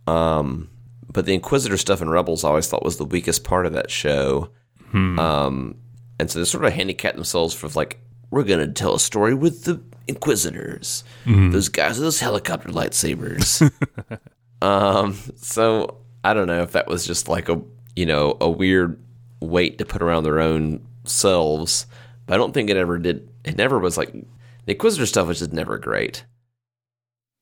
[0.06, 0.68] Um,
[1.12, 3.90] but the Inquisitor stuff in Rebels, I always thought was the weakest part of that
[3.90, 4.50] show.
[4.90, 5.18] Hmm.
[5.18, 5.74] Um,
[6.18, 7.98] and so they sort of handicapped themselves for like,
[8.30, 11.52] we're gonna tell a story with the Inquisitors, Mhm.
[11.52, 13.70] those guys with those helicopter lightsabers.
[14.62, 17.60] um, so I don't know if that was just like a
[17.96, 19.00] you know a weird
[19.40, 21.86] weight to put around their own selves,
[22.26, 23.28] but I don't think it ever did.
[23.44, 26.24] It never was like the Inquisitor stuff was just never great.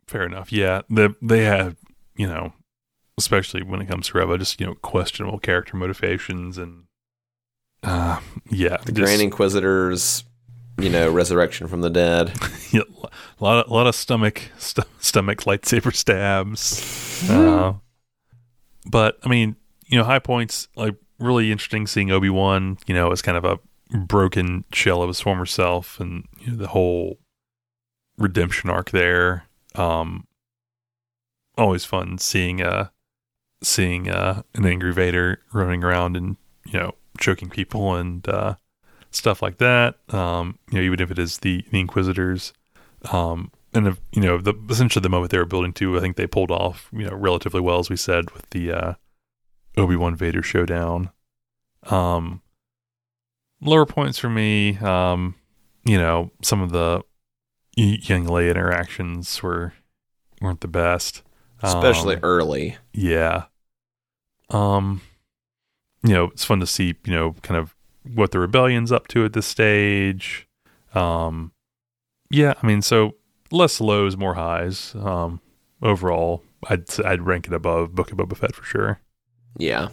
[0.07, 0.53] Fair enough.
[0.53, 1.77] Yeah, they they have
[2.17, 2.53] you know,
[3.25, 6.85] especially when it comes to Reva, just you know, questionable character motivations and
[7.83, 8.21] uh,
[8.51, 10.25] yeah, The just- Grand Inquisitors,
[10.79, 12.33] you know, resurrection from the dead.
[12.73, 12.83] yeah,
[13.41, 17.29] a lot of, lot of stomach st- stomach lightsaber stabs.
[17.31, 17.75] uh,
[18.91, 19.57] but I mean,
[19.87, 22.79] you know, high points like really interesting seeing Obi Wan.
[22.87, 23.59] You know, as kind of a
[23.97, 27.19] broken shell of his former self, and you know, the whole
[28.19, 29.45] redemption arc there.
[29.75, 30.27] Um,
[31.59, 32.89] always fun seeing uh
[33.63, 38.55] seeing uh an angry Vader running around and you know choking people and uh
[39.11, 39.97] stuff like that.
[40.09, 42.53] Um, you know, even if it is the, the Inquisitors.
[43.11, 46.17] Um, and if, you know, the essentially the moment they were building to, I think
[46.17, 48.95] they pulled off, you know, relatively well, as we said, with the uh,
[49.77, 51.11] Obi Wan Vader showdown.
[51.85, 52.43] Um,
[53.61, 55.35] lower points for me, um,
[55.85, 57.03] you know, some of the
[57.77, 59.73] young Leia interactions were
[60.41, 61.23] weren't the best,
[61.63, 62.77] Especially Um, early.
[62.93, 63.45] yeah.
[64.51, 65.01] Um,
[66.03, 67.75] you know, it's fun to see, you know, kind of
[68.15, 70.49] what the rebellion's up to at this stage.
[70.95, 71.53] Um,
[72.31, 73.15] yeah, I mean, so
[73.51, 74.95] less lows, more highs.
[74.97, 75.41] Um,
[75.83, 79.01] overall, I'd I'd rank it above Book of Boba Fett for sure.
[79.59, 79.89] Yeah.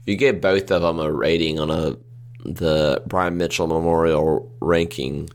[0.00, 1.96] If you gave both of them a rating on a
[2.44, 5.28] the Brian Mitchell Memorial ranking,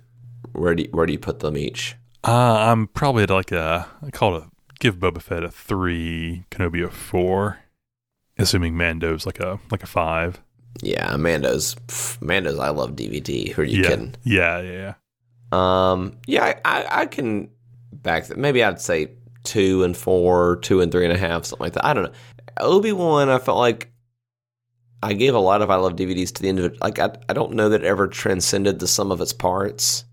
[0.52, 1.96] where do you, where do you put them each?
[2.26, 2.32] Uh,
[2.72, 4.50] I'm probably at like a I call it a
[4.80, 7.60] give Boba Fett a three, Kenobi a four,
[8.38, 10.42] assuming Mando's like a like a five.
[10.84, 13.52] Yeah, Amanda's pff, Amanda's I love DVD.
[13.52, 14.16] Who are you yeah, kidding?
[14.24, 14.94] yeah, yeah, yeah.
[15.52, 17.50] Um, yeah, I, I, I can
[17.92, 18.38] back that.
[18.38, 19.12] Maybe I'd say
[19.44, 21.86] two and four, two and three and a half, something like that.
[21.86, 22.12] I don't know.
[22.60, 23.92] Obi Wan, I felt like
[25.02, 26.80] I gave a lot of I love DVDs to the individual.
[26.82, 30.04] Like I, I don't know that it ever transcended the sum of its parts,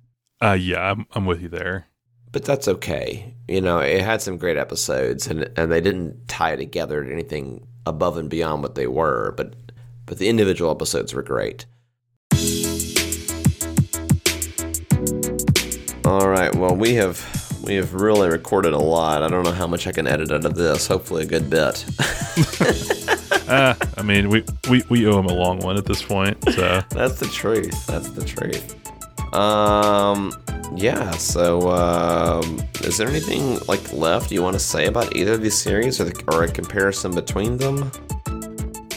[0.42, 1.86] Uh, yeah, I'm I'm with you there.
[2.32, 3.33] but that's okay.
[3.48, 7.66] You know, it had some great episodes, and and they didn't tie together to anything
[7.86, 9.54] above and beyond what they were, but
[10.06, 11.66] but the individual episodes were great.
[16.04, 16.54] All right.
[16.54, 19.22] Well, we have we have really recorded a lot.
[19.22, 20.86] I don't know how much I can edit out of this.
[20.86, 21.84] Hopefully, a good bit.
[23.48, 26.36] uh, I mean, we, we we owe him a long one at this point.
[26.52, 27.86] So That's the truth.
[27.86, 28.83] That's the truth.
[29.34, 30.32] Um.
[30.76, 31.10] Yeah.
[31.12, 35.56] So, um, is there anything like left you want to say about either of these
[35.56, 37.90] series, or the, or a comparison between them?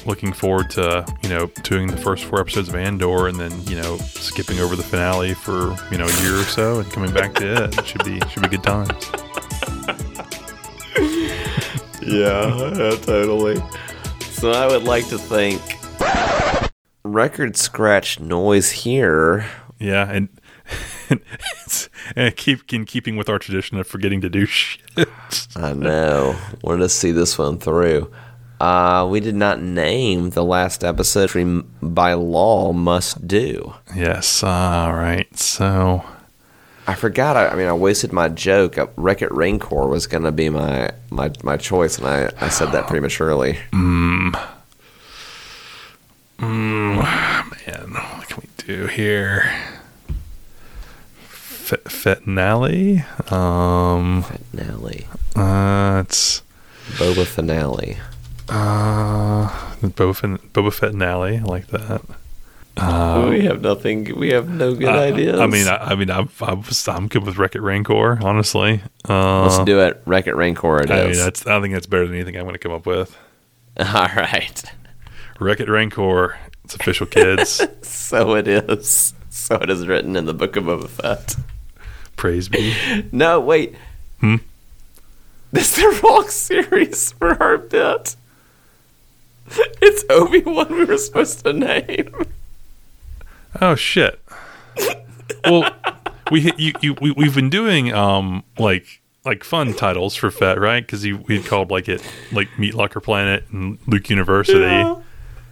[0.06, 3.76] looking forward to you know doing the first four episodes of Andor and then you
[3.76, 7.34] know skipping over the finale for you know a year or so and coming back
[7.36, 7.78] to it.
[7.78, 9.12] It should be should be good times.
[12.08, 13.62] Yeah, yeah, totally.
[14.32, 15.62] So I would like to thank
[17.04, 19.46] Record Scratch Noise here.
[19.80, 20.30] Yeah, and
[21.10, 25.08] it's, and keep in keeping with our tradition of forgetting to do shit.
[25.56, 26.36] I know.
[26.62, 28.12] Wanted to see this one through.
[28.60, 33.76] Uh, we did not name the last episode we by law must do.
[33.96, 34.42] Yes.
[34.42, 35.28] All right.
[35.38, 36.04] So
[36.88, 37.38] I forgot.
[37.38, 38.78] I, I mean, I wasted my joke.
[38.96, 42.72] Wreck It Rancor was going to be my, my my choice, and I, I said
[42.72, 43.60] that prematurely.
[43.72, 44.34] Mm.
[46.40, 46.96] Mm,
[47.68, 49.50] man, what can we do here?
[51.30, 53.00] F- Fetnally?
[53.32, 55.06] Um, Fetnally.
[55.38, 56.42] Uh, it's
[56.98, 57.98] Boba Finale.
[58.50, 59.48] Uh,
[59.82, 62.02] Boba, fin- Boba Fett Nally, I like that.
[62.76, 64.14] Uh, we have nothing.
[64.20, 65.40] We have no good uh, ideas.
[65.40, 68.82] I mean, I, I mean, I'm, I'm, I'm good with Wreck It Rancor, honestly.
[69.08, 70.02] Uh, Let's do it.
[70.06, 70.82] Wreck It Rancor.
[70.82, 71.18] It I is.
[71.18, 71.48] mean, that's.
[71.48, 73.18] I think that's better than anything I'm going to come up with.
[73.80, 73.86] All
[74.16, 74.64] right.
[75.40, 76.38] Wreck It Rancor.
[76.68, 77.66] It's official, kids.
[77.82, 79.14] so it is.
[79.30, 81.38] So it is written in the Book of Boba Fett.
[82.18, 82.76] Praise be.
[83.14, 83.74] No, wait.
[84.20, 84.36] Hmm.
[85.54, 88.18] This is the wrong series for our bit.
[89.82, 90.68] It's Obi Wan.
[90.70, 92.14] We were supposed to name.
[93.62, 94.20] Oh shit.
[95.46, 95.74] well,
[96.30, 100.86] we you, you we we've been doing um like like fun titles for Fett, right?
[100.86, 102.04] Because we called like it
[102.34, 104.60] like Meat Locker Planet and Luke University.
[104.60, 105.02] Yeah,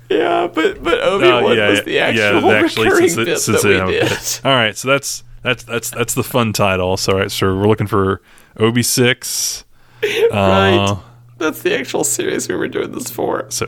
[0.10, 3.40] yeah but but Obi Wan Uh, yeah, was the actual yeah, actually, recurring since bit
[3.40, 4.12] since that we did.
[4.46, 6.98] All right, so that's that's that's that's the fun title.
[6.98, 8.22] So, all right, so we're looking for
[8.58, 9.64] Obi six.
[10.04, 10.76] right.
[10.78, 10.98] Uh,
[11.38, 13.46] That's the actual series we were doing this for.
[13.50, 13.68] so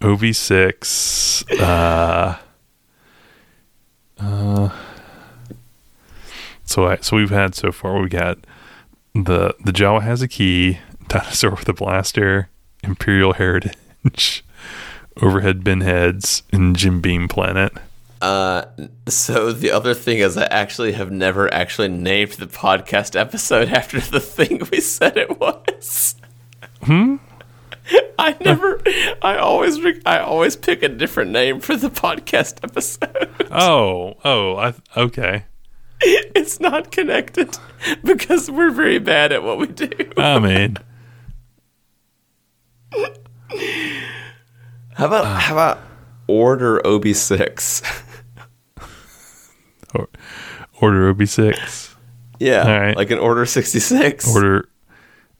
[0.00, 1.44] Obi six.
[1.52, 2.38] Uh,
[4.18, 4.68] uh,
[6.64, 8.38] so I, so we've had so far we got
[9.14, 10.78] the the Jawa has a key,
[11.08, 12.48] dinosaur with a blaster,
[12.82, 14.44] Imperial heritage,
[15.22, 17.72] overhead bin heads, and Jim Beam planet.
[18.20, 18.64] Uh,
[19.06, 24.00] so the other thing is, I actually have never actually named the podcast episode after
[24.00, 26.16] the thing we said it was.
[26.82, 27.16] Hmm.
[28.18, 28.82] I never.
[29.22, 29.80] I always.
[29.80, 33.34] re- I always pick a different name for the podcast episode.
[33.50, 35.44] Oh, oh, I okay.
[36.02, 37.56] It's not connected
[38.04, 39.90] because we're very bad at what we do.
[40.18, 40.76] I mean,
[44.98, 45.78] How about how about
[46.26, 47.82] Order OB six?
[49.94, 50.08] or,
[50.80, 51.94] order OB six.
[52.40, 52.96] Yeah, All right.
[52.96, 54.28] like an Order Sixty Six.
[54.34, 54.68] Order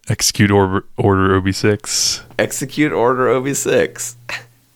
[0.08, 2.22] execute order order Obi six.
[2.38, 4.16] Execute Order OB six.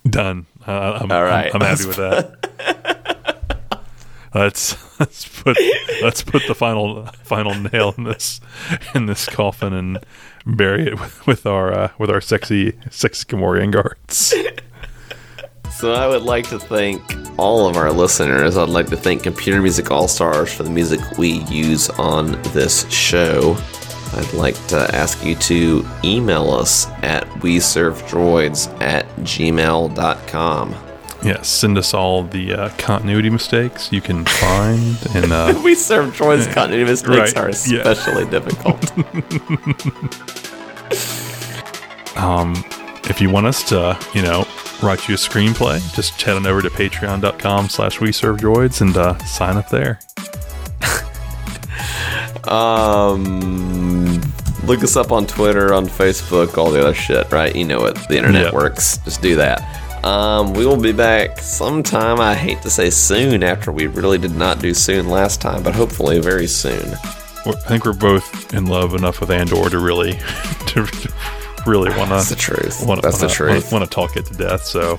[0.05, 0.47] Done.
[0.67, 1.55] Uh, I'm, All right.
[1.55, 3.85] I'm, I'm happy with that.
[4.35, 5.57] let's let's put
[6.03, 8.41] let's put the final final nail in this
[8.97, 9.99] in this coffin and
[10.45, 14.35] bury it with, with our uh, with our sexy sexy Gamorrean guards.
[15.73, 17.03] So I would like to thank
[17.39, 18.57] all of our listeners.
[18.57, 22.89] I'd like to thank Computer Music All Stars for the music we use on this
[22.93, 23.57] show.
[24.15, 30.75] I'd like to ask you to email us at we serve droids at gmail.com.
[31.25, 36.15] Yes, send us all the uh, continuity mistakes you can find and uh, we serve
[36.15, 37.89] droids continuity mistakes Right, are yeah.
[37.89, 38.93] especially difficult.
[42.15, 42.63] Um,
[43.11, 44.47] if you want us to, you know,
[44.83, 48.97] write you a screenplay, just head on over to patreon.com slash we serve droids and
[48.97, 49.99] uh, sign up there.
[52.45, 54.21] Um,
[54.65, 57.55] look us up on Twitter, on Facebook, all the other shit, right?
[57.55, 58.53] You know what the internet Yep.
[58.55, 58.99] works.
[58.99, 59.63] Just do that.
[60.05, 62.21] Um, we will be back sometime.
[62.21, 65.75] I hate to say soon after we really did not do soon last time, but
[65.75, 66.95] hopefully very soon.
[67.47, 70.13] I think we're both in love enough with Andor to really,
[70.67, 71.13] to, to
[71.67, 72.17] really want to.
[72.17, 72.85] That's the truth.
[72.87, 73.73] Wanna, That's the wanna- truth.
[73.73, 74.65] Want to talk it to death.
[74.65, 74.99] So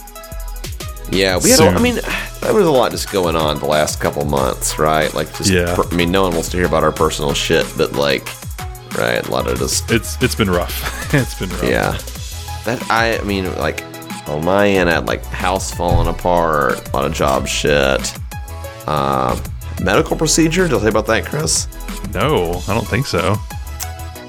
[1.12, 1.60] Yeah, we had.
[1.60, 2.00] A, I mean,
[2.42, 5.14] there was a lot just going on the last couple months, right?
[5.14, 5.50] Like, just.
[5.50, 5.76] Yeah.
[5.92, 8.28] I mean, no one wants to hear about our personal shit, but like,
[8.98, 9.26] right?
[9.28, 9.92] A lot of just.
[9.92, 11.14] it's it's been rough.
[11.14, 11.64] it's been rough.
[11.64, 11.98] Yeah.
[12.66, 13.18] That I.
[13.20, 13.84] I mean, like,
[14.28, 18.14] on my end, I had like house falling apart, a lot of job shit.
[18.88, 19.42] Um,
[19.82, 20.64] medical procedure.
[20.68, 21.68] Did I tell you about that, Chris?
[22.14, 23.36] No, I don't think so.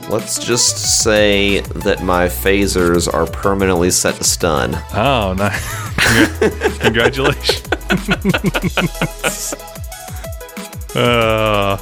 [0.08, 4.74] Let's just say that my phasers are permanently set to stun.
[4.92, 6.78] Oh, nice.
[6.78, 7.62] Congratulations.
[10.94, 11.78] uh,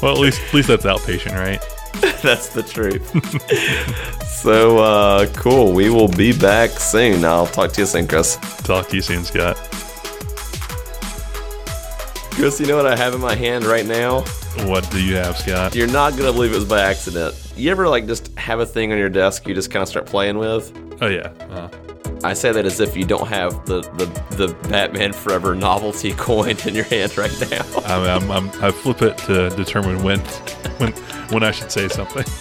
[0.00, 1.60] well, at least at least that's outpatient, right?
[2.22, 3.06] That's the truth.
[4.24, 5.72] so, uh, cool.
[5.72, 7.24] We will be back soon.
[7.24, 8.36] I'll talk to you soon, Chris.
[8.64, 9.56] Talk to you soon, Scott.
[12.32, 14.20] Chris, you know what I have in my hand right now?
[14.66, 15.74] What do you have, Scott?
[15.74, 17.34] You're not gonna believe it was by accident.
[17.56, 20.06] You ever like just have a thing on your desk you just kind of start
[20.06, 20.72] playing with?
[21.00, 21.28] Oh yeah.
[21.50, 21.68] Uh,
[22.24, 24.06] I say that as if you don't have the the,
[24.36, 27.64] the Batman Forever novelty coin in your hand right now.
[27.84, 30.20] I'm, I'm, I'm, I flip it to determine when
[30.78, 30.92] when
[31.30, 32.24] when I should say something.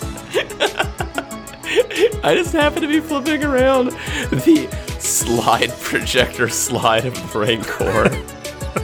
[2.24, 3.88] I just happen to be flipping around
[4.30, 4.68] the
[5.00, 8.08] slide projector slide of Brain Core.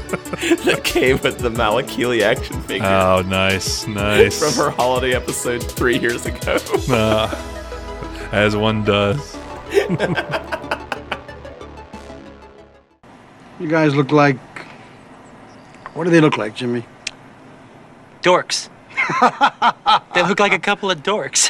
[0.10, 2.88] That came with the Malakili action figure.
[2.88, 4.40] Oh, nice, nice.
[4.40, 6.58] From her holiday episode three years ago.
[6.90, 7.30] Uh,
[8.32, 9.38] as one does.
[13.60, 14.38] You guys look like.
[15.94, 16.86] What do they look like, Jimmy?
[18.22, 18.70] Dorks.
[20.14, 21.44] they look like a couple of dorks.